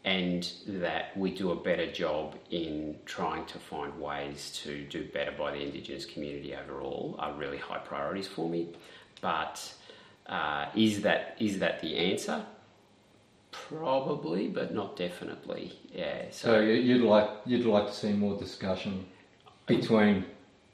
and 0.06 0.50
that 0.68 1.16
we 1.18 1.32
do 1.32 1.52
a 1.52 1.56
better 1.56 1.92
job 1.92 2.36
in 2.52 2.96
trying 3.06 3.46
to 3.46 3.60
find 3.60 4.00
ways 4.00 4.58
to 4.64 4.86
do 4.86 5.06
better 5.14 5.32
by 5.38 5.52
the 5.52 5.62
Indigenous 5.62 6.06
community 6.06 6.56
overall 6.56 7.16
are 7.20 7.34
really 7.34 7.58
high 7.58 7.78
priorities 7.78 8.28
for 8.28 8.50
me. 8.50 8.70
But 9.22 9.74
uh, 10.28 10.68
is 10.76 11.02
that 11.02 11.36
is 11.40 11.60
that 11.60 11.82
the 11.82 11.98
answer? 11.98 12.46
Probably, 13.52 14.48
but 14.48 14.74
not 14.74 14.96
definitely. 14.96 15.74
Yeah. 15.94 16.26
So, 16.32 16.54
so 16.54 16.60
you'd 16.62 17.02
like 17.02 17.30
you'd 17.46 17.66
like 17.66 17.88
to 17.88 17.94
see 17.94 18.14
more 18.14 18.38
discussion 18.38 19.06
between 19.70 20.26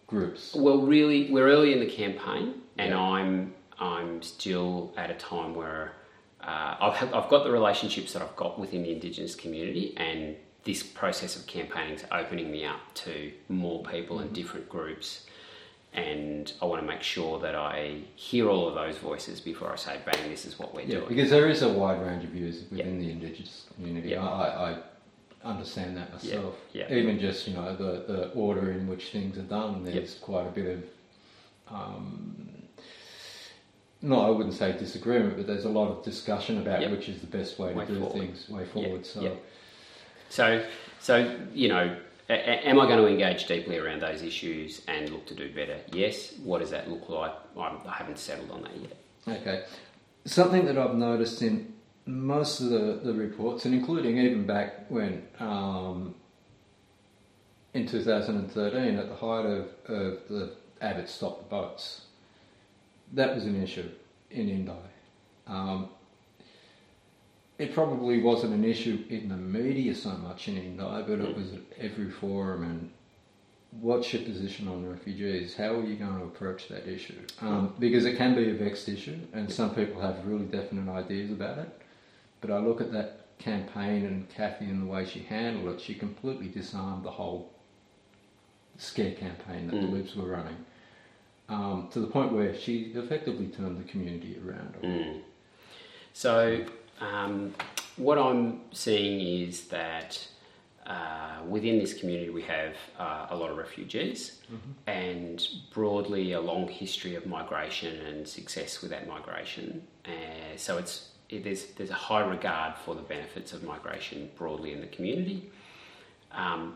groups. 0.08 0.56
Well, 0.56 0.80
really, 0.80 1.32
we're 1.32 1.48
early 1.48 1.74
in 1.74 1.80
the 1.80 1.86
campaign, 1.86 2.62
and 2.78 2.90
yeah. 2.90 3.00
I'm 3.00 3.54
I'm 3.80 4.22
still 4.22 4.94
at 4.98 5.12
a 5.12 5.16
time 5.16 5.54
where 5.54 5.94
uh, 6.42 6.76
I've, 6.80 7.14
I've 7.14 7.30
got 7.30 7.44
the 7.44 7.52
relationships 7.52 8.14
that 8.14 8.22
I've 8.22 8.36
got 8.36 8.60
within 8.60 8.84
the 8.84 8.92
Indigenous 8.92 9.36
community, 9.36 9.94
and 9.98 10.36
this 10.64 10.82
process 10.82 11.36
of 11.36 11.46
campaigning 11.48 11.96
is 11.96 12.04
opening 12.12 12.52
me 12.52 12.66
up 12.66 12.82
to 12.96 13.32
more 13.50 13.84
people 13.84 14.18
mm-hmm. 14.18 14.28
and 14.28 14.36
different 14.36 14.70
groups. 14.70 15.26
And 15.94 16.52
I 16.62 16.66
want 16.66 16.82
to 16.82 16.88
make 16.88 17.04
sure 17.04 17.40
that 17.40 17.56
I 17.56 18.02
hear 18.16 18.50
all 18.50 18.68
of 18.68 18.76
those 18.76 18.98
voices 18.98 19.40
before 19.40 19.72
I 19.72 19.78
say, 19.78 19.98
bang, 20.06 20.30
this 20.30 20.44
is 20.44 20.60
what 20.60 20.74
we're 20.74 20.82
yeah, 20.82 20.96
doing. 20.96 21.08
Because 21.08 21.30
there 21.30 21.48
is 21.48 21.62
a 21.62 21.70
wide 21.70 22.02
range 22.02 22.26
of 22.26 22.32
views 22.32 22.64
within 22.70 23.00
the 23.00 23.12
Indigenous 23.12 23.66
community. 23.76 24.14
I, 24.18 24.72
I 24.72 24.78
understand 25.46 25.96
that 25.98 26.12
myself. 26.12 26.56
yeah. 26.74 26.92
Even 26.92 27.20
just 27.20 27.48
you 27.48 27.54
know 27.54 27.76
the, 27.76 28.04
the 28.12 28.30
order 28.32 28.72
in 28.72 28.88
which 28.88 29.10
things 29.10 29.38
are 29.38 29.44
done. 29.44 29.84
There's 29.84 30.16
quite 30.16 30.48
a 30.48 30.52
bit 30.52 30.66
of 30.78 30.84
um, 31.76 32.50
no, 34.02 34.22
I 34.22 34.30
wouldn't 34.30 34.54
say 34.54 34.72
disagreement, 34.78 35.38
but 35.38 35.48
there's 35.48 35.66
a 35.66 35.70
lot 35.70 35.90
of 35.90 36.04
discussion 36.04 36.60
about 36.60 36.82
Yep. 36.82 36.92
which 36.92 37.10
is 37.10 37.22
the 37.22 37.28
best 37.28 37.58
way 37.58 37.74
to 37.74 37.86
do 37.86 38.00
forward. 38.00 38.20
things, 38.20 38.50
way 38.50 38.66
forward. 38.66 39.06
So, 39.06 39.22
yep. 39.22 39.44
So, 40.30 40.64
so 41.00 41.40
you 41.54 41.70
know, 41.70 41.98
a- 42.30 42.34
a- 42.34 42.68
am 42.70 42.80
I 42.80 42.86
going 42.88 43.00
to 43.00 43.08
engage 43.08 43.48
deeply 43.48 43.78
around 43.78 44.02
those 44.02 44.22
issues 44.22 44.82
and 44.88 45.10
look 45.10 45.26
to 45.28 45.34
do 45.36 45.52
better? 45.54 45.80
Yes. 45.92 46.34
What 46.44 46.60
does 46.60 46.70
that 46.72 46.90
look 46.90 47.10
like? 47.10 47.34
I'm, 47.58 47.78
I 47.88 47.94
haven't 47.94 48.20
settled 48.20 48.52
on 48.52 48.64
that 48.64 48.78
yet. 48.80 49.38
okay. 49.40 49.64
Something 50.26 50.66
that 50.66 50.78
I've 50.78 50.96
noticed 50.96 51.42
in 51.42 51.74
most 52.06 52.60
of 52.60 52.70
the, 52.70 53.00
the 53.04 53.14
reports, 53.14 53.66
and 53.66 53.74
including 53.74 54.18
even 54.18 54.46
back 54.46 54.90
when 54.90 55.24
um, 55.40 56.16
in 57.74 57.88
2013, 57.88 58.98
at 58.98 59.10
the 59.10 59.16
height 59.16 59.46
of, 59.46 59.68
of 59.88 60.20
the 60.30 60.52
Abbott 60.82 61.10
Stop 61.10 61.40
the 61.40 61.46
Boats, 61.46 62.02
that 63.14 63.34
was 63.34 63.46
an 63.46 63.62
issue 63.62 63.90
in 64.32 64.50
Indi. 64.50 64.72
Um, 65.48 65.90
it 67.58 67.74
probably 67.74 68.22
wasn't 68.22 68.54
an 68.54 68.66
issue 68.66 69.04
in 69.10 69.30
the 69.30 69.38
media 69.38 69.96
so 69.96 70.10
much 70.10 70.48
in 70.48 70.58
Indi, 70.58 70.78
but 70.78 71.20
it 71.20 71.36
was 71.36 71.54
at 71.54 71.62
every 71.80 72.12
forum. 72.12 72.64
And 72.64 72.92
what's 73.82 74.12
your 74.14 74.24
position 74.24 74.68
on 74.68 74.88
refugees? 74.88 75.56
How 75.56 75.76
are 75.76 75.84
you 75.84 75.96
going 75.96 76.18
to 76.20 76.26
approach 76.26 76.68
that 76.68 76.88
issue? 76.88 77.20
Um, 77.42 77.74
because 77.80 78.06
it 78.06 78.18
can 78.18 78.36
be 78.36 78.50
a 78.50 78.54
vexed 78.54 78.90
issue, 78.90 79.18
and 79.34 79.52
some 79.52 79.74
people 79.74 80.02
have 80.02 80.26
really 80.26 80.46
definite 80.46 80.92
ideas 80.92 81.32
about 81.32 81.58
it. 81.60 81.82
But 82.42 82.52
I 82.52 82.60
look 82.60 82.82
at 82.82 82.92
that 82.92 83.26
campaign 83.40 84.06
and 84.06 84.30
Cathy 84.30 84.66
and 84.66 84.82
the 84.82 84.86
way 84.86 85.06
she 85.06 85.20
handled 85.20 85.76
it, 85.76 85.82
she 85.82 85.94
completely 85.94 86.48
disarmed 86.48 87.04
the 87.04 87.12
whole 87.12 87.52
scare 88.78 89.14
campaign 89.14 89.68
that 89.68 89.76
Mm. 89.76 89.82
the 89.82 89.88
Libs 89.98 90.16
were 90.16 90.28
running. 90.28 90.66
Um, 91.48 91.90
to 91.92 92.00
the 92.00 92.08
point 92.08 92.34
where 92.34 92.56
she 92.56 92.92
effectively 92.96 93.48
turned 93.48 93.78
the 93.78 93.84
community 93.84 94.38
around. 94.44 94.76
Mm. 94.82 95.22
So, 96.14 96.66
um, 97.00 97.54
what 97.98 98.18
I'm 98.18 98.62
seeing 98.72 99.22
is 99.22 99.68
that 99.68 100.28
uh, 100.88 101.42
within 101.48 101.78
this 101.80 101.94
community 101.94 102.30
we 102.30 102.42
have 102.44 102.76
uh, 102.98 103.28
a 103.30 103.36
lot 103.36 103.50
of 103.52 103.58
refugees 103.58 104.42
and 104.88 105.48
broadly 105.74 106.34
a 106.34 106.42
long 106.42 106.68
history 106.68 107.16
of 107.16 107.26
migration 107.26 107.96
and 108.06 108.28
success 108.28 108.82
with 108.82 108.92
that 108.92 109.08
migration. 109.08 109.84
Uh, 110.06 110.58
so, 110.58 110.78
it's 110.78 110.96
it, 110.96 111.15
there's 111.30 111.68
there's 111.74 111.90
a 111.90 111.94
high 111.94 112.26
regard 112.26 112.76
for 112.78 112.96
the 112.96 113.02
benefits 113.02 113.54
of 113.54 113.64
migration 113.64 114.30
broadly 114.38 114.74
in 114.74 114.82
the 114.82 114.88
community. 114.88 115.50
Um, 116.32 116.76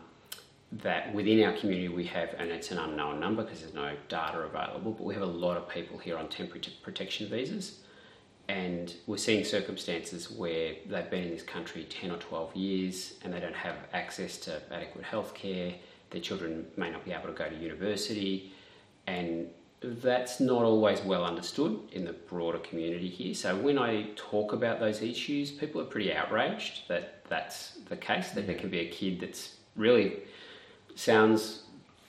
that 0.72 1.12
within 1.12 1.44
our 1.44 1.52
community 1.52 1.88
we 1.88 2.04
have, 2.06 2.34
and 2.38 2.50
it's 2.50 2.70
an 2.70 2.78
unknown 2.78 3.18
number 3.18 3.42
because 3.42 3.60
there's 3.60 3.74
no 3.74 3.92
data 4.08 4.38
available, 4.38 4.92
but 4.92 5.04
we 5.04 5.14
have 5.14 5.22
a 5.22 5.26
lot 5.26 5.56
of 5.56 5.68
people 5.68 5.98
here 5.98 6.16
on 6.16 6.28
temporary 6.28 6.62
protection 6.82 7.28
visas. 7.28 7.80
And 8.48 8.92
we're 9.06 9.16
seeing 9.16 9.44
circumstances 9.44 10.30
where 10.30 10.74
they've 10.86 11.10
been 11.10 11.24
in 11.24 11.30
this 11.30 11.42
country 11.42 11.84
10 11.84 12.10
or 12.10 12.16
12 12.16 12.56
years 12.56 13.14
and 13.22 13.32
they 13.32 13.38
don't 13.38 13.54
have 13.54 13.76
access 13.92 14.38
to 14.38 14.60
adequate 14.72 15.04
health 15.04 15.34
care. 15.34 15.74
Their 16.10 16.20
children 16.20 16.66
may 16.76 16.90
not 16.90 17.04
be 17.04 17.12
able 17.12 17.28
to 17.28 17.32
go 17.32 17.48
to 17.48 17.54
university. 17.54 18.52
And 19.06 19.48
that's 19.82 20.40
not 20.40 20.62
always 20.62 21.00
well 21.00 21.24
understood 21.24 21.80
in 21.92 22.04
the 22.04 22.12
broader 22.12 22.58
community 22.58 23.08
here. 23.08 23.34
So 23.34 23.56
when 23.56 23.78
I 23.78 24.08
talk 24.14 24.52
about 24.52 24.78
those 24.78 25.00
issues, 25.02 25.50
people 25.50 25.80
are 25.80 25.86
pretty 25.86 26.12
outraged 26.12 26.88
that 26.88 27.24
that's 27.28 27.78
the 27.88 27.96
case, 27.96 28.30
that 28.30 28.46
there 28.46 28.56
can 28.56 28.68
be 28.68 28.80
a 28.80 28.88
kid 28.90 29.20
that's 29.20 29.56
really 29.76 30.18
sounds 30.96 31.62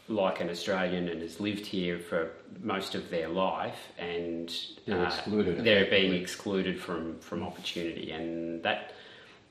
like 0.08 0.42
an 0.42 0.50
Australian 0.50 1.08
and 1.08 1.22
has 1.22 1.40
lived 1.40 1.66
here 1.66 1.98
for 1.98 2.32
most 2.62 2.96
of 2.96 3.10
their 3.10 3.30
life, 3.30 3.80
and 3.98 4.54
They're 4.86 5.06
excluded, 5.06 5.64
They're 5.64 5.90
being 5.90 6.14
excluded 6.14 6.80
from 6.80 7.20
from 7.20 7.44
opportunity, 7.44 8.12
and 8.12 8.62
that 8.64 8.94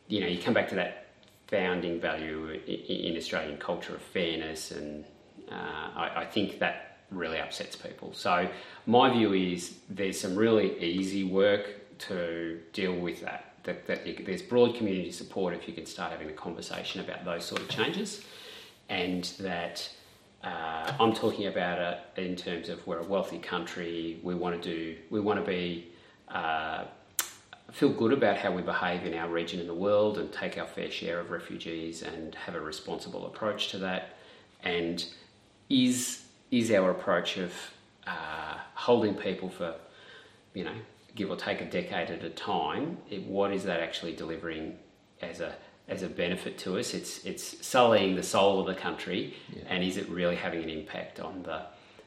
you 0.08 0.20
know 0.20 0.26
you 0.26 0.42
come 0.42 0.52
back 0.52 0.68
to 0.68 0.74
that 0.74 1.06
founding 1.46 2.00
value 2.00 2.60
in 2.66 3.16
Australian 3.16 3.56
culture 3.58 3.94
of 3.94 4.02
fairness, 4.02 4.70
and 4.72 5.04
uh, 5.50 5.54
I, 5.96 6.12
I 6.16 6.26
think 6.26 6.58
that 6.58 6.89
really 7.10 7.38
upsets 7.38 7.76
people. 7.76 8.12
So 8.12 8.48
my 8.86 9.10
view 9.12 9.32
is 9.32 9.76
there's 9.88 10.20
some 10.20 10.36
really 10.36 10.78
easy 10.82 11.24
work 11.24 11.98
to 12.08 12.60
deal 12.72 12.94
with 12.94 13.20
that. 13.22 13.54
That, 13.64 13.86
that 13.86 14.06
you, 14.06 14.24
there's 14.24 14.42
broad 14.42 14.74
community 14.74 15.12
support 15.12 15.52
if 15.54 15.68
you 15.68 15.74
can 15.74 15.84
start 15.84 16.12
having 16.12 16.30
a 16.30 16.32
conversation 16.32 17.00
about 17.00 17.24
those 17.24 17.44
sort 17.44 17.60
of 17.60 17.68
changes, 17.68 18.24
and 18.88 19.24
that 19.38 19.90
uh, 20.42 20.92
I'm 20.98 21.12
talking 21.12 21.46
about 21.46 21.78
it 21.78 22.22
in 22.22 22.36
terms 22.36 22.70
of 22.70 22.86
we're 22.86 23.00
a 23.00 23.04
wealthy 23.04 23.38
country. 23.38 24.18
We 24.22 24.34
want 24.34 24.62
to 24.62 24.68
do. 24.68 24.96
We 25.10 25.20
want 25.20 25.44
to 25.44 25.46
be. 25.46 25.92
Uh, 26.28 26.84
feel 27.72 27.90
good 27.90 28.12
about 28.12 28.36
how 28.36 28.50
we 28.50 28.62
behave 28.62 29.04
in 29.04 29.14
our 29.14 29.28
region 29.28 29.60
in 29.60 29.66
the 29.68 29.74
world 29.74 30.18
and 30.18 30.32
take 30.32 30.58
our 30.58 30.66
fair 30.66 30.90
share 30.90 31.20
of 31.20 31.30
refugees 31.30 32.02
and 32.02 32.34
have 32.34 32.56
a 32.56 32.60
responsible 32.60 33.26
approach 33.26 33.68
to 33.68 33.78
that. 33.78 34.16
And 34.64 35.04
is 35.68 36.24
is 36.50 36.70
our 36.70 36.90
approach 36.90 37.36
of 37.36 37.52
uh, 38.06 38.56
holding 38.74 39.14
people 39.14 39.48
for, 39.48 39.74
you 40.54 40.64
know, 40.64 40.74
give 41.14 41.30
or 41.30 41.36
take 41.36 41.60
a 41.60 41.64
decade 41.70 42.10
at 42.10 42.24
a 42.24 42.30
time? 42.30 42.98
It, 43.10 43.24
what 43.26 43.52
is 43.52 43.64
that 43.64 43.80
actually 43.80 44.14
delivering 44.14 44.76
as 45.22 45.40
a 45.40 45.54
as 45.88 46.02
a 46.02 46.08
benefit 46.08 46.56
to 46.58 46.78
us? 46.78 46.94
It's 46.94 47.24
it's 47.24 47.66
sullying 47.66 48.14
the 48.16 48.22
soul 48.22 48.60
of 48.60 48.66
the 48.66 48.74
country, 48.74 49.34
Yeah. 49.54 49.62
and 49.68 49.84
is 49.84 49.96
it 49.96 50.08
really 50.08 50.36
having 50.36 50.62
an 50.62 50.70
impact 50.70 51.20
on 51.20 51.42
the 51.42 51.62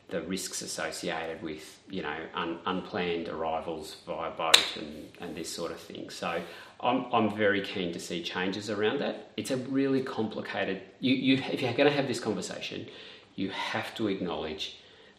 the 0.09 0.21
risks 0.21 0.61
associated 0.61 1.41
with 1.41 1.79
you 1.89 2.01
know 2.03 2.15
un, 2.35 2.59
unplanned 2.65 3.27
arrivals 3.29 3.97
via 4.05 4.29
boat 4.31 4.77
and, 4.77 5.09
and 5.21 5.35
this 5.35 5.49
sort 5.49 5.71
of 5.71 5.79
thing. 5.79 6.09
So 6.09 6.41
I'm, 6.81 7.05
I'm 7.13 7.35
very 7.35 7.61
keen 7.61 7.93
to 7.93 7.99
see 7.99 8.21
changes 8.21 8.69
around 8.69 8.99
that. 8.99 9.31
It's 9.37 9.51
a 9.51 9.57
really 9.57 10.03
complicated. 10.03 10.81
You, 10.99 11.15
you 11.15 11.43
if 11.51 11.61
you're 11.61 11.73
going 11.73 11.89
to 11.89 11.95
have 11.95 12.07
this 12.07 12.19
conversation, 12.19 12.87
you 13.35 13.49
have 13.49 13.93
to 13.95 14.07
acknowledge 14.07 14.77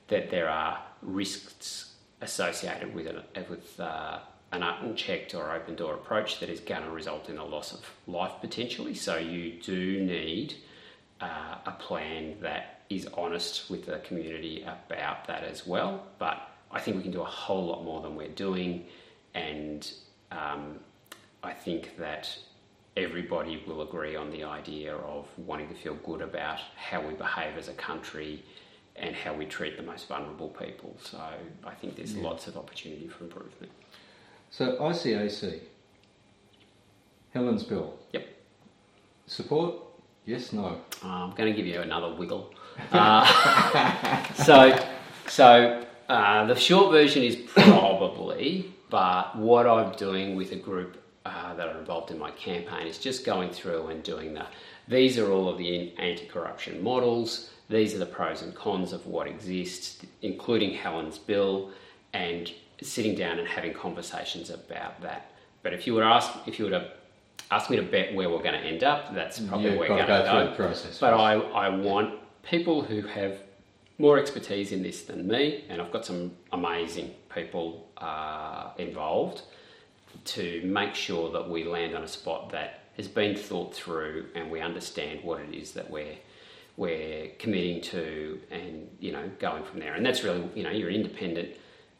that 0.08 0.30
there 0.30 0.48
are 0.48 0.80
risks 1.02 1.94
associated 2.20 2.94
with 2.94 3.06
an, 3.06 3.22
with 3.48 3.78
uh, 3.80 4.18
an 4.52 4.62
unchecked 4.62 5.34
or 5.34 5.52
open 5.52 5.74
door 5.74 5.94
approach 5.94 6.40
that 6.40 6.48
is 6.48 6.60
going 6.60 6.82
to 6.82 6.90
result 6.90 7.28
in 7.28 7.38
a 7.38 7.44
loss 7.44 7.72
of 7.72 7.80
life 8.06 8.32
potentially. 8.40 8.94
So 8.94 9.16
you 9.16 9.52
do 9.60 10.00
need 10.00 10.54
uh, 11.20 11.56
a 11.66 11.72
plan 11.72 12.36
that 12.40 12.82
is 12.90 13.08
honest 13.14 13.70
with 13.70 13.86
the 13.86 13.98
community 13.98 14.62
about 14.62 15.26
that 15.26 15.42
as 15.42 15.66
well. 15.66 16.04
But 16.18 16.48
I 16.70 16.80
think 16.80 16.96
we 16.96 17.02
can 17.02 17.12
do 17.12 17.22
a 17.22 17.26
whole 17.26 17.66
lot 17.66 17.84
more 17.84 18.02
than 18.02 18.14
we're 18.16 18.28
doing, 18.28 18.86
and 19.34 19.90
um, 20.30 20.80
I 21.42 21.52
think 21.52 21.96
that 21.98 22.36
everybody 22.96 23.62
will 23.66 23.82
agree 23.82 24.14
on 24.16 24.30
the 24.30 24.44
idea 24.44 24.94
of 24.96 25.26
wanting 25.36 25.68
to 25.68 25.74
feel 25.74 25.94
good 26.04 26.20
about 26.22 26.58
how 26.76 27.00
we 27.00 27.14
behave 27.14 27.56
as 27.58 27.68
a 27.68 27.72
country 27.74 28.42
and 28.96 29.14
how 29.16 29.34
we 29.34 29.44
treat 29.44 29.76
the 29.76 29.82
most 29.82 30.06
vulnerable 30.08 30.48
people. 30.48 30.96
So 31.02 31.18
I 31.64 31.74
think 31.74 31.96
there's 31.96 32.14
Yeah. 32.14 32.22
lots 32.22 32.46
of 32.46 32.56
opportunity 32.56 33.08
for 33.08 33.24
improvement. 33.24 33.72
So 34.50 34.76
ICAC, 34.80 35.60
Helen's 37.32 37.64
bill. 37.64 37.94
Yep. 38.12 38.28
Support? 39.26 39.74
Yes, 40.26 40.52
no. 40.52 40.80
Uh, 41.02 41.08
I'm 41.08 41.30
going 41.34 41.52
to 41.52 41.56
give 41.56 41.66
you 41.66 41.80
another 41.80 42.14
wiggle. 42.14 42.52
Uh, 42.92 44.24
so, 44.34 44.76
so 45.28 45.84
uh, 46.08 46.44
the 46.46 46.56
short 46.56 46.90
version 46.90 47.22
is 47.22 47.36
probably, 47.36 48.72
but 48.90 49.36
what 49.38 49.64
I'm 49.66 49.92
doing 49.96 50.34
with 50.34 50.50
a 50.50 50.56
group 50.56 51.00
uh, 51.26 51.54
that 51.54 51.68
are 51.68 51.78
involved 51.78 52.10
in 52.10 52.18
my 52.18 52.30
campaign 52.32 52.86
is 52.86 52.98
just 52.98 53.24
going 53.24 53.50
through 53.50 53.86
and 53.86 54.02
doing 54.02 54.34
the. 54.34 54.46
These 54.88 55.18
are 55.18 55.30
all 55.30 55.48
of 55.48 55.56
the 55.58 55.96
anti-corruption 55.98 56.82
models. 56.82 57.50
These 57.70 57.94
are 57.94 57.98
the 57.98 58.06
pros 58.06 58.42
and 58.42 58.54
cons 58.54 58.92
of 58.92 59.06
what 59.06 59.26
exists, 59.26 60.04
including 60.20 60.74
Helen's 60.74 61.16
bill, 61.16 61.70
and 62.12 62.52
sitting 62.82 63.14
down 63.14 63.38
and 63.38 63.48
having 63.48 63.72
conversations 63.72 64.50
about 64.50 65.00
that. 65.00 65.30
But 65.62 65.72
if 65.72 65.86
you 65.86 65.94
were 65.94 66.02
ask, 66.02 66.30
if 66.46 66.58
you 66.58 66.66
were 66.66 66.72
to 66.72 66.90
ask 67.50 67.70
me 67.70 67.76
to 67.76 67.82
bet 67.82 68.14
where 68.14 68.28
we're 68.28 68.42
going 68.42 68.60
to 68.60 68.66
end 68.66 68.84
up, 68.84 69.14
that's 69.14 69.40
probably 69.40 69.70
You've 69.70 69.78
where 69.78 69.90
we're 69.90 69.96
going 69.96 70.22
to 70.24 70.24
go 70.24 70.50
the 70.50 70.56
process. 70.56 70.98
But. 70.98 71.14
I, 71.14 71.34
I 71.34 71.68
want 71.70 72.20
people 72.42 72.82
who 72.82 73.00
have 73.02 73.38
more 73.96 74.18
expertise 74.18 74.72
in 74.72 74.82
this 74.82 75.04
than 75.04 75.26
me, 75.26 75.64
and 75.70 75.80
I've 75.80 75.92
got 75.92 76.04
some 76.04 76.32
amazing 76.52 77.14
people 77.32 77.88
uh, 77.96 78.72
involved 78.76 79.42
to 80.24 80.62
make 80.64 80.94
sure 80.94 81.30
that 81.32 81.48
we 81.48 81.64
land 81.64 81.94
on 81.94 82.02
a 82.02 82.08
spot 82.08 82.50
that 82.50 82.80
has 82.96 83.08
been 83.08 83.36
thought 83.36 83.74
through 83.74 84.26
and 84.34 84.50
we 84.50 84.60
understand 84.60 85.20
what 85.22 85.40
it 85.40 85.54
is 85.54 85.72
that 85.72 85.90
we're 85.90 86.16
we're 86.76 87.28
committing 87.38 87.80
to 87.80 88.40
and 88.50 88.88
you 88.98 89.12
know 89.12 89.30
going 89.38 89.62
from 89.62 89.78
there 89.78 89.94
and 89.94 90.04
that's 90.04 90.24
really 90.24 90.48
you 90.54 90.62
know 90.62 90.70
you're 90.70 90.90
independent 90.90 91.56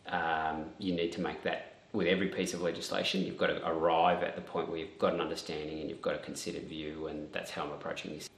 um, 0.08 0.66
you 0.78 0.94
need 0.94 1.12
to 1.12 1.20
make 1.20 1.42
that 1.42 1.74
with 1.94 2.08
every 2.08 2.26
piece 2.26 2.52
of 2.52 2.60
legislation, 2.60 3.22
you've 3.22 3.38
got 3.38 3.46
to 3.46 3.66
arrive 3.66 4.24
at 4.24 4.34
the 4.34 4.42
point 4.42 4.68
where 4.68 4.78
you've 4.78 4.98
got 4.98 5.14
an 5.14 5.20
understanding 5.20 5.80
and 5.80 5.88
you've 5.88 6.02
got 6.02 6.14
a 6.16 6.18
considered 6.18 6.64
view, 6.64 7.06
and 7.06 7.32
that's 7.32 7.52
how 7.52 7.62
I'm 7.62 7.70
approaching 7.70 8.14
this. 8.14 8.24
Is 8.24 8.30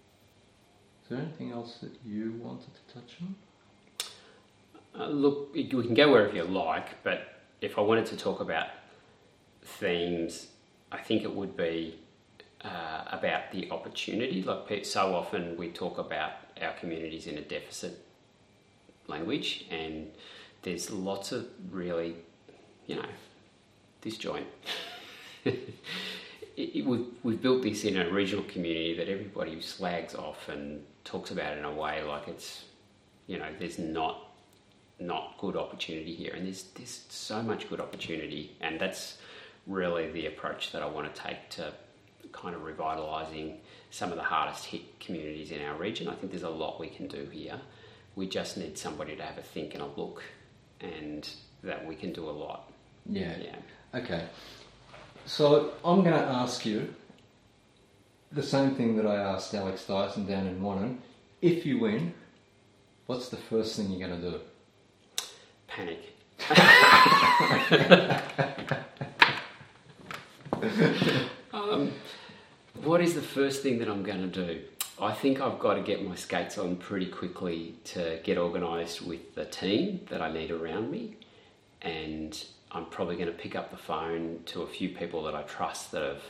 there 1.08 1.18
anything 1.18 1.52
else 1.52 1.78
that 1.78 1.92
you 2.04 2.34
wanted 2.38 2.68
to 2.74 2.94
touch 2.94 3.16
on? 3.22 3.34
Uh, 4.98 5.08
look, 5.08 5.54
we 5.54 5.64
can 5.64 5.94
go 5.94 6.12
wherever 6.12 6.34
you 6.36 6.44
like, 6.44 7.02
but 7.02 7.40
if 7.62 7.78
I 7.78 7.80
wanted 7.80 8.06
to 8.06 8.16
talk 8.16 8.40
about 8.40 8.66
themes, 9.66 10.48
I 10.92 10.98
think 10.98 11.22
it 11.22 11.34
would 11.34 11.56
be 11.56 11.98
uh, 12.62 13.04
about 13.10 13.50
the 13.52 13.70
opportunity. 13.70 14.42
Like 14.42 14.84
so 14.84 15.14
often 15.14 15.56
we 15.56 15.68
talk 15.68 15.98
about 15.98 16.32
our 16.60 16.72
communities 16.74 17.26
in 17.26 17.38
a 17.38 17.42
deficit 17.42 18.04
language, 19.06 19.66
and 19.70 20.10
there's 20.62 20.90
lots 20.90 21.32
of 21.32 21.46
really, 21.70 22.16
you 22.86 22.96
know, 22.96 23.08
disjoint. 24.00 24.46
we've, 25.44 27.06
we've 27.22 27.42
built 27.42 27.62
this 27.62 27.84
in 27.84 27.96
a 27.96 28.10
regional 28.10 28.44
community 28.44 28.94
that 28.96 29.08
everybody 29.08 29.60
slags 29.60 30.14
off 30.14 30.48
and 30.48 30.82
talks 31.04 31.30
about 31.30 31.56
in 31.56 31.64
a 31.64 31.72
way 31.72 32.02
like 32.02 32.26
it's, 32.28 32.64
you 33.26 33.38
know, 33.38 33.48
there's 33.58 33.78
not 33.78 34.22
not 34.98 35.36
good 35.38 35.56
opportunity 35.56 36.14
here, 36.14 36.32
and 36.34 36.46
there's 36.46 36.62
there's 36.74 37.04
so 37.10 37.42
much 37.42 37.68
good 37.68 37.80
opportunity, 37.80 38.56
and 38.60 38.80
that's 38.80 39.18
really 39.66 40.10
the 40.10 40.26
approach 40.26 40.72
that 40.72 40.82
I 40.82 40.86
want 40.86 41.12
to 41.12 41.22
take 41.22 41.48
to 41.50 41.72
kind 42.32 42.54
of 42.54 42.62
revitalising 42.62 43.56
some 43.90 44.10
of 44.10 44.16
the 44.16 44.22
hardest 44.22 44.66
hit 44.66 45.00
communities 45.00 45.50
in 45.50 45.62
our 45.62 45.76
region. 45.76 46.08
I 46.08 46.14
think 46.14 46.32
there's 46.32 46.42
a 46.42 46.50
lot 46.50 46.78
we 46.78 46.88
can 46.88 47.06
do 47.06 47.26
here. 47.32 47.60
We 48.14 48.28
just 48.28 48.56
need 48.56 48.78
somebody 48.78 49.16
to 49.16 49.22
have 49.22 49.38
a 49.38 49.42
think 49.42 49.74
and 49.74 49.82
a 49.82 49.86
look, 49.86 50.22
and 50.80 51.28
that 51.62 51.86
we 51.86 51.94
can 51.94 52.12
do 52.12 52.28
a 52.28 52.32
lot. 52.32 52.70
Yeah. 53.06 53.36
Yeah. 53.38 53.56
Okay. 53.94 54.24
So 55.26 55.72
I'm 55.84 56.02
going 56.02 56.14
to 56.14 56.26
ask 56.26 56.64
you 56.64 56.94
the 58.32 58.42
same 58.42 58.74
thing 58.74 58.96
that 58.96 59.06
I 59.06 59.16
asked 59.16 59.54
Alex 59.54 59.86
Dyson 59.86 60.26
down 60.26 60.46
in 60.46 60.60
Wannon. 60.60 60.98
If 61.42 61.66
you 61.66 61.78
win, 61.78 62.14
what's 63.06 63.28
the 63.28 63.36
first 63.36 63.76
thing 63.76 63.90
you're 63.90 64.08
going 64.08 64.20
to 64.20 64.30
do? 64.30 64.40
Panic. 65.66 66.12
um, 71.52 71.92
what 72.82 73.00
is 73.00 73.14
the 73.14 73.22
first 73.22 73.62
thing 73.62 73.78
that 73.78 73.88
I'm 73.88 74.02
going 74.02 74.30
to 74.30 74.46
do? 74.46 74.60
I 75.00 75.12
think 75.12 75.40
I've 75.40 75.58
got 75.58 75.74
to 75.74 75.82
get 75.82 76.06
my 76.06 76.14
skates 76.14 76.56
on 76.56 76.76
pretty 76.76 77.06
quickly 77.06 77.74
to 77.84 78.18
get 78.24 78.38
organised 78.38 79.02
with 79.02 79.34
the 79.34 79.44
team 79.44 80.00
that 80.08 80.22
I 80.22 80.32
need 80.32 80.50
around 80.50 80.90
me. 80.90 81.16
And 81.82 82.42
I'm 82.72 82.86
probably 82.86 83.16
going 83.16 83.28
to 83.28 83.34
pick 83.34 83.54
up 83.54 83.70
the 83.70 83.76
phone 83.76 84.40
to 84.46 84.62
a 84.62 84.66
few 84.66 84.88
people 84.88 85.22
that 85.24 85.34
I 85.34 85.42
trust 85.42 85.92
that 85.92 86.02
have 86.02 86.22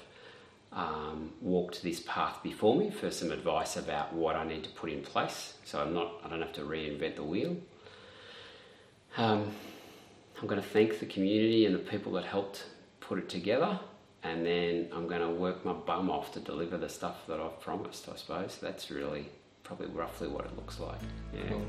um, 0.72 1.32
walked 1.40 1.82
this 1.82 2.00
path 2.00 2.42
before 2.42 2.76
me 2.76 2.90
for 2.90 3.10
some 3.10 3.30
advice 3.30 3.76
about 3.76 4.12
what 4.12 4.36
I 4.36 4.44
need 4.46 4.64
to 4.64 4.70
put 4.70 4.90
in 4.90 5.02
place. 5.02 5.54
So 5.64 5.80
I'm 5.80 5.94
not, 5.94 6.14
I 6.24 6.28
don't 6.28 6.42
have 6.42 6.52
to 6.54 6.62
reinvent 6.62 7.16
the 7.16 7.24
wheel. 7.24 7.56
Um, 9.16 9.52
I'm 10.40 10.46
going 10.46 10.60
to 10.60 10.68
thank 10.68 10.98
the 10.98 11.06
community 11.06 11.64
and 11.64 11.74
the 11.74 11.78
people 11.78 12.12
that 12.12 12.24
helped 12.24 12.66
put 13.00 13.18
it 13.18 13.28
together, 13.28 13.78
and 14.26 14.44
then 14.44 14.88
I'm 14.92 15.06
going 15.06 15.20
to 15.20 15.30
work 15.30 15.64
my 15.64 15.72
bum 15.72 16.10
off 16.10 16.32
to 16.32 16.40
deliver 16.40 16.76
the 16.76 16.88
stuff 16.88 17.26
that 17.28 17.40
I've 17.40 17.60
promised. 17.60 18.08
I 18.12 18.16
suppose 18.16 18.58
that's 18.60 18.90
really 18.90 19.26
probably 19.62 19.86
roughly 19.88 20.28
what 20.28 20.44
it 20.44 20.56
looks 20.56 20.80
like. 20.80 20.98
Yeah. 21.32 21.48
Cool. 21.48 21.66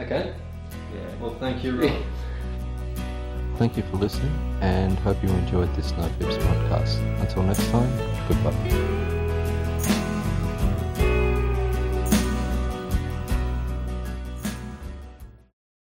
Okay. 0.00 0.34
Yeah. 0.94 1.20
Well, 1.20 1.36
thank 1.38 1.62
you, 1.62 1.80
Rob. 1.80 2.02
Thank 3.56 3.76
you 3.76 3.82
for 3.90 3.96
listening 3.96 4.30
and 4.60 4.96
hope 5.00 5.20
you 5.20 5.28
enjoyed 5.30 5.74
this 5.74 5.90
No 5.90 6.08
Fibs 6.20 6.36
podcast. 6.36 7.00
Until 7.20 7.42
next 7.42 7.68
time, 7.70 7.90
goodbye. 8.28 9.17